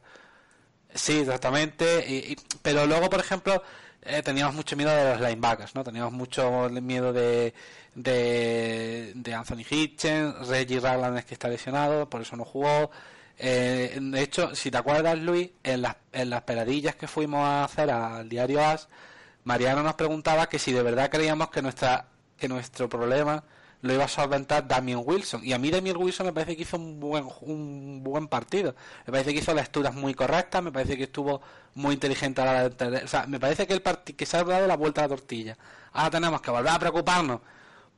Sí, 0.93 1.19
exactamente. 1.19 2.05
Y, 2.07 2.35
pero 2.61 2.85
luego, 2.85 3.09
por 3.09 3.19
ejemplo, 3.19 3.63
eh, 4.01 4.21
teníamos 4.23 4.55
mucho 4.55 4.75
miedo 4.75 4.91
de 4.91 5.11
los 5.11 5.21
linebackers, 5.21 5.75
¿no? 5.75 5.83
Teníamos 5.83 6.13
mucho 6.13 6.69
miedo 6.69 7.13
de, 7.13 7.53
de, 7.95 9.33
Anthony 9.35 9.63
Hitchens, 9.69 10.47
Reggie 10.47 10.79
Ragland 10.79 11.17
es 11.17 11.25
que 11.25 11.33
está 11.35 11.47
lesionado, 11.47 12.09
por 12.09 12.21
eso 12.21 12.35
no 12.35 12.45
jugó. 12.45 12.91
Eh, 13.37 13.97
de 13.99 14.21
hecho, 14.21 14.53
si 14.55 14.71
te 14.71 14.77
acuerdas, 14.77 15.17
Luis, 15.19 15.51
en 15.63 15.81
las, 15.83 15.95
en 16.11 16.29
las 16.29 16.43
peladillas 16.43 16.95
que 16.95 17.07
fuimos 17.07 17.41
a 17.45 17.63
hacer 17.63 17.89
al 17.91 18.29
diario 18.29 18.63
AS, 18.63 18.87
Mariano 19.43 19.83
nos 19.83 19.95
preguntaba 19.95 20.47
que 20.49 20.59
si 20.59 20.71
de 20.71 20.83
verdad 20.83 21.09
creíamos 21.09 21.49
que 21.49 21.61
nuestra 21.61 22.07
que 22.37 22.47
nuestro 22.47 22.89
problema 22.89 23.43
lo 23.82 23.93
iba 23.93 24.05
a 24.05 24.07
solventar 24.07 24.67
Damien 24.67 25.01
Wilson. 25.03 25.43
Y 25.43 25.53
a 25.53 25.57
mí 25.57 25.71
Damien 25.71 25.97
Wilson 25.97 26.27
me 26.27 26.34
parece 26.34 26.55
que 26.55 26.63
hizo 26.63 26.77
un 26.77 26.99
buen, 26.99 27.25
un 27.41 28.03
buen 28.03 28.27
partido. 28.27 28.75
Me 29.05 29.11
parece 29.11 29.34
que 29.34 29.39
hizo 29.39 29.53
lecturas 29.53 29.93
muy 29.93 30.13
correctas, 30.13 30.61
me 30.61 30.71
parece 30.71 30.97
que 30.97 31.03
estuvo 31.03 31.41
muy 31.75 31.95
inteligente 31.95 32.41
a 32.41 32.45
la 32.45 32.51
hora 32.51 32.69
de... 32.69 32.97
O 33.03 33.07
sea, 33.07 33.25
me 33.27 33.39
parece 33.39 33.65
que, 33.65 33.73
el 33.73 33.82
que 33.82 34.25
se 34.25 34.38
ha 34.38 34.43
dado 34.43 34.67
la 34.67 34.77
vuelta 34.77 35.01
a 35.01 35.05
la 35.05 35.09
tortilla. 35.09 35.57
Ahora 35.93 36.11
tenemos 36.11 36.41
que 36.41 36.51
volver 36.51 36.71
a 36.71 36.79
preocuparnos 36.79 37.41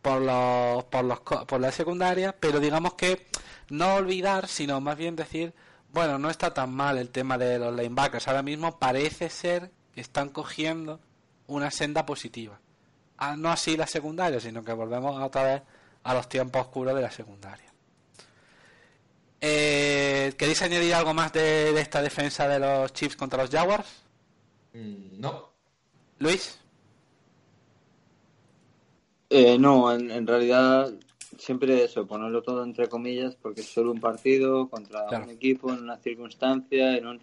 por 0.01 0.21
los, 0.21 0.83
por 0.85 1.05
los 1.05 1.19
por 1.19 1.59
la 1.61 1.71
secundaria, 1.71 2.35
pero 2.37 2.59
digamos 2.59 2.93
que 2.95 3.25
no 3.69 3.95
olvidar, 3.95 4.47
sino 4.47 4.81
más 4.81 4.97
bien 4.97 5.15
decir, 5.15 5.53
bueno, 5.91 6.19
no 6.19 6.29
está 6.29 6.53
tan 6.53 6.73
mal 6.73 6.97
el 6.97 7.09
tema 7.09 7.37
de 7.37 7.59
los 7.59 7.73
linebackers. 7.75 8.27
Ahora 8.27 8.41
mismo 8.41 8.79
parece 8.79 9.29
ser 9.29 9.71
que 9.93 10.01
están 10.01 10.29
cogiendo 10.29 10.99
una 11.47 11.71
senda 11.71 12.05
positiva. 12.05 12.59
Ah, 13.17 13.35
no 13.37 13.49
así 13.49 13.77
la 13.77 13.87
secundaria, 13.87 14.39
sino 14.39 14.63
que 14.63 14.73
volvemos 14.73 15.21
otra 15.21 15.43
vez 15.43 15.61
a 16.03 16.13
los 16.13 16.27
tiempos 16.27 16.61
oscuros 16.63 16.95
de 16.95 17.01
la 17.01 17.11
secundaria. 17.11 17.71
Eh, 19.39 20.33
¿Queréis 20.37 20.61
añadir 20.61 20.93
algo 20.93 21.13
más 21.13 21.33
de, 21.33 21.69
esta 21.79 22.01
defensa 22.01 22.47
de 22.47 22.59
los 22.59 22.93
Chiefs 22.93 23.15
contra 23.17 23.41
los 23.43 23.51
Jaguars? 23.51 23.87
Mm, 24.73 25.19
no. 25.19 25.49
Luis. 26.19 26.59
Eh, 29.29 29.57
no, 29.57 29.91
en, 29.93 30.11
en 30.11 30.27
realidad 30.27 30.93
siempre 31.37 31.83
eso, 31.83 32.05
ponerlo 32.05 32.41
todo 32.41 32.63
entre 32.63 32.87
comillas, 32.87 33.35
porque 33.35 33.61
es 33.61 33.67
solo 33.67 33.91
un 33.91 33.99
partido 33.99 34.69
contra 34.69 35.07
Claro. 35.07 35.25
un 35.25 35.31
equipo 35.31 35.71
en 35.73 35.79
una 35.83 35.97
circunstancia, 35.97 36.95
en 36.95 37.07
un... 37.07 37.21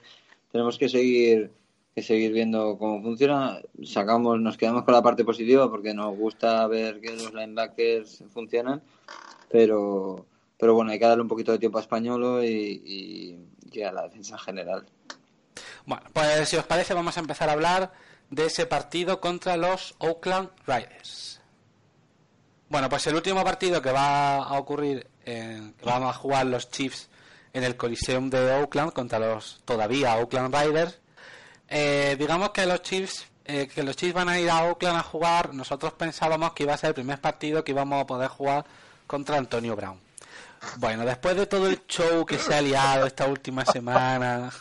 tenemos 0.51 0.77
que 0.77 0.89
seguir 0.89 1.51
que 1.95 2.03
seguir 2.03 2.33
viendo 2.33 2.79
cómo 2.79 3.03
funciona. 3.03 3.61
Sacamos, 3.85 4.41
nos 4.41 4.57
quedamos 4.57 4.85
con 4.85 4.95
la 4.95 5.03
parte 5.03 5.25
positiva 5.25 5.71
porque 5.71 5.93
nos 5.95 6.17
gusta 6.17 6.67
ver 6.67 7.01
que 7.01 7.11
los 7.17 7.33
linebackers 7.35 8.25
funcionan, 8.33 8.83
pero 9.51 10.27
pero 10.59 10.75
bueno, 10.75 10.91
hay 10.93 10.99
que 10.99 11.07
darle 11.07 11.23
un 11.23 11.29
poquito 11.29 11.53
de 11.53 11.59
tiempo 11.59 11.79
a 11.79 11.81
Españolo 11.81 12.45
y, 12.45 13.39
a 13.85 13.93
la 13.93 14.03
defensa 14.03 14.35
en 14.35 14.41
general. 14.41 14.87
Bueno, 15.87 16.03
pues 16.13 16.49
si 16.51 16.57
os 16.57 16.67
parece 16.67 16.93
vamos 16.93 17.17
a 17.17 17.21
empezar 17.21 17.49
a 17.49 17.53
hablar 17.53 17.93
de 18.29 18.45
ese 18.47 18.67
partido 18.67 19.21
contra 19.21 19.57
los 19.57 19.95
Oakland 19.99 20.51
Raiders. 20.67 21.41
Bueno, 22.69 22.89
pues 22.91 23.07
el 23.07 23.15
último 23.17 23.43
partido 23.43 23.81
que 23.81 23.91
va 23.91 24.37
a 24.37 24.59
ocurrir, 24.59 25.09
en- 25.25 25.73
que 25.73 25.85
vamos 25.87 26.15
a 26.15 26.19
jugar 26.19 26.45
los 26.47 26.71
Chiefs 26.71 27.09
en 27.55 27.65
el 27.65 27.77
Coliseum 27.77 28.29
de 28.31 28.53
Oakland 28.61 28.93
contra 28.93 29.19
los 29.19 29.61
todavía 29.65 30.17
Oakland 30.19 30.55
Raiders. 30.55 31.01
Eh, 31.71 32.17
digamos 32.19 32.51
que 32.51 32.67
los 32.67 32.83
Chiefs 32.83 33.31
eh, 33.53 33.67
que 33.67 33.83
los 33.83 33.97
Chiefs 33.97 34.15
van 34.15 34.29
a 34.29 34.39
ir 34.39 34.49
a 34.49 34.63
Oakland 34.63 34.99
a 34.99 35.03
jugar. 35.03 35.55
Nosotros 35.55 35.93
pensábamos 35.95 36.53
que 36.53 36.63
iba 36.63 36.75
a 36.75 36.77
ser 36.77 36.89
el 36.89 36.95
primer 36.95 37.21
partido 37.21 37.65
que 37.65 37.73
íbamos 37.73 38.03
a 38.03 38.07
poder 38.07 38.29
jugar 38.29 38.65
contra 39.09 39.39
Antonio 39.39 39.75
Brown. 39.75 39.99
Bueno, 40.77 41.05
después 41.05 41.37
de 41.37 41.47
todo 41.47 41.67
el 41.67 41.85
show 41.87 42.25
que 42.25 42.39
se 42.39 42.55
ha 42.55 42.61
liado 42.61 43.07
esta 43.07 43.27
última 43.27 43.65
semana, 43.65 44.53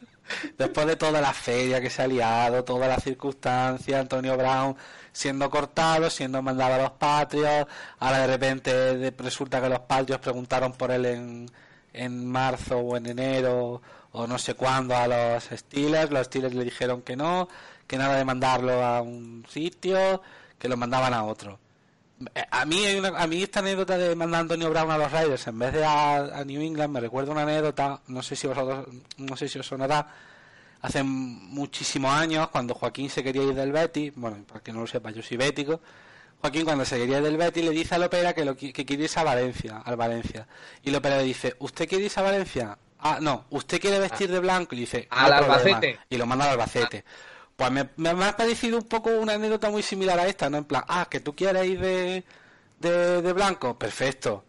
después 0.56 0.86
de 0.86 0.96
toda 0.96 1.20
la 1.20 1.34
feria 1.34 1.80
que 1.80 1.90
se 1.90 2.02
ha 2.02 2.06
liado, 2.06 2.64
todas 2.64 2.88
las 2.88 3.02
circunstancias, 3.02 4.00
Antonio 4.00 4.36
Brown 4.36 4.76
siendo 5.12 5.50
cortado, 5.50 6.08
siendo 6.08 6.40
mandado 6.40 6.74
a 6.74 6.78
los 6.78 6.92
Patriots, 6.92 7.70
ahora 7.98 8.20
de 8.20 8.26
repente 8.28 9.14
resulta 9.18 9.60
que 9.60 9.68
los 9.68 9.80
Patriots 9.80 10.22
preguntaron 10.22 10.72
por 10.72 10.90
él 10.90 11.04
en, 11.06 11.50
en 11.92 12.26
marzo 12.26 12.78
o 12.78 12.96
en 12.96 13.06
enero 13.06 13.82
o 14.12 14.26
no 14.26 14.38
sé 14.38 14.54
cuándo 14.54 14.96
a 14.96 15.06
los 15.06 15.44
Steelers, 15.44 16.10
los 16.10 16.26
Steelers 16.26 16.54
le 16.54 16.64
dijeron 16.64 17.02
que 17.02 17.16
no, 17.16 17.48
que 17.86 17.96
nada 17.98 18.16
de 18.16 18.24
mandarlo 18.24 18.82
a 18.84 19.00
un 19.02 19.44
sitio, 19.48 20.22
que 20.58 20.68
lo 20.68 20.76
mandaban 20.76 21.14
a 21.14 21.24
otro. 21.24 21.58
Eh, 22.34 22.44
A 22.50 22.64
mí, 22.64 22.84
hay 22.84 22.98
una- 22.98 23.16
a 23.18 23.26
mí 23.28 23.42
esta 23.42 23.60
anécdota 23.60 23.96
de 23.96 24.14
mandar 24.16 24.38
a 24.38 24.40
Antonio 24.42 24.70
Brown 24.70 24.90
a 24.90 24.98
los 24.98 25.12
Raiders 25.12 25.46
en 25.46 25.58
vez 25.58 25.72
de 25.72 25.84
a, 25.84 26.42
New 26.44 26.60
England 26.60 26.92
me 26.92 27.00
recuerda 27.00 27.30
una 27.32 27.42
anécdota, 27.42 28.00
no 28.08 28.22
sé 28.22 28.34
si 28.34 28.46
vosotros, 28.48 28.86
no 29.18 29.36
sé 29.36 29.48
si 29.48 29.58
os 29.58 29.66
sonará, 29.66 30.08
hace 30.82 31.02
muchísimos 31.04 32.12
años 32.12 32.48
cuando 32.48 32.74
Joaquín 32.74 33.08
se 33.10 33.22
quería 33.22 33.42
ir 33.44 33.54
del 33.54 33.70
Betis, 33.72 34.12
bueno, 34.16 34.38
para 34.48 34.60
que 34.60 34.72
no 34.72 34.80
lo 34.80 34.86
sepa, 34.88 35.10
yo 35.12 35.22
soy 35.22 35.36
bético, 35.36 35.80
Joaquín 36.40 36.64
cuando 36.64 36.84
se 36.84 36.98
quería 36.98 37.18
ir 37.18 37.24
del 37.24 37.36
Betis 37.36 37.64
le 37.64 37.70
dice 37.70 37.94
a 37.94 37.98
Lopera 37.98 38.32
que, 38.34 38.44
lo, 38.44 38.56
que 38.56 38.72
quiere 38.72 39.04
irse 39.04 39.20
a 39.20 39.24
Valencia, 39.24 39.78
al 39.84 39.96
Valencia, 39.96 40.46
y 40.82 40.90
Lopera 40.90 41.18
le 41.18 41.24
dice, 41.24 41.54
¿usted 41.60 41.88
quiere 41.88 42.04
irse 42.06 42.18
a 42.18 42.24
Valencia? 42.24 42.78
Ah, 43.00 43.18
no, 43.20 43.44
¿usted 43.50 43.80
quiere 43.80 43.98
vestir 43.98 44.30
de 44.30 44.40
blanco? 44.40 44.74
Y 44.74 44.80
dice, 44.80 45.06
Al. 45.10 45.32
Albacete. 45.32 45.98
Y 46.10 46.16
lo 46.16 46.26
manda 46.26 46.44
al 46.46 46.52
Albacete. 46.52 47.04
Pues 47.56 47.70
me, 47.70 47.88
me, 47.96 48.10
ha 48.24 48.36
parecido 48.36 48.78
un 48.78 48.84
poco 48.84 49.10
una 49.10 49.34
anécdota 49.34 49.70
muy 49.70 49.82
similar 49.82 50.18
a 50.18 50.26
esta, 50.26 50.48
¿no? 50.48 50.58
En 50.58 50.64
plan, 50.64 50.84
ah, 50.88 51.06
que 51.10 51.20
tú 51.20 51.34
quieres 51.34 51.66
ir 51.66 51.80
de, 51.80 52.24
de, 52.78 53.22
de 53.22 53.32
blanco, 53.32 53.76
perfecto. 53.78 54.44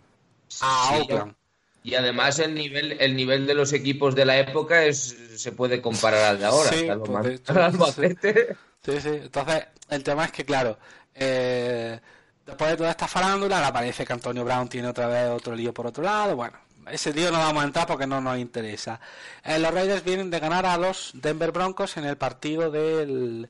A 0.62 0.89
Sí, 0.91 1.02
Oakland. 1.02 1.36
Y 1.82 1.95
además 1.95 2.38
el 2.39 2.54
nivel, 2.54 2.97
el 3.00 3.16
nivel 3.16 3.47
de 3.47 3.54
los 3.56 3.74
equipos 3.74 4.14
de 4.14 4.26
la 4.26 4.38
época 4.38 4.84
es 4.86 5.16
se 5.38 5.52
puede 5.54 5.82
comparar 5.82 6.24
al 6.26 6.39
de 6.39 6.45
ahora. 6.45 6.70
Sí, 6.74 6.88
pues, 7.06 7.41
al 7.50 7.58
Albacete. 7.58 8.56
Sí, 8.86 9.02
sí. 9.02 9.10
Entonces, 9.10 9.68
el 9.89 10.04
tema 10.04 10.26
es 10.26 10.32
que, 10.32 10.45
claro, 10.45 10.78
eh, 11.14 12.00
después 12.45 12.72
de 12.72 12.78
toda 12.78 12.91
esta 12.91 13.08
farándula, 13.08 13.58
ahora 13.58 13.74
parece 13.74 14.06
que 14.06 14.14
Antonio 14.14 14.45
Brown 14.45 14.70
tiene 14.70 14.88
otra 14.88 15.08
vez 15.08 15.30
otro 15.30 15.54
lío 15.56 15.74
por 15.74 15.88
otro 15.88 16.02
lado. 16.04 16.36
Bueno, 16.36 16.58
ese 16.88 17.13
lío 17.13 17.32
no 17.32 17.38
vamos 17.39 17.63
a 17.63 17.67
entrar 17.67 17.88
porque 17.88 18.07
no 18.07 18.21
nos 18.21 18.38
interesa. 18.38 18.99
Eh, 19.43 19.59
los 19.59 19.73
Raiders 19.73 20.03
vienen 20.03 20.30
de 20.30 20.39
ganar 20.39 20.65
a 20.65 20.77
los 20.77 21.11
Denver 21.13 21.51
Broncos 21.51 21.97
en 21.97 22.05
el 22.05 22.17
partido 22.17 22.71
del, 22.71 23.49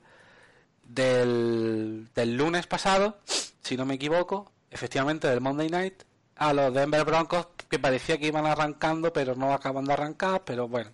del, 0.84 2.08
del 2.14 2.36
lunes 2.36 2.66
pasado, 2.66 3.18
si 3.62 3.76
no 3.76 3.84
me 3.86 3.94
equivoco, 3.94 4.52
efectivamente 4.70 5.28
del 5.28 5.40
Monday 5.40 5.68
Night, 5.68 6.02
a 6.36 6.52
los 6.52 6.72
Denver 6.72 7.04
Broncos 7.04 7.48
que 7.68 7.78
parecía 7.78 8.18
que 8.18 8.26
iban 8.26 8.46
arrancando, 8.46 9.12
pero 9.12 9.34
no 9.34 9.52
acaban 9.52 9.84
de 9.84 9.92
arrancar, 9.92 10.42
pero 10.44 10.66
bueno. 10.68 10.90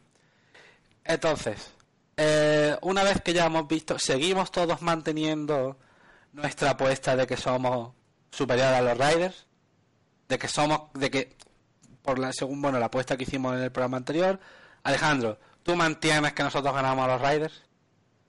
Entonces, 1.05 1.71
eh, 2.17 2.77
una 2.83 3.03
vez 3.05 3.23
que 3.23 3.33
ya 3.33 3.47
hemos 3.47 3.69
visto, 3.69 3.99
seguimos 3.99 4.51
todos 4.51 4.83
manteniendo 4.83 5.79
nuestra 6.33 6.71
apuesta 6.71 7.17
de 7.17 7.27
que 7.27 7.37
somos 7.37 7.93
superiores 8.31 8.75
a 8.75 8.83
los 8.83 8.99
Raiders, 8.99 9.47
de 10.29 10.39
que 10.39 10.49
somos, 10.49 10.93
de 10.95 11.11
que, 11.11 11.37
por 12.07 12.19
la 12.19 12.33
según 12.33 12.63
bueno 12.63 12.79
la 12.79 12.87
apuesta 12.87 13.19
que 13.19 13.25
hicimos 13.25 13.55
en 13.55 13.63
el 13.63 13.71
programa 13.71 13.99
anterior, 13.99 14.41
Alejandro, 14.83 15.39
¿tú 15.63 15.77
mantienes 15.77 16.33
que 16.33 16.43
nosotros 16.43 16.75
ganamos 16.75 17.05
a 17.05 17.09
los 17.09 17.21
Raiders? 17.21 17.63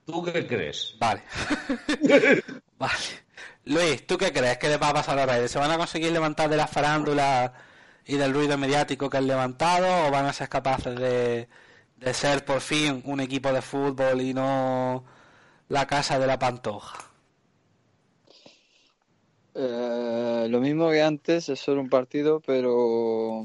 ¿Tú 0.06 0.24
qué 0.24 0.46
crees? 0.46 0.96
Vale. 1.00 1.22
vale. 2.78 2.94
Luis, 3.66 4.06
¿tú 4.06 4.18
qué 4.18 4.34
crees 4.34 4.58
que 4.58 4.68
les 4.68 4.82
va 4.82 4.90
a 4.90 4.94
pasar 4.94 5.18
a 5.18 5.22
los 5.22 5.30
Raiders? 5.30 5.52
¿Se 5.52 5.60
van 5.60 5.72
a 5.72 5.78
conseguir 5.78 6.12
levantar 6.12 6.50
de 6.50 6.58
la 6.58 6.68
farándula 6.68 7.54
y 8.06 8.18
del 8.18 8.34
ruido 8.34 8.58
mediático 8.58 9.10
que 9.10 9.18
han 9.18 9.28
levantado 9.28 10.08
o 10.08 10.12
van 10.12 10.26
a 10.26 10.34
ser 10.34 10.50
capaces 10.50 10.96
de, 10.96 11.48
de 11.98 12.14
ser 12.14 12.44
por 12.44 12.62
fin 12.62 13.02
un 13.06 13.20
equipo 13.20 13.52
de 13.54 13.62
fútbol 13.62 14.22
y 14.22 14.34
no 14.34 15.06
la 15.70 15.86
casa 15.88 16.18
de 16.20 16.28
la 16.28 16.40
pantoja? 16.40 17.07
Eh, 19.60 20.48
lo 20.50 20.60
mismo 20.62 20.92
que 20.92 21.02
antes, 21.02 21.50
es 21.50 21.60
solo 21.60 21.82
un 21.82 21.90
partido, 21.90 22.40
pero 22.46 23.42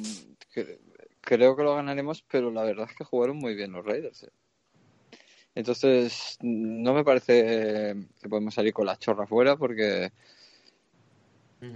cre- 0.55 0.79
creo 1.23 1.57
que 1.57 1.63
lo 1.63 1.75
ganaremos, 1.75 2.23
pero 2.31 2.51
la 2.51 2.63
verdad 2.65 2.87
es 2.91 2.95
que 2.97 3.05
jugaron 3.05 3.39
muy 3.39 3.55
bien 3.55 3.73
los 3.73 3.85
Raiders. 3.85 4.25
eh. 4.25 4.31
Entonces, 5.55 6.37
no 6.43 6.93
me 6.95 7.03
parece 7.05 7.97
que 8.23 8.29
podemos 8.29 8.55
salir 8.55 8.73
con 8.73 8.87
la 8.87 8.99
chorra 8.99 9.27
fuera 9.27 9.57
porque, 9.57 10.11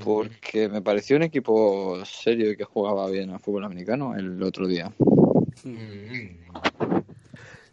porque 0.04 0.68
me 0.68 0.82
pareció 0.82 1.16
un 1.16 1.22
equipo 1.22 2.02
serio 2.04 2.50
y 2.50 2.56
que 2.56 2.64
jugaba 2.64 3.08
bien 3.10 3.30
al 3.30 3.40
fútbol 3.40 3.64
americano 3.64 4.14
el 4.16 4.42
otro 4.42 4.66
día. 4.66 4.92
Mm. 5.64 6.46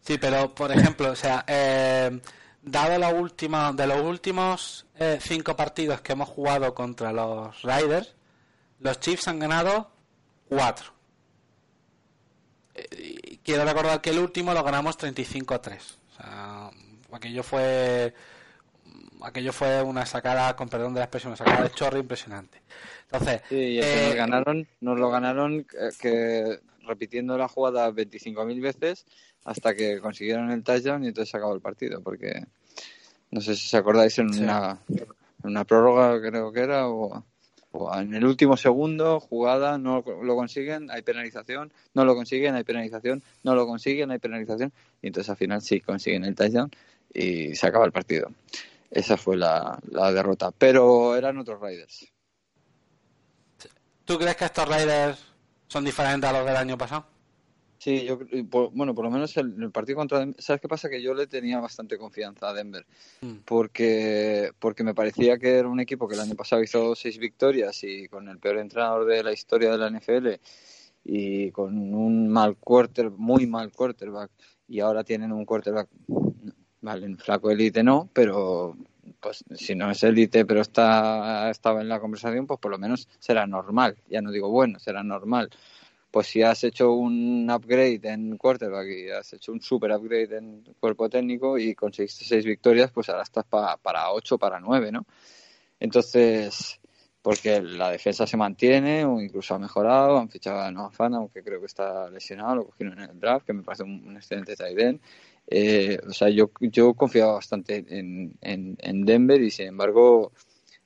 Sí, 0.02 0.18
pero 0.20 0.54
por 0.54 0.72
ejemplo, 0.72 1.12
o 1.12 1.16
sea, 1.16 1.46
eh, 1.48 2.20
dado 2.64 2.98
la 2.98 3.10
última, 3.10 3.72
de 3.74 3.88
los 3.88 4.02
últimos 4.02 4.86
eh, 4.98 5.20
cinco 5.22 5.56
partidos 5.56 6.02
que 6.02 6.14
hemos 6.14 6.30
jugado 6.30 6.74
contra 6.74 7.12
los 7.12 7.62
Raiders, 7.62 8.16
los 8.80 9.00
Chiefs 9.00 9.28
han 9.28 9.40
ganado 9.40 9.92
cuatro. 10.50 10.94
Eh, 12.76 13.40
quiero 13.44 13.66
recordar 13.66 14.02
que 14.02 14.10
el 14.10 14.20
último 14.20 14.54
lo 14.54 14.64
ganamos 14.64 14.98
35 14.98 15.54
a 15.54 15.62
3. 15.62 15.98
O 16.12 16.16
sea, 16.16 16.72
aquello 17.12 17.44
fue 17.44 18.14
aquello 19.24 19.54
fue 19.54 19.82
una 19.82 20.06
sacada, 20.06 20.56
con 20.56 20.70
perdón 20.70 20.94
de 20.94 21.00
la 21.00 21.06
expresión, 21.06 21.32
una 21.32 21.38
sacada 21.38 21.64
de 21.64 21.72
chorro 21.72 21.98
impresionante. 21.98 22.62
Entonces, 23.04 23.42
Sí, 23.50 23.56
y 23.56 23.80
que 23.80 24.04
eh, 24.04 24.08
nos 24.08 24.16
ganaron, 24.16 24.68
nos 24.82 25.00
lo 25.00 25.10
ganaron 25.10 25.66
eh, 25.80 25.90
que 26.00 26.60
repitiendo 26.86 27.38
la 27.38 27.48
jugada 27.48 27.90
25.000 27.90 28.62
veces 28.62 29.06
hasta 29.46 29.76
que 29.76 30.00
consiguieron 30.00 30.52
el 30.52 30.64
touchdown 30.64 31.04
y 31.04 31.08
entonces 31.10 31.32
se 31.32 31.38
acabó 31.38 31.54
el 31.54 31.62
partido. 31.62 32.02
Porque 32.02 32.46
no 33.32 33.42
sé 33.42 33.56
si 33.56 33.68
os 33.68 33.74
acordáis 33.74 34.18
en, 34.20 34.34
Sí. 34.34 34.44
una, 34.44 34.80
en 34.90 35.06
una 35.44 35.64
prórroga, 35.66 36.22
creo 36.22 36.52
que 36.52 36.62
era, 36.62 36.88
o, 36.88 37.24
o 37.72 37.96
en 38.00 38.14
el 38.14 38.26
último 38.26 38.56
segundo, 38.58 39.20
jugada, 39.20 39.78
no 39.78 40.04
lo 40.22 40.36
consiguen, 40.36 40.90
hay 40.92 41.02
penalización, 41.02 41.72
no 41.94 42.06
lo 42.06 42.16
consiguen, 42.16 42.56
hay 42.56 42.64
penalización, 42.64 43.24
no 43.44 43.56
lo 43.56 43.66
consiguen, 43.68 44.12
hay 44.12 44.20
penalización. 44.20 44.72
Y 45.02 45.08
entonces 45.08 45.30
al 45.30 45.38
final 45.38 45.62
sí 45.62 45.82
consiguen 45.82 46.24
el 46.26 46.36
touchdown 46.36 46.72
y 47.14 47.56
se 47.56 47.68
acaba 47.68 47.86
el 47.86 47.92
partido. 47.92 48.30
Esa 48.92 49.18
fue 49.18 49.38
la, 49.38 49.80
la 49.90 50.12
derrota. 50.12 50.52
Pero 50.52 51.16
eran 51.16 51.38
otros 51.40 51.60
Raiders. 51.60 52.08
¿tú 54.06 54.18
crees 54.18 54.36
que 54.36 54.46
estos 54.46 54.68
Raiders 54.68 55.18
son 55.68 55.86
diferentes 55.86 56.30
a 56.30 56.34
los 56.34 56.46
del 56.46 56.56
año 56.58 56.78
pasado? 56.78 57.06
Sí, 57.84 58.06
yo 58.06 58.18
por- 58.50 58.72
bueno, 58.72 58.96
por 58.96 59.04
lo 59.04 59.12
menos 59.12 59.36
el, 59.36 59.62
el 59.62 59.70
partido 59.70 59.98
contra 59.98 60.20
Denver, 60.20 60.42
¿sabes 60.42 60.62
qué 60.62 60.70
pasa? 60.70 60.90
Que 60.90 61.02
yo 61.02 61.14
le 61.14 61.28
tenía 61.28 61.60
bastante 61.60 61.98
confianza 61.98 62.48
a 62.48 62.54
Denver, 62.54 62.86
Mm. 63.20 63.40
porque 63.44 64.52
porque 64.58 64.86
me 64.86 64.94
parecía 64.96 65.38
que 65.38 65.58
era 65.58 65.68
un 65.68 65.82
equipo 65.82 66.08
que 66.08 66.16
el 66.16 66.22
año 66.22 66.34
pasado 66.36 66.64
hizo 66.64 66.96
seis 66.96 67.18
victorias 67.18 67.84
y 67.84 68.08
con 68.08 68.30
el 68.30 68.40
peor 68.40 68.60
entrenador 68.60 69.06
de 69.06 69.22
la 69.22 69.34
historia 69.34 69.70
de 69.72 69.78
la 69.78 69.88
NFL 69.90 70.40
y 71.04 71.52
con 71.52 71.94
un 71.94 72.30
mal 72.30 72.56
quarter, 72.56 73.12
muy 73.12 73.48
mal 73.48 73.74
quarterback 73.74 74.32
y 74.70 74.80
ahora 74.80 75.04
tienen 75.04 75.34
un 75.34 75.44
quarterback, 75.44 75.90
vale, 76.80 77.06
en 77.06 77.18
flaco 77.18 77.52
élite 77.52 77.84
no, 77.84 78.08
pero 78.14 78.78
pues 79.20 79.44
si 79.56 79.76
no 79.76 79.92
es 79.92 80.02
élite 80.04 80.46
pero 80.46 80.62
está 80.62 81.50
estaba 81.50 81.82
en 81.82 81.90
la 81.90 82.00
conversación, 82.00 82.48
pues 82.48 82.62
por 82.62 82.72
lo 82.72 82.78
menos 82.78 83.10
será 83.20 83.46
normal, 83.46 83.98
ya 84.10 84.22
no 84.22 84.32
digo 84.32 84.50
bueno, 84.50 84.80
será 84.80 85.04
normal 85.04 85.50
pues 86.14 86.28
si 86.28 86.44
has 86.44 86.64
hecho 86.64 86.94
un 86.94 87.50
upgrade 87.50 88.00
en 88.04 88.38
quarterback 88.38 88.88
y 88.88 89.10
has 89.10 89.34
hecho 89.34 89.52
un 89.52 89.60
super 89.62 89.92
upgrade 89.94 90.38
en 90.38 90.64
cuerpo 90.80 91.10
técnico 91.10 91.58
y 91.58 91.74
conseguiste 91.74 92.24
seis 92.24 92.46
victorias, 92.46 92.92
pues 92.92 93.10
ahora 93.10 93.24
estás 93.24 93.46
para 93.46 94.12
ocho, 94.12 94.38
para 94.38 94.60
nueve, 94.60 94.92
¿no? 94.92 95.08
Entonces, 95.80 96.80
porque 97.24 97.60
la 97.64 97.90
defensa 97.90 98.28
se 98.28 98.38
mantiene 98.38 99.06
o 99.06 99.20
incluso 99.20 99.56
ha 99.56 99.60
mejorado, 99.60 100.20
han 100.20 100.30
fichado 100.30 100.60
a 100.60 100.70
Noah 100.70 100.92
Fan, 100.92 101.16
aunque 101.16 101.42
creo 101.42 101.60
que 101.60 101.66
está 101.66 102.08
lesionado, 102.12 102.58
lo 102.58 102.66
cogieron 102.66 103.00
en 103.00 103.10
el 103.10 103.20
draft, 103.20 103.48
que 103.48 103.54
me 103.54 103.64
parece 103.64 103.82
un, 103.82 104.16
excelente 104.16 104.56
tight. 104.56 105.02
Eh, 105.48 105.98
o 106.08 106.14
sea, 106.14 106.30
yo, 106.30 106.52
yo 106.60 106.94
confiaba 106.94 107.34
bastante 107.34 107.84
en, 107.90 108.38
en, 108.40 109.06
Denver 109.06 109.42
y 109.42 109.50
sin 109.50 109.66
embargo 109.66 110.32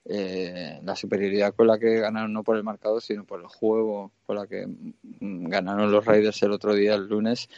eh, 0.09 0.79
la 0.83 0.95
superioridad 0.95 1.53
con 1.53 1.67
la 1.67 1.77
que 1.77 1.99
ganaron 1.99 2.31
no 2.31 2.43
por 2.43 2.55
el 2.55 2.63
marcador 2.63 3.01
sino 3.01 3.25
por 3.25 3.41
el 3.41 3.47
juego 3.47 4.11
con 4.25 4.37
la 4.37 4.47
que 4.47 4.65
mm, 4.65 5.47
ganaron 5.47 5.91
los 5.91 6.05
Raiders 6.05 6.41
el 6.43 6.51
otro 6.51 6.73
día, 6.73 6.95
el 6.95 7.07
lunes, 7.07 7.49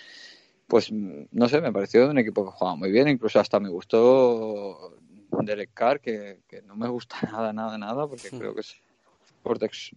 pues 0.68 0.91
no 0.91 1.50
sé, 1.50 1.62
me 1.62 1.72
pareció 1.72 2.10
un 2.10 2.18
equipo 2.18 2.45
que 2.45 2.52
jugaba 2.52 2.76
muy 2.76 2.91
bien, 2.91 3.08
incluso 3.08 3.39
hasta 3.39 3.60
me 3.60 3.70
gustó 3.70 4.97
Derek 5.43 5.72
Carr, 5.74 6.00
que, 6.00 6.39
que 6.47 6.62
no 6.64 6.76
me 6.76 6.88
gusta 6.88 7.18
nada, 7.32 7.54
nada, 7.54 7.78
nada, 7.78 8.08
porque 8.08 8.30
creo 8.30 8.54
que 8.54 8.62
es 8.62 8.76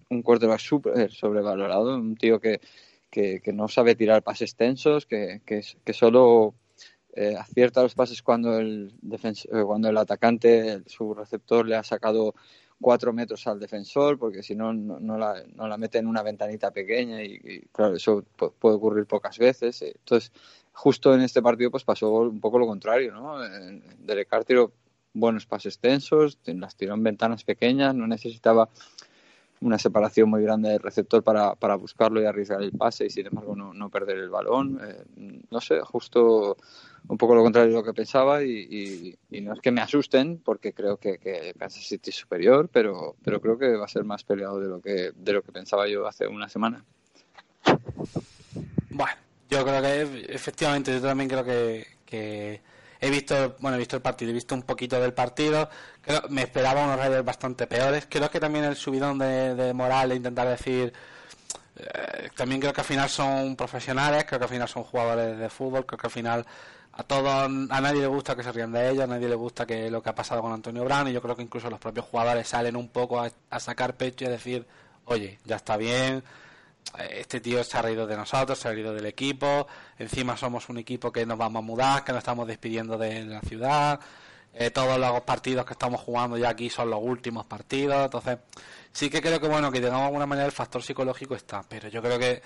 un 0.08 0.22
quarterback 0.22 0.60
súper 0.60 1.10
sobrevalorado, 1.10 1.94
un 1.94 2.16
tío 2.16 2.40
que, 2.40 2.60
que, 3.10 3.40
que, 3.40 3.52
no 3.52 3.68
sabe 3.68 3.94
tirar 3.94 4.22
pases 4.22 4.54
tensos, 4.56 5.06
que, 5.06 5.42
que, 5.44 5.62
que 5.84 5.92
solo 5.92 6.54
eh, 7.14 7.36
acierta 7.36 7.82
los 7.82 7.94
pases 7.94 8.22
cuando 8.22 8.58
el, 8.58 8.94
eh, 9.02 9.62
cuando 9.64 9.88
el 9.88 9.96
atacante, 9.96 10.82
su 10.86 11.14
receptor, 11.14 11.66
le 11.66 11.76
ha 11.76 11.82
sacado 11.82 12.34
cuatro 12.80 13.12
metros 13.12 13.46
al 13.46 13.60
defensor, 13.60 14.18
porque 14.18 14.42
si 14.42 14.56
no, 14.56 14.72
no, 14.72 15.18
la, 15.18 15.42
no 15.54 15.68
la 15.68 15.76
mete 15.76 15.98
en 15.98 16.06
una 16.06 16.22
ventanita 16.22 16.70
pequeña 16.70 17.22
y, 17.22 17.66
claro, 17.70 17.94
eso 17.96 18.24
puede 18.36 18.76
ocurrir 18.76 19.06
pocas 19.06 19.38
veces. 19.38 19.82
Entonces, 19.82 20.32
justo 20.72 21.14
en 21.14 21.20
este 21.20 21.42
partido 21.42 21.70
pues 21.70 21.84
pasó 21.84 22.10
un 22.12 22.40
poco 22.40 22.58
lo 22.58 22.66
contrario, 22.66 23.12
¿no? 23.12 23.38
Derek 23.98 24.28
tiró 24.44 24.72
buenos 25.14 25.46
pases 25.46 25.78
tensos, 25.78 26.38
las 26.46 26.76
tiró 26.76 26.94
en 26.94 27.02
ventanas 27.02 27.44
pequeñas, 27.44 27.94
no 27.94 28.06
necesitaba 28.06 28.68
una 29.62 29.78
separación 29.78 30.28
muy 30.28 30.42
grande 30.42 30.70
del 30.70 30.80
receptor 30.80 31.22
para, 31.22 31.54
para 31.54 31.76
buscarlo 31.76 32.20
y 32.20 32.26
arriesgar 32.26 32.62
el 32.62 32.72
pase 32.72 33.06
y 33.06 33.10
sin 33.10 33.26
embargo 33.26 33.56
no, 33.56 33.72
no 33.72 33.88
perder 33.88 34.18
el 34.18 34.28
balón. 34.28 34.80
Eh, 34.82 35.42
no 35.50 35.60
sé, 35.60 35.80
justo 35.80 36.56
un 37.08 37.16
poco 37.16 37.34
lo 37.34 37.42
contrario 37.42 37.70
de 37.70 37.76
lo 37.76 37.84
que 37.84 37.94
pensaba 37.94 38.42
y, 38.42 39.16
y, 39.30 39.40
no 39.40 39.54
es 39.54 39.60
que 39.60 39.70
me 39.70 39.80
asusten 39.80 40.38
porque 40.38 40.72
creo 40.72 40.96
que, 40.98 41.18
que, 41.18 41.54
Kansas 41.58 41.84
City 41.84 42.10
es 42.10 42.16
superior, 42.16 42.68
pero, 42.72 43.16
pero 43.24 43.40
creo 43.40 43.58
que 43.58 43.76
va 43.76 43.84
a 43.84 43.88
ser 43.88 44.04
más 44.04 44.24
peleado 44.24 44.60
de 44.60 44.68
lo 44.68 44.80
que, 44.80 45.12
de 45.14 45.32
lo 45.32 45.42
que 45.42 45.52
pensaba 45.52 45.88
yo 45.88 46.06
hace 46.06 46.26
una 46.26 46.48
semana. 46.48 46.84
Bueno, 48.90 49.14
yo 49.48 49.64
creo 49.64 49.82
que 49.82 50.26
efectivamente, 50.28 50.92
yo 50.92 51.00
también 51.00 51.28
creo 51.28 51.44
que, 51.44 51.86
que 52.04 52.60
he 53.02 53.10
visto, 53.10 53.56
bueno, 53.58 53.74
he 53.76 53.78
visto 53.78 53.96
el 53.96 54.02
partido, 54.02 54.30
he 54.30 54.34
visto 54.34 54.54
un 54.54 54.62
poquito 54.62 54.98
del 55.00 55.12
partido. 55.12 55.68
Creo, 56.00 56.22
me 56.28 56.42
esperaba 56.42 56.84
unos 56.84 56.96
Raiders 56.96 57.24
bastante 57.24 57.66
peores. 57.66 58.06
Creo 58.08 58.30
que 58.30 58.38
también 58.38 58.64
el 58.64 58.76
subidón 58.76 59.18
de, 59.18 59.56
de 59.56 59.74
moral, 59.74 60.12
intentar 60.12 60.48
decir, 60.48 60.92
eh, 61.76 62.30
también 62.36 62.60
creo 62.60 62.72
que 62.72 62.80
al 62.80 62.86
final 62.86 63.08
son 63.08 63.56
profesionales, 63.56 64.24
creo 64.24 64.38
que 64.38 64.44
al 64.44 64.50
final 64.50 64.68
son 64.68 64.84
jugadores 64.84 65.36
de 65.36 65.48
fútbol, 65.48 65.84
creo 65.84 65.98
que 65.98 66.06
al 66.06 66.12
final 66.12 66.46
a 66.92 67.02
todos, 67.02 67.26
a 67.26 67.80
nadie 67.80 68.02
le 68.02 68.06
gusta 68.06 68.36
que 68.36 68.44
se 68.44 68.52
rían 68.52 68.70
de 68.70 68.90
ellos, 68.90 69.02
a 69.02 69.08
nadie 69.08 69.28
le 69.28 69.34
gusta 69.34 69.66
que 69.66 69.90
lo 69.90 70.00
que 70.00 70.10
ha 70.10 70.14
pasado 70.14 70.40
con 70.40 70.52
Antonio 70.52 70.84
Brown 70.84 71.08
y 71.08 71.12
yo 71.12 71.20
creo 71.20 71.34
que 71.34 71.42
incluso 71.42 71.68
los 71.70 71.80
propios 71.80 72.06
jugadores 72.06 72.46
salen 72.46 72.76
un 72.76 72.88
poco 72.88 73.20
a 73.20 73.60
sacar 73.60 73.94
pecho 73.96 74.24
y 74.24 74.28
a 74.28 74.30
decir, 74.30 74.64
oye, 75.06 75.40
ya 75.44 75.56
está 75.56 75.76
bien, 75.76 76.22
este 77.10 77.40
tío 77.40 77.64
se 77.64 77.78
ha 77.78 77.82
reído 77.82 78.06
de 78.06 78.16
nosotros, 78.16 78.58
se 78.58 78.68
ha 78.68 78.72
reído 78.72 78.92
del 78.94 79.06
equipo, 79.06 79.66
encima 79.98 80.36
somos 80.36 80.68
un 80.68 80.78
equipo 80.78 81.10
que 81.12 81.24
nos 81.24 81.38
vamos 81.38 81.60
a 81.60 81.66
mudar, 81.66 82.04
que 82.04 82.12
nos 82.12 82.18
estamos 82.18 82.46
despidiendo 82.46 82.98
de 82.98 83.24
la 83.24 83.40
ciudad, 83.40 84.00
eh, 84.54 84.70
todos 84.70 84.98
los 84.98 85.20
partidos 85.22 85.64
que 85.64 85.72
estamos 85.72 86.00
jugando 86.00 86.36
ya 86.36 86.50
aquí 86.50 86.68
son 86.68 86.90
los 86.90 87.00
últimos 87.02 87.46
partidos, 87.46 88.04
entonces 88.04 88.38
sí 88.92 89.08
que 89.08 89.22
creo 89.22 89.40
que 89.40 89.48
bueno, 89.48 89.72
que 89.72 89.80
de 89.80 89.90
alguna 89.90 90.26
manera 90.26 90.46
el 90.46 90.52
factor 90.52 90.82
psicológico 90.82 91.34
está, 91.34 91.62
pero 91.62 91.88
yo 91.88 92.02
creo 92.02 92.18
que 92.18 92.42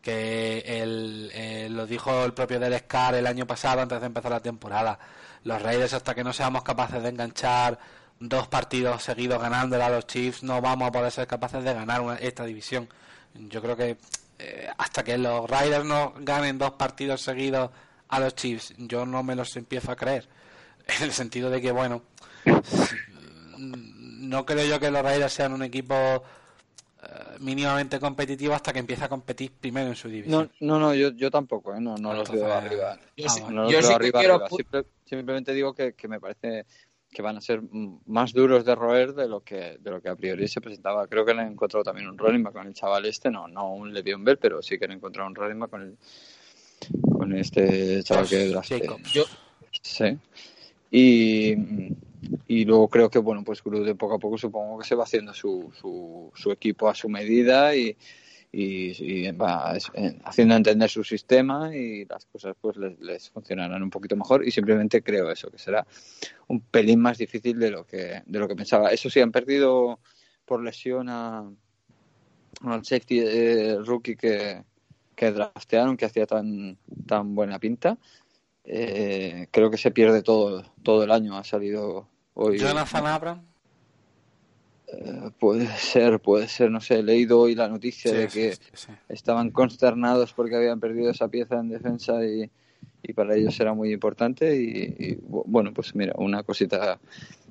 que 0.00 0.62
el, 0.64 1.30
eh, 1.34 1.68
lo 1.68 1.84
dijo 1.86 2.24
el 2.24 2.32
propio 2.32 2.60
del 2.60 2.78
Scar 2.78 3.16
el 3.16 3.26
año 3.26 3.46
pasado 3.46 3.80
antes 3.82 4.00
de 4.00 4.06
empezar 4.06 4.30
la 4.30 4.40
temporada, 4.40 4.98
los 5.42 5.60
Raiders 5.60 5.94
hasta 5.94 6.14
que 6.14 6.22
no 6.24 6.32
seamos 6.32 6.62
capaces 6.62 7.02
de 7.02 7.08
enganchar 7.08 7.78
dos 8.20 8.48
partidos 8.48 9.02
seguidos 9.02 9.40
ganándole 9.40 9.82
a 9.82 9.90
los 9.90 10.06
Chiefs 10.06 10.42
no 10.42 10.60
vamos 10.60 10.88
a 10.88 10.92
poder 10.92 11.12
ser 11.12 11.26
capaces 11.26 11.62
de 11.62 11.72
ganar 11.74 12.18
esta 12.20 12.44
división 12.44 12.88
yo 13.48 13.62
creo 13.62 13.76
que 13.76 13.96
eh, 14.38 14.68
hasta 14.78 15.02
que 15.02 15.18
los 15.18 15.48
Riders 15.48 15.84
no 15.84 16.14
ganen 16.20 16.58
dos 16.58 16.72
partidos 16.72 17.20
seguidos 17.20 17.70
a 18.08 18.20
los 18.20 18.34
Chiefs, 18.34 18.74
yo 18.78 19.04
no 19.04 19.22
me 19.22 19.34
los 19.34 19.56
empiezo 19.56 19.92
a 19.92 19.96
creer. 19.96 20.28
En 20.88 21.04
el 21.04 21.12
sentido 21.12 21.50
de 21.50 21.60
que, 21.60 21.70
bueno, 21.70 22.02
no 23.58 24.46
creo 24.46 24.66
yo 24.66 24.80
que 24.80 24.90
los 24.90 25.02
Raiders 25.02 25.34
sean 25.34 25.52
un 25.52 25.62
equipo 25.62 25.94
eh, 25.94 27.36
mínimamente 27.40 28.00
competitivo 28.00 28.54
hasta 28.54 28.72
que 28.72 28.78
empiece 28.78 29.04
a 29.04 29.08
competir 29.08 29.52
primero 29.52 29.88
en 29.88 29.96
su 29.96 30.08
división. 30.08 30.50
No, 30.60 30.78
no, 30.78 30.78
no 30.78 30.94
yo, 30.94 31.10
yo 31.10 31.30
tampoco, 31.30 31.74
¿eh? 31.74 31.80
no, 31.80 31.96
no 31.96 32.14
los 32.14 32.30
veo 32.30 32.50
arriba. 32.50 32.98
arriba, 33.94 34.48
simplemente 35.04 35.52
digo 35.52 35.74
que, 35.74 35.92
que 35.92 36.08
me 36.08 36.18
parece 36.18 36.64
que 37.10 37.22
van 37.22 37.36
a 37.36 37.40
ser 37.40 37.62
más 38.06 38.32
duros 38.32 38.64
de 38.64 38.74
roer 38.74 39.14
de 39.14 39.28
lo 39.28 39.40
que 39.40 39.78
de 39.80 39.90
lo 39.90 40.00
que 40.00 40.08
a 40.08 40.16
priori 40.16 40.46
se 40.48 40.60
presentaba. 40.60 41.06
Creo 41.06 41.24
que 41.24 41.34
le 41.34 41.42
han 41.42 41.52
encontrado 41.52 41.84
también 41.84 42.08
un 42.08 42.18
running 42.18 42.44
con 42.44 42.66
el 42.66 42.74
chaval 42.74 43.06
este, 43.06 43.30
no 43.30 43.48
no 43.48 43.74
un 43.74 43.92
Le'Veon 43.92 44.24
Bell, 44.24 44.38
pero 44.38 44.62
sí 44.62 44.78
que 44.78 44.84
han 44.84 44.92
encontrado 44.92 45.28
un 45.28 45.34
running 45.34 45.60
con 45.68 45.82
el 45.82 45.96
con 47.10 47.34
este 47.34 48.02
chaval 48.02 48.28
que 48.28 48.50
Yo 49.12 49.24
sí. 49.82 50.18
Y, 50.90 51.54
y 52.46 52.64
luego 52.64 52.88
creo 52.88 53.10
que 53.10 53.18
bueno, 53.18 53.44
pues 53.44 53.62
de 53.64 53.94
poco 53.94 54.14
a 54.14 54.18
poco 54.18 54.38
supongo 54.38 54.78
que 54.78 54.86
se 54.86 54.94
va 54.94 55.04
haciendo 55.04 55.34
su, 55.34 55.70
su, 55.78 56.30
su 56.34 56.50
equipo 56.50 56.88
a 56.88 56.94
su 56.94 57.08
medida 57.08 57.74
y 57.76 57.96
y, 58.50 59.30
va 59.32 59.76
haciendo 60.24 60.56
entender 60.56 60.88
su 60.88 61.04
sistema 61.04 61.74
y 61.74 62.04
las 62.06 62.24
cosas 62.26 62.56
pues 62.60 62.76
les, 62.76 63.30
funcionarán 63.30 63.82
un 63.82 63.90
poquito 63.90 64.16
mejor. 64.16 64.46
Y 64.46 64.50
simplemente 64.50 65.02
creo 65.02 65.30
eso 65.30 65.50
que 65.50 65.58
será 65.58 65.86
un 66.48 66.60
pelín 66.60 67.00
más 67.00 67.18
difícil 67.18 67.58
de 67.58 67.70
lo 67.70 67.84
que 67.84 68.22
de 68.24 68.38
lo 68.38 68.48
que 68.48 68.56
pensaba. 68.56 68.90
Eso 68.90 69.10
sí 69.10 69.20
han 69.20 69.32
perdido 69.32 70.00
por 70.44 70.62
lesión 70.62 71.08
a 71.08 71.50
al 72.62 72.84
safety 72.84 73.20
eh, 73.20 73.78
rookie 73.84 74.16
que, 74.16 74.64
que 75.14 75.30
draftearon 75.30 75.96
que 75.96 76.06
hacía 76.06 76.26
tan 76.26 76.78
tan 77.06 77.34
buena 77.34 77.58
pinta. 77.58 77.98
Eh, 78.64 79.46
creo 79.50 79.70
que 79.70 79.78
se 79.78 79.90
pierde 79.90 80.22
todo 80.22 80.62
todo 80.82 81.04
el 81.04 81.10
año. 81.10 81.36
Ha 81.36 81.44
salido 81.44 82.08
hoy 82.34 82.58
Jonathan 82.58 83.06
Abram 83.06 83.57
eh, 84.90 85.30
puede 85.38 85.66
ser, 85.76 86.18
puede 86.20 86.48
ser, 86.48 86.70
no 86.70 86.80
sé, 86.80 87.00
he 87.00 87.02
leído 87.02 87.38
hoy 87.40 87.54
la 87.54 87.68
noticia 87.68 88.12
de 88.12 88.28
que 88.28 88.56
estaban 89.08 89.50
consternados 89.50 90.32
porque 90.32 90.56
habían 90.56 90.80
perdido 90.80 91.10
esa 91.10 91.28
pieza 91.28 91.56
en 91.58 91.68
defensa 91.68 92.24
y, 92.24 92.50
para 93.14 93.36
ellos 93.36 93.58
era 93.58 93.72
muy 93.72 93.92
importante 93.92 94.54
y, 94.54 95.18
bueno, 95.22 95.72
pues 95.72 95.94
mira, 95.94 96.12
una 96.18 96.42
cosita 96.42 96.98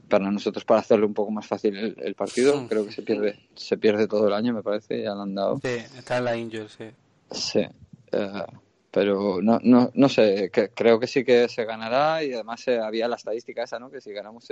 para 0.07 0.29
nosotros 0.29 0.63
para 0.63 0.81
hacerle 0.81 1.05
un 1.05 1.13
poco 1.13 1.31
más 1.31 1.47
fácil 1.47 1.95
el, 1.97 2.15
partido, 2.15 2.61
hmm. 2.61 2.67
creo 2.67 2.85
que 2.85 2.91
se 2.91 3.01
pierde 3.01 3.39
se 3.55 3.77
pierde 3.77 4.07
todo 4.07 4.27
el 4.27 4.33
año, 4.33 4.53
me 4.53 4.61
parece, 4.61 5.01
ya 5.01 5.15
lo 5.15 5.21
han 5.21 5.35
dado. 5.35 5.59
Sí, 5.63 5.69
está 5.97 6.17
en 6.17 6.25
la 6.25 6.31
Angel, 6.31 6.69
sí. 6.69 6.85
Sí, 7.31 7.67
eh, 8.11 8.43
pero 8.91 9.41
no, 9.41 9.59
no, 9.63 9.91
no 9.93 10.09
sé, 10.09 10.51
creo 10.51 10.99
que 10.99 11.07
sí 11.07 11.23
que 11.23 11.49
se 11.49 11.65
ganará 11.65 12.23
y 12.23 12.33
además 12.33 12.67
eh, 12.67 12.79
había 12.79 13.07
la 13.07 13.15
estadística 13.15 13.63
esa, 13.63 13.79
¿no? 13.79 13.89
Que 13.89 13.99
si 13.99 14.11
ganamos 14.11 14.47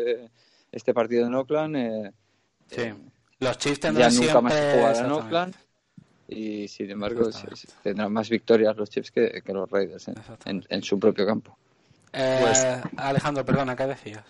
este 0.72 0.94
partido 0.94 1.28
en 1.28 1.36
Oakland 1.36 2.14
Sí. 2.70 2.94
Los 3.40 3.58
Chiefs 3.58 3.80
tendrán 3.80 4.12
ya 4.12 4.20
nunca 4.20 4.42
más 4.42 4.54
jugar 4.54 4.96
en 4.98 5.12
Oakland 5.12 5.56
y 6.28 6.68
sin 6.68 6.90
embargo 6.90 7.30
tendrán 7.84 8.12
más 8.12 8.30
victorias 8.30 8.76
los 8.76 8.90
Chiefs 8.90 9.12
que, 9.12 9.42
los 9.48 9.70
Raiders 9.70 10.08
¿eh? 10.08 10.14
en, 10.46 10.84
su 10.84 11.00
propio 11.00 11.26
campo. 11.26 11.58
Eh, 12.14 12.40
pues, 12.42 12.66
Alejandro, 12.98 13.46
perdona, 13.46 13.76
¿qué 13.76 13.86
decías? 13.86 14.24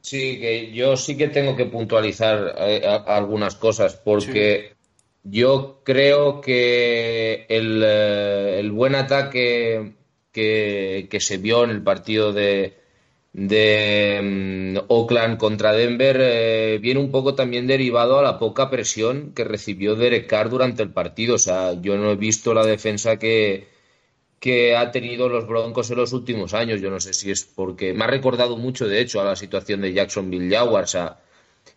Sí, 0.00 0.38
que 0.40 0.72
yo 0.72 0.96
sí 0.96 1.16
que 1.16 1.28
tengo 1.28 1.56
que 1.56 1.66
puntualizar 1.66 2.54
eh, 2.58 2.82
algunas 3.06 3.54
cosas 3.54 3.94
porque 3.96 4.74
yo 5.22 5.82
creo 5.84 6.40
que 6.40 7.46
el, 7.48 7.82
el 7.82 8.72
buen 8.72 8.94
ataque 8.94 9.94
que, 10.32 11.08
que, 11.10 11.20
se 11.20 11.38
vio 11.38 11.64
en 11.64 11.70
el 11.70 11.82
partido 11.82 12.32
de, 12.32 12.78
de 13.38 14.20
mm, 14.22 14.86
Oakland 14.88 15.38
contra 15.38 15.72
Denver 15.72 16.16
eh, 16.20 16.78
viene 16.80 17.00
un 17.00 17.10
poco 17.12 17.34
también 17.34 17.66
derivado 17.68 18.18
a 18.18 18.22
la 18.22 18.38
poca 18.38 18.68
presión 18.68 19.32
que 19.34 19.44
recibió 19.44 19.94
Derek 19.94 20.26
Carr 20.26 20.50
durante 20.50 20.82
el 20.82 20.90
partido. 20.90 21.36
O 21.36 21.38
sea, 21.38 21.74
yo 21.80 21.96
no 21.96 22.10
he 22.10 22.16
visto 22.16 22.52
la 22.52 22.66
defensa 22.66 23.16
que, 23.18 23.68
que 24.40 24.76
ha 24.76 24.90
tenido 24.90 25.28
los 25.28 25.46
Broncos 25.46 25.90
en 25.90 25.98
los 25.98 26.12
últimos 26.12 26.52
años. 26.54 26.80
Yo 26.80 26.90
no 26.90 27.00
sé 27.00 27.12
si 27.14 27.30
es 27.30 27.44
porque 27.44 27.94
me 27.94 28.04
ha 28.04 28.08
recordado 28.08 28.56
mucho, 28.56 28.88
de 28.88 29.00
hecho, 29.00 29.20
a 29.20 29.24
la 29.24 29.36
situación 29.36 29.80
de 29.82 29.92
Jacksonville 29.92 30.54
Jaguars. 30.54 30.96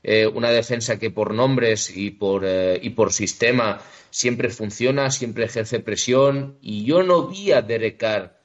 eh, 0.03 0.27
una 0.27 0.49
defensa 0.51 0.97
que 0.99 1.11
por 1.11 1.33
nombres 1.33 1.95
y 1.95 2.11
por, 2.11 2.43
eh, 2.45 2.79
y 2.81 2.91
por 2.91 3.13
sistema 3.13 3.81
siempre 4.09 4.49
funciona, 4.49 5.11
siempre 5.11 5.45
ejerce 5.45 5.79
presión. 5.79 6.57
Y 6.61 6.85
yo 6.85 7.03
no 7.03 7.27
vi 7.27 7.51
a 7.51 7.61
Derek 7.61 7.97
Carr 7.97 8.40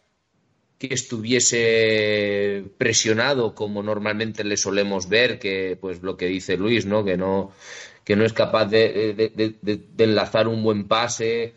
que 0.79 0.89
estuviese 0.93 2.65
presionado 2.79 3.55
como 3.55 3.83
normalmente 3.83 4.45
le 4.45 4.57
solemos 4.57 5.09
ver, 5.09 5.39
que 5.39 5.79
pues 5.81 6.03
lo 6.03 6.17
que 6.17 6.27
dice 6.27 6.57
Luis, 6.57 6.87
¿no? 6.87 7.05
Que 7.05 7.17
no, 7.17 7.53
que 8.05 8.17
no 8.17 8.25
es 8.25 8.33
capaz 8.33 8.67
de, 8.67 9.33
enlazar 9.99 10.49
un 10.49 10.63
buen 10.63 10.87
pase. 10.87 11.55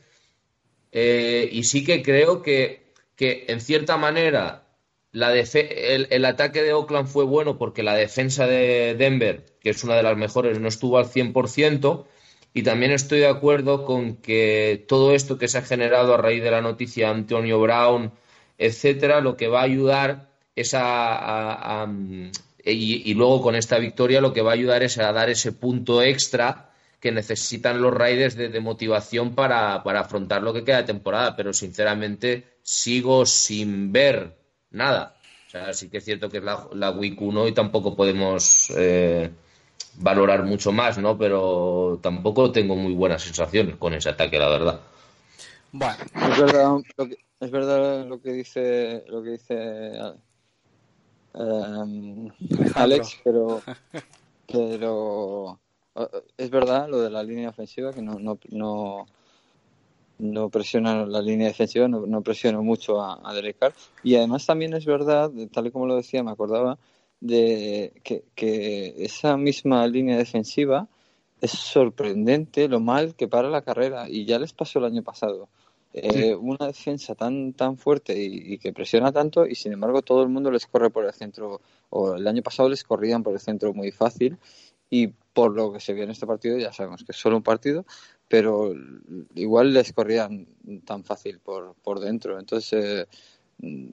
Eh, 0.91 1.49
y 1.51 1.63
sí 1.65 1.83
que 1.83 2.01
creo 2.01 2.41
que, 2.41 2.93
que 3.15 3.45
en 3.49 3.61
cierta 3.61 3.97
manera 3.97 4.69
la 5.11 5.33
el, 5.33 6.07
el, 6.09 6.25
ataque 6.25 6.61
de 6.63 6.73
Oakland 6.73 7.07
fue 7.07 7.23
bueno 7.25 7.57
porque 7.57 7.83
la 7.83 7.95
defensa 7.95 8.47
de 8.47 8.95
Denver, 8.95 9.45
que 9.59 9.71
es 9.71 9.83
una 9.83 9.95
de 9.95 10.03
las 10.03 10.17
mejores, 10.17 10.59
no 10.59 10.67
estuvo 10.67 10.97
al 10.97 11.05
100%. 11.05 12.05
Y 12.53 12.63
también 12.63 12.91
estoy 12.91 13.19
de 13.19 13.27
acuerdo 13.27 13.85
con 13.85 14.17
que 14.17 14.83
todo 14.87 15.13
esto 15.13 15.37
que 15.37 15.47
se 15.47 15.59
ha 15.59 15.61
generado 15.61 16.13
a 16.13 16.17
raíz 16.17 16.43
de 16.43 16.51
la 16.51 16.61
noticia 16.61 17.07
de 17.07 17.13
Antonio 17.13 17.59
Brown, 17.59 18.11
etcétera, 18.59 19.21
lo 19.21 19.35
que 19.37 19.47
va 19.47 19.61
a 19.61 19.63
ayudar 19.63 20.29
es 20.55 20.73
a, 20.75 21.87
y, 22.65 23.13
luego 23.13 23.41
con 23.41 23.55
esta 23.55 23.79
victoria 23.79 24.21
lo 24.21 24.33
que 24.33 24.41
va 24.41 24.51
a 24.51 24.55
ayudar 24.55 24.83
es 24.83 24.97
a 24.97 25.11
dar 25.13 25.29
ese 25.29 25.53
punto 25.53 26.03
extra 26.03 26.69
que 26.99 27.13
necesitan 27.13 27.81
los 27.81 27.93
Raiders 27.93 28.35
de, 28.35 28.59
motivación 28.59 29.33
para, 29.33 29.81
para, 29.83 30.01
afrontar 30.01 30.43
lo 30.43 30.53
que 30.53 30.65
queda 30.65 30.77
de 30.77 30.83
temporada. 30.83 31.35
Pero 31.37 31.53
sinceramente 31.53 32.57
sigo 32.61 33.25
sin 33.25 33.93
ver 33.93 34.37
nada. 34.71 35.15
O 35.47 35.49
sea, 35.49 35.73
sí 35.73 35.89
que 35.89 35.99
es 35.99 36.05
cierto 36.05 36.29
que 36.29 36.39
es 36.39 36.43
la, 36.43 36.67
la 36.73 36.91
Week 36.91 37.19
1 37.19 37.47
y 37.47 37.53
tampoco 37.53 37.95
podemos 37.95 38.69
eh, 38.75 39.31
valorar 39.95 40.43
mucho 40.43 40.73
más, 40.73 40.97
¿no? 40.97 41.17
Pero 41.17 41.99
tampoco 42.03 42.51
tengo 42.51 42.75
muy 42.75 42.93
buenas 42.93 43.23
sensaciones 43.23 43.77
con 43.77 43.93
ese 43.93 44.09
ataque, 44.09 44.37
la 44.37 44.49
verdad. 44.49 44.81
Bueno. 45.71 45.97
Es 46.13 46.39
verdad 46.39 46.77
lo 46.97 47.07
que, 47.07 47.28
es 47.39 47.51
verdad 47.51 48.05
lo 48.05 48.21
que 48.21 48.31
dice, 48.33 49.03
lo 49.07 49.23
que 49.23 49.31
dice 49.31 49.91
um, 51.33 52.29
Alex, 52.75 53.19
pero, 53.23 53.61
pero 54.47 55.59
es 56.37 56.49
verdad 56.49 56.89
lo 56.89 57.01
de 57.01 57.09
la 57.09 57.23
línea 57.23 57.49
ofensiva 57.49 57.93
que 57.93 58.01
no, 58.01 58.19
no, 58.19 58.39
no 58.49 59.05
no 60.19 60.49
presiona 60.49 61.05
la 61.05 61.21
línea 61.21 61.47
defensiva, 61.47 61.87
no, 61.87 62.05
no 62.05 62.21
presiona 62.21 62.59
mucho 62.61 63.01
a, 63.01 63.19
a 63.23 63.33
Derek 63.33 63.57
Carr. 63.57 63.73
Y 64.03 64.15
además 64.15 64.45
también 64.45 64.73
es 64.73 64.85
verdad, 64.85 65.31
tal 65.51 65.67
y 65.67 65.71
como 65.71 65.87
lo 65.87 65.95
decía, 65.95 66.23
me 66.23 66.31
acordaba, 66.31 66.77
de 67.21 67.93
que, 68.03 68.23
que 68.35 68.95
esa 69.03 69.37
misma 69.37 69.85
línea 69.87 70.17
defensiva 70.17 70.87
es 71.41 71.51
sorprendente 71.51 72.67
lo 72.67 72.79
mal 72.79 73.15
que 73.15 73.27
para 73.27 73.49
la 73.49 73.61
carrera 73.61 74.09
y 74.09 74.25
ya 74.25 74.39
les 74.39 74.53
pasó 74.53 74.79
el 74.79 74.85
año 74.85 75.03
pasado. 75.03 75.47
Eh, 75.91 76.35
una 76.35 76.67
defensa 76.67 77.15
tan 77.15 77.53
tan 77.53 77.75
fuerte 77.75 78.13
y, 78.15 78.59
que 78.59 78.71
presiona 78.71 79.11
tanto 79.11 79.47
y 79.47 79.55
sin 79.55 79.73
embargo 79.73 80.03
todo 80.03 80.21
el 80.21 80.29
mundo 80.29 80.51
les 80.51 80.67
corre 80.67 80.91
por 80.91 81.03
el 81.03 81.13
centro 81.13 81.61
o 81.89 82.13
el 82.13 82.27
año 82.27 82.43
pasado 82.43 82.69
les 82.69 82.83
corrían 82.83 83.23
por 83.23 83.33
el 83.33 83.39
centro 83.39 83.73
muy 83.73 83.91
fácil 83.91 84.37
y 84.91 85.07
por 85.07 85.55
lo 85.55 85.73
que 85.73 85.79
se 85.79 85.93
vio 85.93 86.03
en 86.03 86.11
este 86.11 86.27
partido 86.27 86.59
ya 86.59 86.71
sabemos 86.71 87.03
que 87.03 87.11
es 87.11 87.17
solo 87.17 87.37
un 87.37 87.43
partido 87.43 87.85
pero 88.29 88.73
igual 89.33 89.73
les 89.73 89.91
corrían 89.91 90.47
tan 90.85 91.03
fácil 91.03 91.39
por, 91.39 91.73
por 91.81 91.99
dentro. 91.99 92.39
Entonces, 92.39 93.07
eh, 93.63 93.91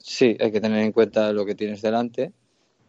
sí, 0.00 0.36
hay 0.38 0.52
que 0.52 0.60
tener 0.60 0.80
en 0.82 0.92
cuenta 0.92 1.32
lo 1.32 1.46
que 1.46 1.54
tienes 1.54 1.80
delante, 1.80 2.32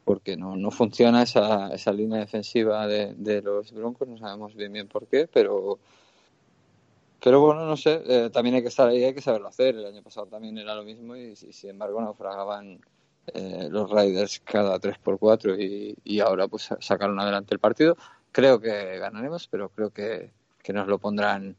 porque 0.03 0.36
no, 0.36 0.57
no 0.57 0.72
funciona 0.72 1.22
esa, 1.22 1.70
esa 1.74 1.93
línea 1.93 2.20
defensiva 2.20 2.88
de, 2.88 3.13
de 3.13 3.41
los 3.43 3.72
Broncos, 3.72 4.07
no 4.07 4.18
sabemos 4.18 4.55
bien 4.55 4.74
bien 4.74 4.88
por 4.88 5.05
qué, 5.07 5.28
pero 5.32 5.78
pero 7.22 7.41
bueno, 7.41 7.65
no 7.65 7.76
sé, 7.78 8.01
eh, 8.05 8.30
también 8.32 8.55
hay 8.55 8.61
que 8.61 8.68
estar 8.68 8.88
ahí, 8.88 9.03
hay 9.03 9.13
que 9.13 9.22
saberlo 9.22 9.47
hacer. 9.47 9.76
El 9.76 9.86
año 9.86 10.03
pasado 10.03 10.28
también 10.28 10.57
era 10.57 10.76
lo 10.76 10.84
mismo 10.84 11.15
y, 11.15 11.36
sin 11.36 11.72
embargo 11.72 12.01
naufragaban 12.01 12.80
eh, 13.34 13.68
los 13.70 13.89
Riders 13.89 14.39
cada 14.41 14.80
3x4 14.80 15.59
y, 15.59 15.95
y 16.03 16.20
ahora 16.20 16.47
pues 16.47 16.70
sacaron 16.80 17.20
adelante 17.20 17.53
el 17.53 17.59
partido. 17.59 17.97
Creo 18.32 18.59
que 18.59 18.99
ganaremos, 18.99 19.47
pero 19.47 19.70
creo 19.70 19.89
que, 19.89 20.32
que 20.61 20.74
nos 20.74 20.88
lo 20.88 20.99
pondrán 20.99 21.55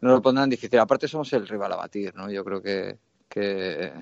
nos 0.00 0.12
lo 0.12 0.22
pondrán 0.22 0.48
difícil. 0.48 0.78
Aparte 0.78 1.08
somos 1.08 1.32
el 1.32 1.46
rival 1.46 1.72
a 1.72 1.76
batir, 1.76 2.14
¿no? 2.14 2.30
Yo 2.30 2.44
creo 2.44 2.62
que, 2.62 2.98
que 3.28 3.92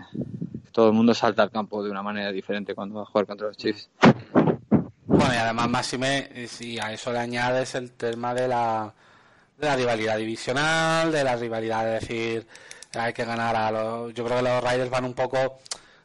todo 0.72 0.88
el 0.88 0.92
mundo 0.94 1.14
salta 1.14 1.42
al 1.42 1.50
campo 1.50 1.82
de 1.82 1.90
una 1.90 2.02
manera 2.02 2.30
diferente 2.30 2.74
cuando 2.74 2.96
va 2.96 3.02
a 3.02 3.06
jugar 3.06 3.26
contra 3.26 3.48
los 3.48 3.56
Chiefs. 3.56 3.90
Bueno, 5.06 5.34
y 5.34 5.36
además, 5.36 5.68
Máxime, 5.68 6.46
si 6.46 6.78
a 6.78 6.92
eso 6.92 7.12
le 7.12 7.18
añades 7.18 7.74
el 7.74 7.92
tema 7.92 8.34
de 8.34 8.46
la, 8.46 8.94
de 9.58 9.66
la 9.66 9.76
rivalidad 9.76 10.16
divisional, 10.16 11.12
de 11.12 11.24
la 11.24 11.36
rivalidad 11.36 11.84
de 11.84 11.90
decir 11.92 12.46
hay 12.94 13.12
que 13.12 13.24
ganar 13.24 13.54
a 13.54 13.70
los... 13.70 14.14
Yo 14.14 14.24
creo 14.24 14.38
que 14.38 14.42
los 14.44 14.64
Raiders 14.64 14.90
van 14.90 15.04
un 15.04 15.14
poco 15.14 15.58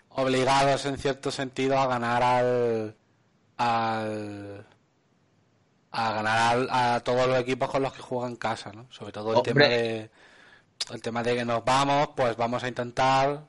obligados 0.10 0.86
en 0.86 0.98
cierto 0.98 1.32
sentido 1.32 1.78
a 1.78 1.88
ganar 1.88 2.22
al, 2.22 2.96
al 3.58 4.66
a 5.92 6.14
ganar 6.14 6.68
a, 6.70 7.00
todos 7.02 7.28
los 7.28 7.40
equipos 7.40 7.70
con 7.70 7.84
los 7.84 7.94
que 7.94 8.02
juegan 8.02 8.32
en 8.32 8.38
casa, 8.38 8.72
¿no? 8.74 8.88
Sobre 8.92 9.12
todo 9.12 9.38
el 9.38 9.42
tema 9.44 9.68
de 9.68 10.10
el 10.92 11.02
tema 11.02 11.24
de 11.24 11.36
que 11.36 11.46
nos 11.46 11.64
vamos, 11.64 12.10
pues 12.16 12.36
vamos 12.36 12.64
a 12.64 12.68
intentar 12.68 13.44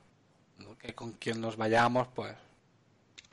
que 0.80 0.94
con 0.94 1.12
quien 1.12 1.40
nos 1.40 1.56
vayamos, 1.56 2.08
pues 2.14 2.34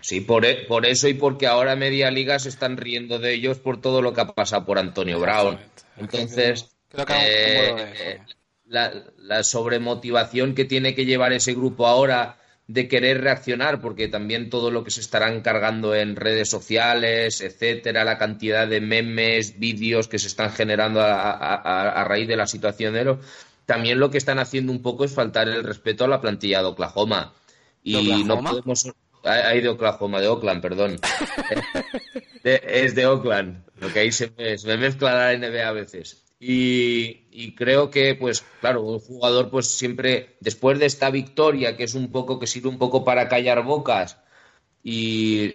Sí, 0.01 0.21
por, 0.21 0.45
e, 0.45 0.65
por 0.65 0.85
eso 0.87 1.07
y 1.07 1.13
porque 1.13 1.45
ahora 1.45 1.75
media 1.75 2.09
liga 2.09 2.39
se 2.39 2.49
están 2.49 2.77
riendo 2.77 3.19
de 3.19 3.35
ellos 3.35 3.59
por 3.59 3.79
todo 3.79 4.01
lo 4.01 4.13
que 4.13 4.21
ha 4.21 4.27
pasado 4.27 4.65
por 4.65 4.79
Antonio 4.79 5.19
Brown. 5.19 5.59
Entonces, 6.01 6.75
eh, 7.09 8.19
la, 8.65 8.91
la 9.17 9.43
sobremotivación 9.43 10.55
que 10.55 10.65
tiene 10.65 10.95
que 10.95 11.05
llevar 11.05 11.33
ese 11.33 11.53
grupo 11.53 11.87
ahora 11.87 12.37
de 12.67 12.87
querer 12.87 13.21
reaccionar, 13.21 13.81
porque 13.81 14.07
también 14.07 14.49
todo 14.49 14.71
lo 14.71 14.83
que 14.83 14.91
se 14.91 15.01
estarán 15.01 15.41
cargando 15.41 15.93
en 15.93 16.15
redes 16.15 16.49
sociales, 16.49 17.41
etcétera, 17.41 18.05
la 18.05 18.17
cantidad 18.17 18.67
de 18.67 18.79
memes, 18.79 19.59
vídeos 19.59 20.07
que 20.07 20.19
se 20.19 20.27
están 20.27 20.51
generando 20.51 21.01
a, 21.01 22.05
raíz 22.07 22.27
de 22.29 22.37
la 22.37 22.47
situación 22.47 22.93
de 22.93 23.17
también 23.65 23.99
lo 23.99 24.09
que 24.09 24.17
están 24.17 24.39
haciendo 24.39 24.71
un 24.71 24.81
poco 24.81 25.03
es 25.03 25.13
faltar 25.13 25.47
el 25.49 25.63
respeto 25.63 26.05
a 26.05 26.07
la 26.07 26.21
plantilla 26.21 26.59
de 26.59 26.67
Oklahoma. 26.67 27.33
Y 27.83 28.23
no 28.23 28.41
podemos. 28.41 28.91
Hay 29.23 29.61
de 29.61 29.69
Oklahoma, 29.69 30.19
de 30.19 30.27
Oakland, 30.27 30.61
perdón. 30.61 30.99
es 32.43 32.95
de 32.95 33.05
Oakland, 33.05 33.63
lo 33.79 33.91
que 33.93 33.99
ahí 33.99 34.11
se, 34.11 34.31
se 34.57 34.67
me 34.67 34.77
mezcla 34.77 35.13
la 35.13 35.37
NBA 35.37 35.67
a 35.67 35.71
veces. 35.71 36.21
Y, 36.43 37.53
creo 37.55 37.91
que, 37.91 38.15
pues, 38.15 38.43
claro, 38.61 38.81
un 38.81 38.99
jugador, 38.99 39.51
pues 39.51 39.67
siempre, 39.67 40.37
después 40.39 40.79
de 40.79 40.87
esta 40.87 41.11
victoria, 41.11 41.77
que 41.77 41.83
es 41.83 41.93
un 41.93 42.11
poco, 42.11 42.39
que 42.39 42.47
sirve 42.47 42.67
un 42.67 42.79
poco 42.79 43.05
para 43.05 43.29
callar 43.29 43.63
bocas, 43.63 44.17
y 44.83 45.53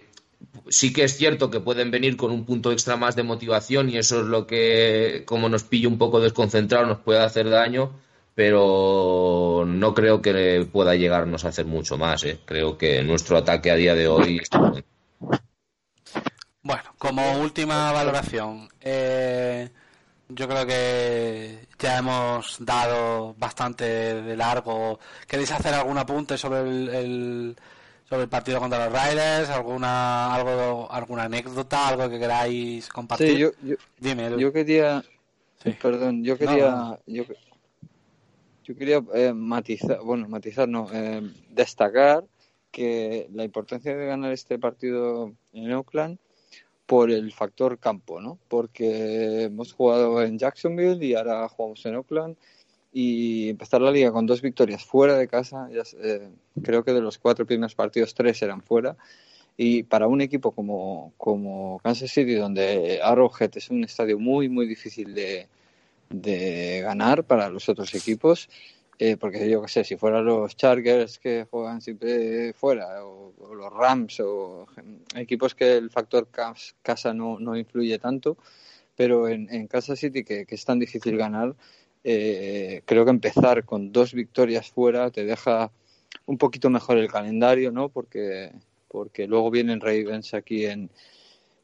sí 0.69 0.93
que 0.93 1.03
es 1.03 1.17
cierto 1.17 1.49
que 1.51 1.59
pueden 1.59 1.91
venir 1.91 2.15
con 2.15 2.31
un 2.31 2.45
punto 2.45 2.71
extra 2.71 2.95
más 2.95 3.17
de 3.17 3.23
motivación, 3.23 3.89
y 3.89 3.97
eso 3.97 4.21
es 4.21 4.27
lo 4.27 4.47
que, 4.47 5.23
como 5.25 5.49
nos 5.49 5.63
pilla 5.63 5.89
un 5.89 5.97
poco 5.97 6.21
desconcentrado, 6.21 6.85
nos 6.85 6.99
puede 6.99 7.19
hacer 7.19 7.49
daño, 7.49 7.99
pero 8.37 9.63
no 9.65 9.95
creo 9.95 10.21
que 10.21 10.69
pueda 10.71 10.93
llegarnos 10.93 11.43
a 11.43 11.47
hacer 11.47 11.65
mucho 11.65 11.97
más. 11.97 12.23
¿eh? 12.23 12.37
Creo 12.45 12.77
que 12.77 13.01
nuestro 13.01 13.35
ataque 13.35 13.71
a 13.71 13.75
día 13.75 13.95
de 13.95 14.07
hoy. 14.07 14.39
Bueno, 16.61 16.83
como 16.99 17.41
última 17.41 17.91
valoración, 17.91 18.69
eh 18.79 19.69
yo 20.29 20.47
creo 20.47 20.67
que 20.67 21.67
ya 21.79 21.97
hemos 21.97 22.57
dado 22.59 23.33
bastante 23.39 24.21
de 24.21 24.37
largo. 24.37 24.99
¿Queréis 25.25 25.51
hacer 25.53 25.73
algún 25.73 25.97
apunte 25.97 26.37
sobre 26.37 26.59
el, 26.59 27.55
sobre 28.07 28.21
el 28.21 28.29
partido 28.29 28.59
contra 28.59 28.85
los 28.85 28.93
Raiders? 28.93 29.49
¿Alguna, 29.49 30.31
algo, 30.35 30.87
alguna 30.91 31.23
anécdota, 31.23 31.87
algo 31.87 32.07
que 32.07 32.19
queráis 32.19 32.87
compartir? 32.89 33.29
Sí, 33.29 33.37
yo, 33.37 33.49
yo, 33.63 33.77
Dime, 33.97 34.29
yo 34.37 34.53
quería, 34.53 35.03
perdón, 35.81 36.23
yo 36.23 36.37
quería, 36.37 36.99
yo, 37.07 37.23
quería 38.75 39.03
eh, 39.13 39.33
matizar, 39.33 39.99
bueno, 40.03 40.27
matizar, 40.27 40.67
no, 40.67 40.89
eh, 40.93 41.21
destacar 41.49 42.25
que 42.71 43.27
la 43.33 43.43
importancia 43.43 43.95
de 43.95 44.05
ganar 44.05 44.31
este 44.31 44.59
partido 44.59 45.33
en 45.53 45.71
Oakland 45.71 46.17
por 46.85 47.11
el 47.11 47.31
factor 47.33 47.79
campo, 47.79 48.21
¿no? 48.21 48.39
Porque 48.47 49.43
hemos 49.43 49.73
jugado 49.73 50.21
en 50.23 50.37
Jacksonville 50.37 51.05
y 51.05 51.15
ahora 51.15 51.47
jugamos 51.49 51.85
en 51.85 51.95
Oakland 51.95 52.37
y 52.91 53.49
empezar 53.49 53.81
la 53.81 53.91
liga 53.91 54.11
con 54.11 54.25
dos 54.25 54.41
victorias 54.41 54.83
fuera 54.83 55.17
de 55.17 55.27
casa, 55.27 55.69
eh, 56.01 56.29
creo 56.63 56.83
que 56.83 56.93
de 56.93 57.01
los 57.01 57.17
cuatro 57.17 57.45
primeros 57.45 57.75
partidos 57.75 58.13
tres 58.13 58.41
eran 58.41 58.61
fuera 58.61 58.95
y 59.57 59.83
para 59.83 60.07
un 60.07 60.21
equipo 60.21 60.51
como, 60.51 61.13
como 61.17 61.79
Kansas 61.83 62.11
City 62.11 62.35
donde 62.35 62.99
Arrowhead 63.03 63.51
es 63.55 63.69
un 63.69 63.83
estadio 63.83 64.17
muy 64.19 64.49
muy 64.49 64.67
difícil 64.67 65.13
de, 65.13 65.47
de 66.09 66.81
ganar 66.81 67.23
para 67.23 67.49
los 67.49 67.69
otros 67.69 67.93
equipos 67.95 68.49
eh, 68.99 69.15
porque 69.15 69.47
yo 69.47 69.61
qué 69.61 69.67
sé, 69.67 69.83
si 69.83 69.95
fueran 69.95 70.25
los 70.25 70.55
Chargers 70.55 71.19
que 71.19 71.45
juegan 71.49 71.81
siempre 71.81 72.53
fuera, 72.53 73.05
o, 73.05 73.31
los 73.53 73.71
Rams, 73.71 74.19
o 74.21 74.65
equipos 75.15 75.53
que 75.53 75.77
el 75.77 75.91
factor 75.91 76.29
casa 76.81 77.13
no, 77.13 77.39
no 77.39 77.55
influye 77.55 77.99
tanto, 77.99 78.37
pero 78.95 79.27
en, 79.27 79.53
en 79.53 79.67
Kansas 79.67 79.99
City, 79.99 80.23
que, 80.23 80.47
es 80.49 80.65
tan 80.65 80.79
difícil 80.79 81.15
ganar, 81.15 81.55
eh, 82.03 82.81
creo 82.85 83.05
que 83.05 83.11
empezar 83.11 83.65
con 83.65 83.91
dos 83.91 84.13
victorias 84.13 84.71
fuera 84.71 85.11
te 85.11 85.25
deja 85.25 85.71
un 86.25 86.37
poquito 86.39 86.69
mejor 86.71 86.97
el 86.97 87.11
calendario, 87.11 87.71
¿no? 87.71 87.89
Porque, 87.89 88.51
porque 88.87 89.27
luego 89.27 89.51
vienen 89.51 89.81
Ravens 89.81 90.33
aquí 90.33 90.65
en, 90.65 90.89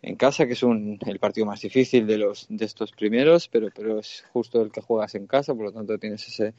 en 0.04 0.16
casa, 0.16 0.46
que 0.46 0.54
es 0.54 0.62
un, 0.62 1.00
el 1.06 1.18
partido 1.18 1.48
más 1.48 1.62
difícil 1.62 2.06
de 2.06 2.18
los 2.18 2.46
de 2.50 2.66
estos 2.66 2.92
primeros, 2.92 3.48
pero, 3.48 3.70
pero 3.76 4.00
es 4.00 4.24
justo 4.32 4.62
el 4.62 4.72
que 4.72 4.82
juegas 4.82 5.16
en 5.16 5.26
casa, 5.26 5.56
por 5.56 5.66
lo 5.66 5.72
tanto 5.72 5.98
tienes 5.98 6.28
ese 6.28 6.54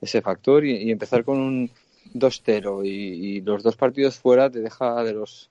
ese 0.00 0.22
factor 0.22 0.64
y, 0.64 0.90
empezar 0.90 1.24
con 1.24 1.38
un 1.38 1.70
2-0 2.14 2.86
y, 2.86 3.40
los 3.42 3.62
dos 3.62 3.76
partidos 3.76 4.18
fuera 4.18 4.50
te 4.50 4.60
deja 4.60 5.02
de 5.04 5.12
los 5.12 5.50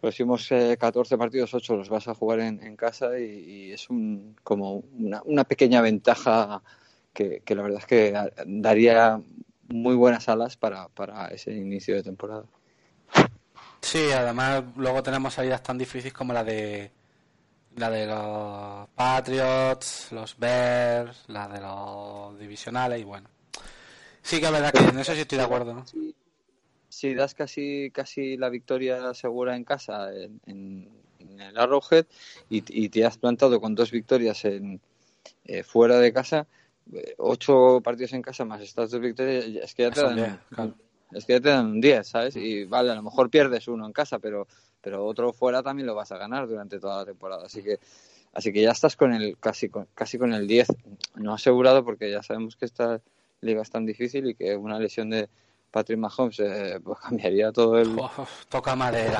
próximos 0.00 0.48
14 0.48 1.14
eh, 1.14 1.18
partidos, 1.18 1.54
8 1.54 1.76
los 1.76 1.88
vas 1.88 2.08
a 2.08 2.14
jugar 2.14 2.40
en, 2.40 2.76
casa 2.76 3.18
y, 3.18 3.72
es 3.72 3.88
un, 3.90 4.36
como 4.42 4.84
una, 5.24 5.44
pequeña 5.44 5.80
ventaja 5.80 6.62
que, 7.12 7.42
la 7.48 7.62
verdad 7.62 7.80
es 7.80 7.86
que 7.86 8.14
daría 8.46 9.20
muy 9.68 9.94
buenas 9.94 10.28
alas 10.28 10.56
para, 10.56 10.88
para 10.88 11.28
ese 11.28 11.52
inicio 11.54 11.94
de 11.94 12.02
temporada. 12.02 12.44
Sí, 13.84 14.10
además 14.12 14.64
luego 14.76 15.02
tenemos 15.02 15.34
salidas 15.34 15.62
tan 15.62 15.76
difíciles 15.76 16.14
como 16.14 16.32
la 16.32 16.42
de 16.42 16.90
la 17.76 17.90
de 17.90 18.06
los 18.06 18.88
Patriots, 18.94 20.08
los 20.10 20.38
Bears, 20.38 21.24
la 21.28 21.48
de 21.48 21.60
los 21.60 22.38
divisionales 22.38 23.00
y 23.00 23.04
bueno. 23.04 23.28
Sí, 24.22 24.40
que 24.40 24.46
es 24.46 24.52
verdad 24.52 24.72
que 24.72 24.82
en 24.82 24.98
eso 24.98 25.12
sí 25.12 25.20
estoy 25.20 25.36
de 25.36 25.44
acuerdo. 25.44 25.84
Si, 26.88 27.14
das 27.14 27.34
casi 27.34 27.90
casi 27.92 28.38
la 28.38 28.48
victoria 28.48 29.12
segura 29.12 29.54
en 29.54 29.64
casa, 29.64 30.10
en, 30.46 30.88
el 31.18 31.58
Arrowhead, 31.58 32.06
y, 32.48 32.88
te 32.88 33.04
has 33.04 33.18
plantado 33.18 33.60
con 33.60 33.74
dos 33.74 33.90
victorias 33.90 34.46
en 34.46 34.80
eh, 35.44 35.62
fuera 35.62 35.98
de 35.98 36.10
casa, 36.10 36.46
eh, 36.90 37.14
ocho 37.18 37.82
partidos 37.84 38.14
en 38.14 38.22
casa 38.22 38.46
más 38.46 38.62
estas 38.62 38.90
dos 38.92 39.00
victorias, 39.00 39.44
es 39.44 39.74
que 39.74 39.82
ya 39.82 39.90
te 39.90 40.00
dan, 40.00 40.40
es 41.12 41.24
que 41.24 41.40
te 41.40 41.48
dan 41.48 41.66
un 41.66 41.80
10, 41.80 42.06
¿sabes? 42.06 42.36
Y 42.36 42.64
vale, 42.64 42.90
a 42.90 42.94
lo 42.94 43.02
mejor 43.02 43.30
pierdes 43.30 43.68
uno 43.68 43.86
en 43.86 43.92
casa, 43.92 44.18
pero, 44.18 44.46
pero 44.80 45.04
otro 45.04 45.32
fuera 45.32 45.62
también 45.62 45.86
lo 45.86 45.94
vas 45.94 46.12
a 46.12 46.18
ganar 46.18 46.48
durante 46.48 46.78
toda 46.78 46.98
la 46.98 47.04
temporada. 47.04 47.46
Así 47.46 47.62
que 47.62 47.78
así 48.32 48.52
que 48.52 48.62
ya 48.62 48.72
estás 48.72 48.96
con 48.96 49.14
el 49.14 49.38
casi 49.38 49.68
con, 49.68 49.86
casi 49.94 50.18
con 50.18 50.34
el 50.34 50.46
10, 50.46 50.68
no 51.16 51.34
asegurado 51.34 51.84
porque 51.84 52.10
ya 52.10 52.22
sabemos 52.22 52.56
que 52.56 52.64
está 52.64 53.00
liga 53.44 53.62
es 53.62 53.70
tan 53.70 53.86
difícil 53.86 54.26
y 54.28 54.34
que 54.34 54.56
una 54.56 54.78
lesión 54.78 55.10
de 55.10 55.28
Patrick 55.70 55.98
Mahomes 55.98 56.40
eh, 56.40 56.80
pues 56.82 56.98
cambiaría 56.98 57.52
todo 57.52 57.78
el 57.78 57.94
toca 58.48 58.74
madera 58.74 59.18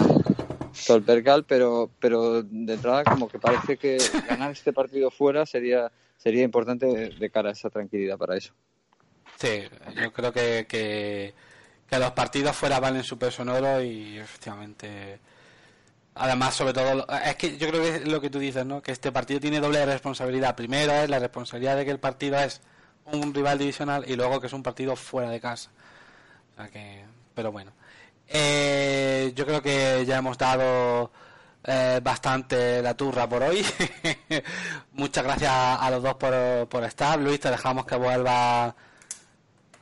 todo 0.86 0.96
el 0.96 1.02
percal 1.02 1.44
pero 1.44 1.90
pero 2.00 2.42
de 2.42 2.74
entrada 2.74 3.04
como 3.04 3.28
que 3.28 3.38
parece 3.38 3.76
que 3.76 3.98
ganar 4.28 4.50
este 4.50 4.72
partido 4.72 5.10
fuera 5.10 5.46
sería 5.46 5.92
sería 6.16 6.42
importante 6.42 6.86
de, 6.86 7.30
cara 7.30 7.50
a 7.50 7.52
esa 7.52 7.70
tranquilidad 7.70 8.18
para 8.18 8.36
eso 8.36 8.52
sí 9.36 9.62
yo 10.00 10.12
creo 10.12 10.32
que, 10.32 10.66
que, 10.68 11.34
los 11.98 12.12
partidos 12.12 12.56
fuera 12.56 12.80
valen 12.80 13.02
súper 13.02 13.32
sonoro 13.32 13.82
y 13.82 14.18
efectivamente 14.18 15.20
Además, 16.16 16.54
sobre 16.54 16.72
todo, 16.72 17.06
es 17.24 17.34
que 17.36 17.58
yo 17.58 17.68
creo 17.68 17.82
que 17.82 17.96
es 17.96 18.08
lo 18.08 18.20
que 18.20 18.30
tú 18.30 18.38
dices, 18.38 18.64
¿no? 18.64 18.80
Que 18.80 18.92
este 18.92 19.10
partido 19.10 19.40
tiene 19.40 19.58
doble 19.58 19.84
responsabilidad. 19.84 20.54
Primero 20.54 20.92
es 20.92 21.10
la 21.10 21.18
responsabilidad 21.18 21.76
de 21.76 21.84
que 21.84 21.90
el 21.90 21.98
partido 21.98 22.38
es 22.38 22.60
un 23.06 23.34
rival 23.34 23.58
divisional 23.58 24.04
y 24.06 24.14
luego 24.14 24.40
que 24.40 24.46
es 24.46 24.52
un 24.52 24.62
partido 24.62 24.94
fuera 24.94 25.28
de 25.28 25.40
casa. 25.40 25.70
O 26.56 26.70
que, 26.70 27.04
pero 27.34 27.50
bueno. 27.50 27.72
Eh, 28.28 29.32
yo 29.34 29.44
creo 29.44 29.60
que 29.60 30.04
ya 30.06 30.18
hemos 30.18 30.38
dado 30.38 31.10
eh, 31.64 32.00
bastante 32.02 32.80
la 32.80 32.96
turra 32.96 33.28
por 33.28 33.42
hoy. 33.42 33.66
Muchas 34.92 35.24
gracias 35.24 35.52
a 35.52 35.90
los 35.90 36.00
dos 36.00 36.14
por, 36.14 36.68
por 36.68 36.84
estar. 36.84 37.18
Luis, 37.18 37.40
te 37.40 37.50
dejamos 37.50 37.86
que 37.86 37.96
vuelva 37.96 38.74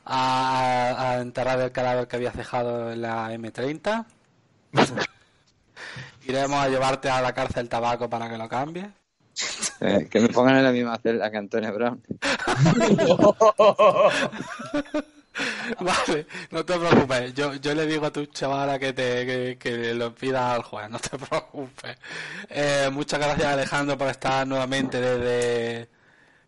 a, 0.05 0.95
a, 0.97 1.21
enterrar 1.21 1.59
el 1.59 1.71
cadáver 1.71 2.07
que 2.07 2.15
habías 2.15 2.35
dejado 2.35 2.91
en 2.91 3.01
la 3.01 3.31
M30. 3.33 4.05
Iremos 6.25 6.59
a 6.59 6.69
llevarte 6.69 7.09
a 7.09 7.21
la 7.21 7.33
cárcel 7.33 7.69
tabaco 7.69 8.09
para 8.09 8.29
que 8.29 8.37
lo 8.37 8.47
cambies. 8.47 8.87
Eh, 9.81 10.07
que 10.09 10.19
me 10.19 10.29
pongan 10.29 10.57
en 10.57 10.63
la 10.63 10.71
misma 10.71 10.97
celda 10.97 11.29
que 11.29 11.37
Antonio 11.37 11.73
Brown. 11.73 12.01
vale, 15.79 16.27
no 16.51 16.63
te 16.63 16.77
preocupes. 16.77 17.33
Yo, 17.33 17.55
yo 17.55 17.73
le 17.73 17.85
digo 17.85 18.05
a 18.05 18.11
tu 18.11 18.25
chavala 18.27 18.77
que 18.79 18.93
te 18.93 19.57
que, 19.57 19.93
lo 19.93 20.13
pida 20.13 20.53
al 20.53 20.61
juez, 20.61 20.89
no 20.89 20.99
te 20.99 21.17
preocupes. 21.17 21.97
Eh, 22.49 22.89
muchas 22.91 23.19
gracias 23.19 23.47
Alejandro 23.47 23.97
por 23.97 24.07
estar 24.09 24.47
nuevamente 24.47 25.01
desde 25.01 25.89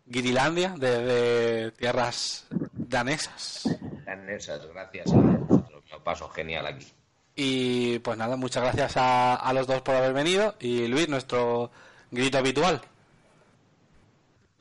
Guirilandia, 0.06 0.74
desde 0.78 1.72
tierras 1.72 2.46
danesas. 2.88 3.68
Danesas, 4.04 4.66
gracias 4.72 5.12
a 5.12 5.16
nosotros. 5.16 5.82
Lo 5.90 6.02
paso 6.02 6.28
genial 6.28 6.66
aquí. 6.66 6.86
Y 7.34 7.98
pues 8.00 8.16
nada, 8.16 8.36
muchas 8.36 8.62
gracias 8.62 8.96
a, 8.96 9.34
a 9.34 9.52
los 9.52 9.66
dos 9.66 9.82
por 9.82 9.94
haber 9.94 10.12
venido. 10.12 10.54
Y 10.58 10.86
Luis, 10.88 11.08
nuestro 11.08 11.70
grito 12.10 12.38
habitual. 12.38 12.80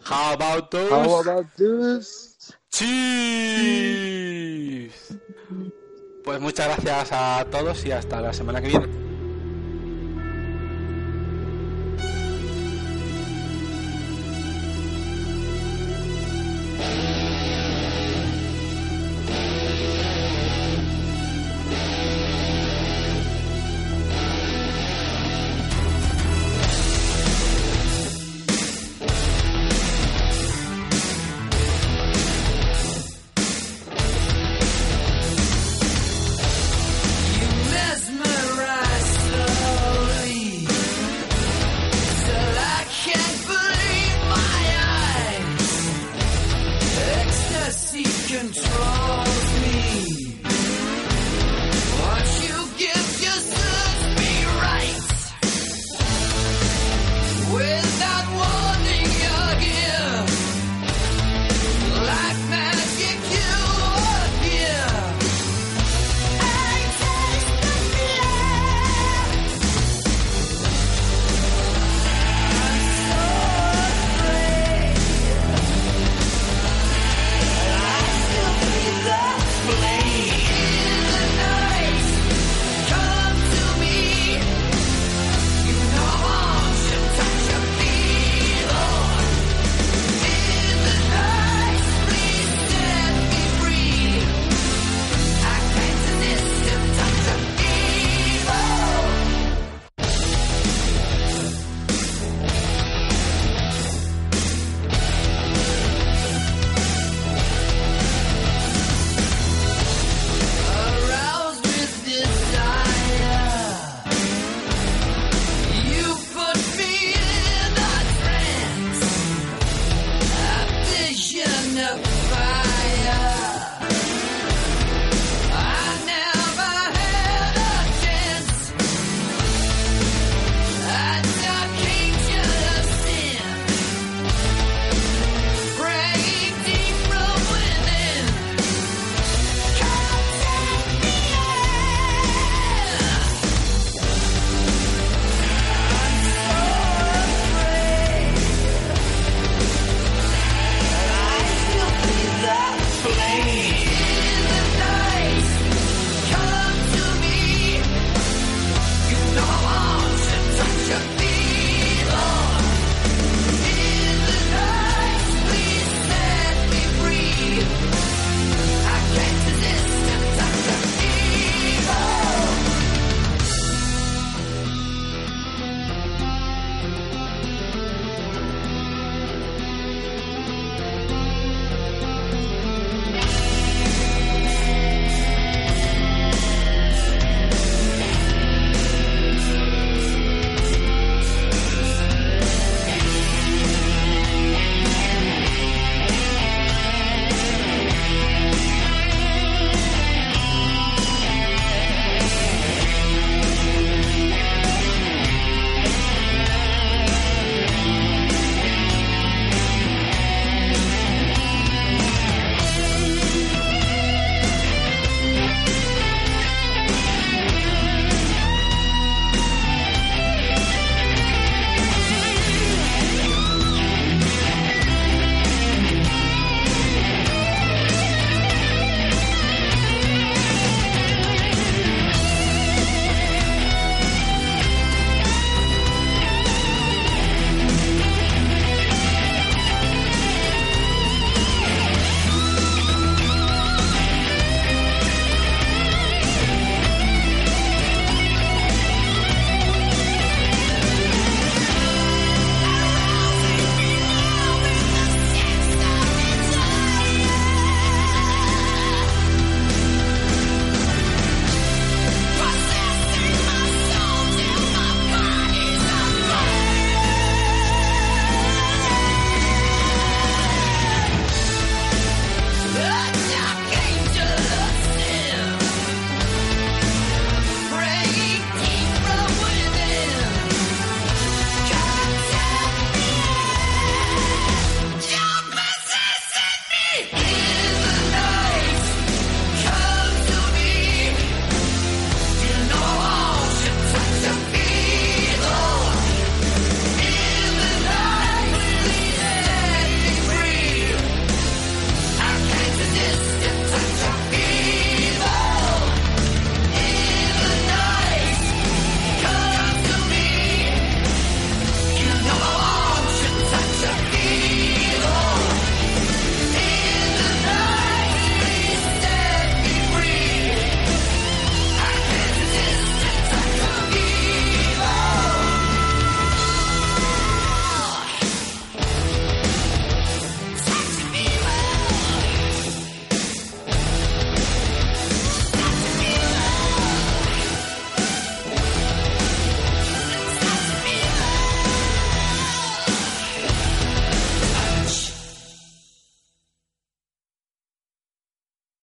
How 0.07 0.33
about 0.33 0.69
those? 0.69 0.91
How 0.91 1.21
about 1.21 1.47
this? 1.55 2.53
Cheese. 2.69 4.05
Pues 6.23 6.39
muchas 6.41 6.67
gracias 6.67 7.09
a 7.11 7.45
todos 7.49 7.85
y 7.85 7.91
hasta 7.91 8.21
la 8.21 8.33
semana 8.33 8.61
que 8.61 8.67
viene. 8.67 9.04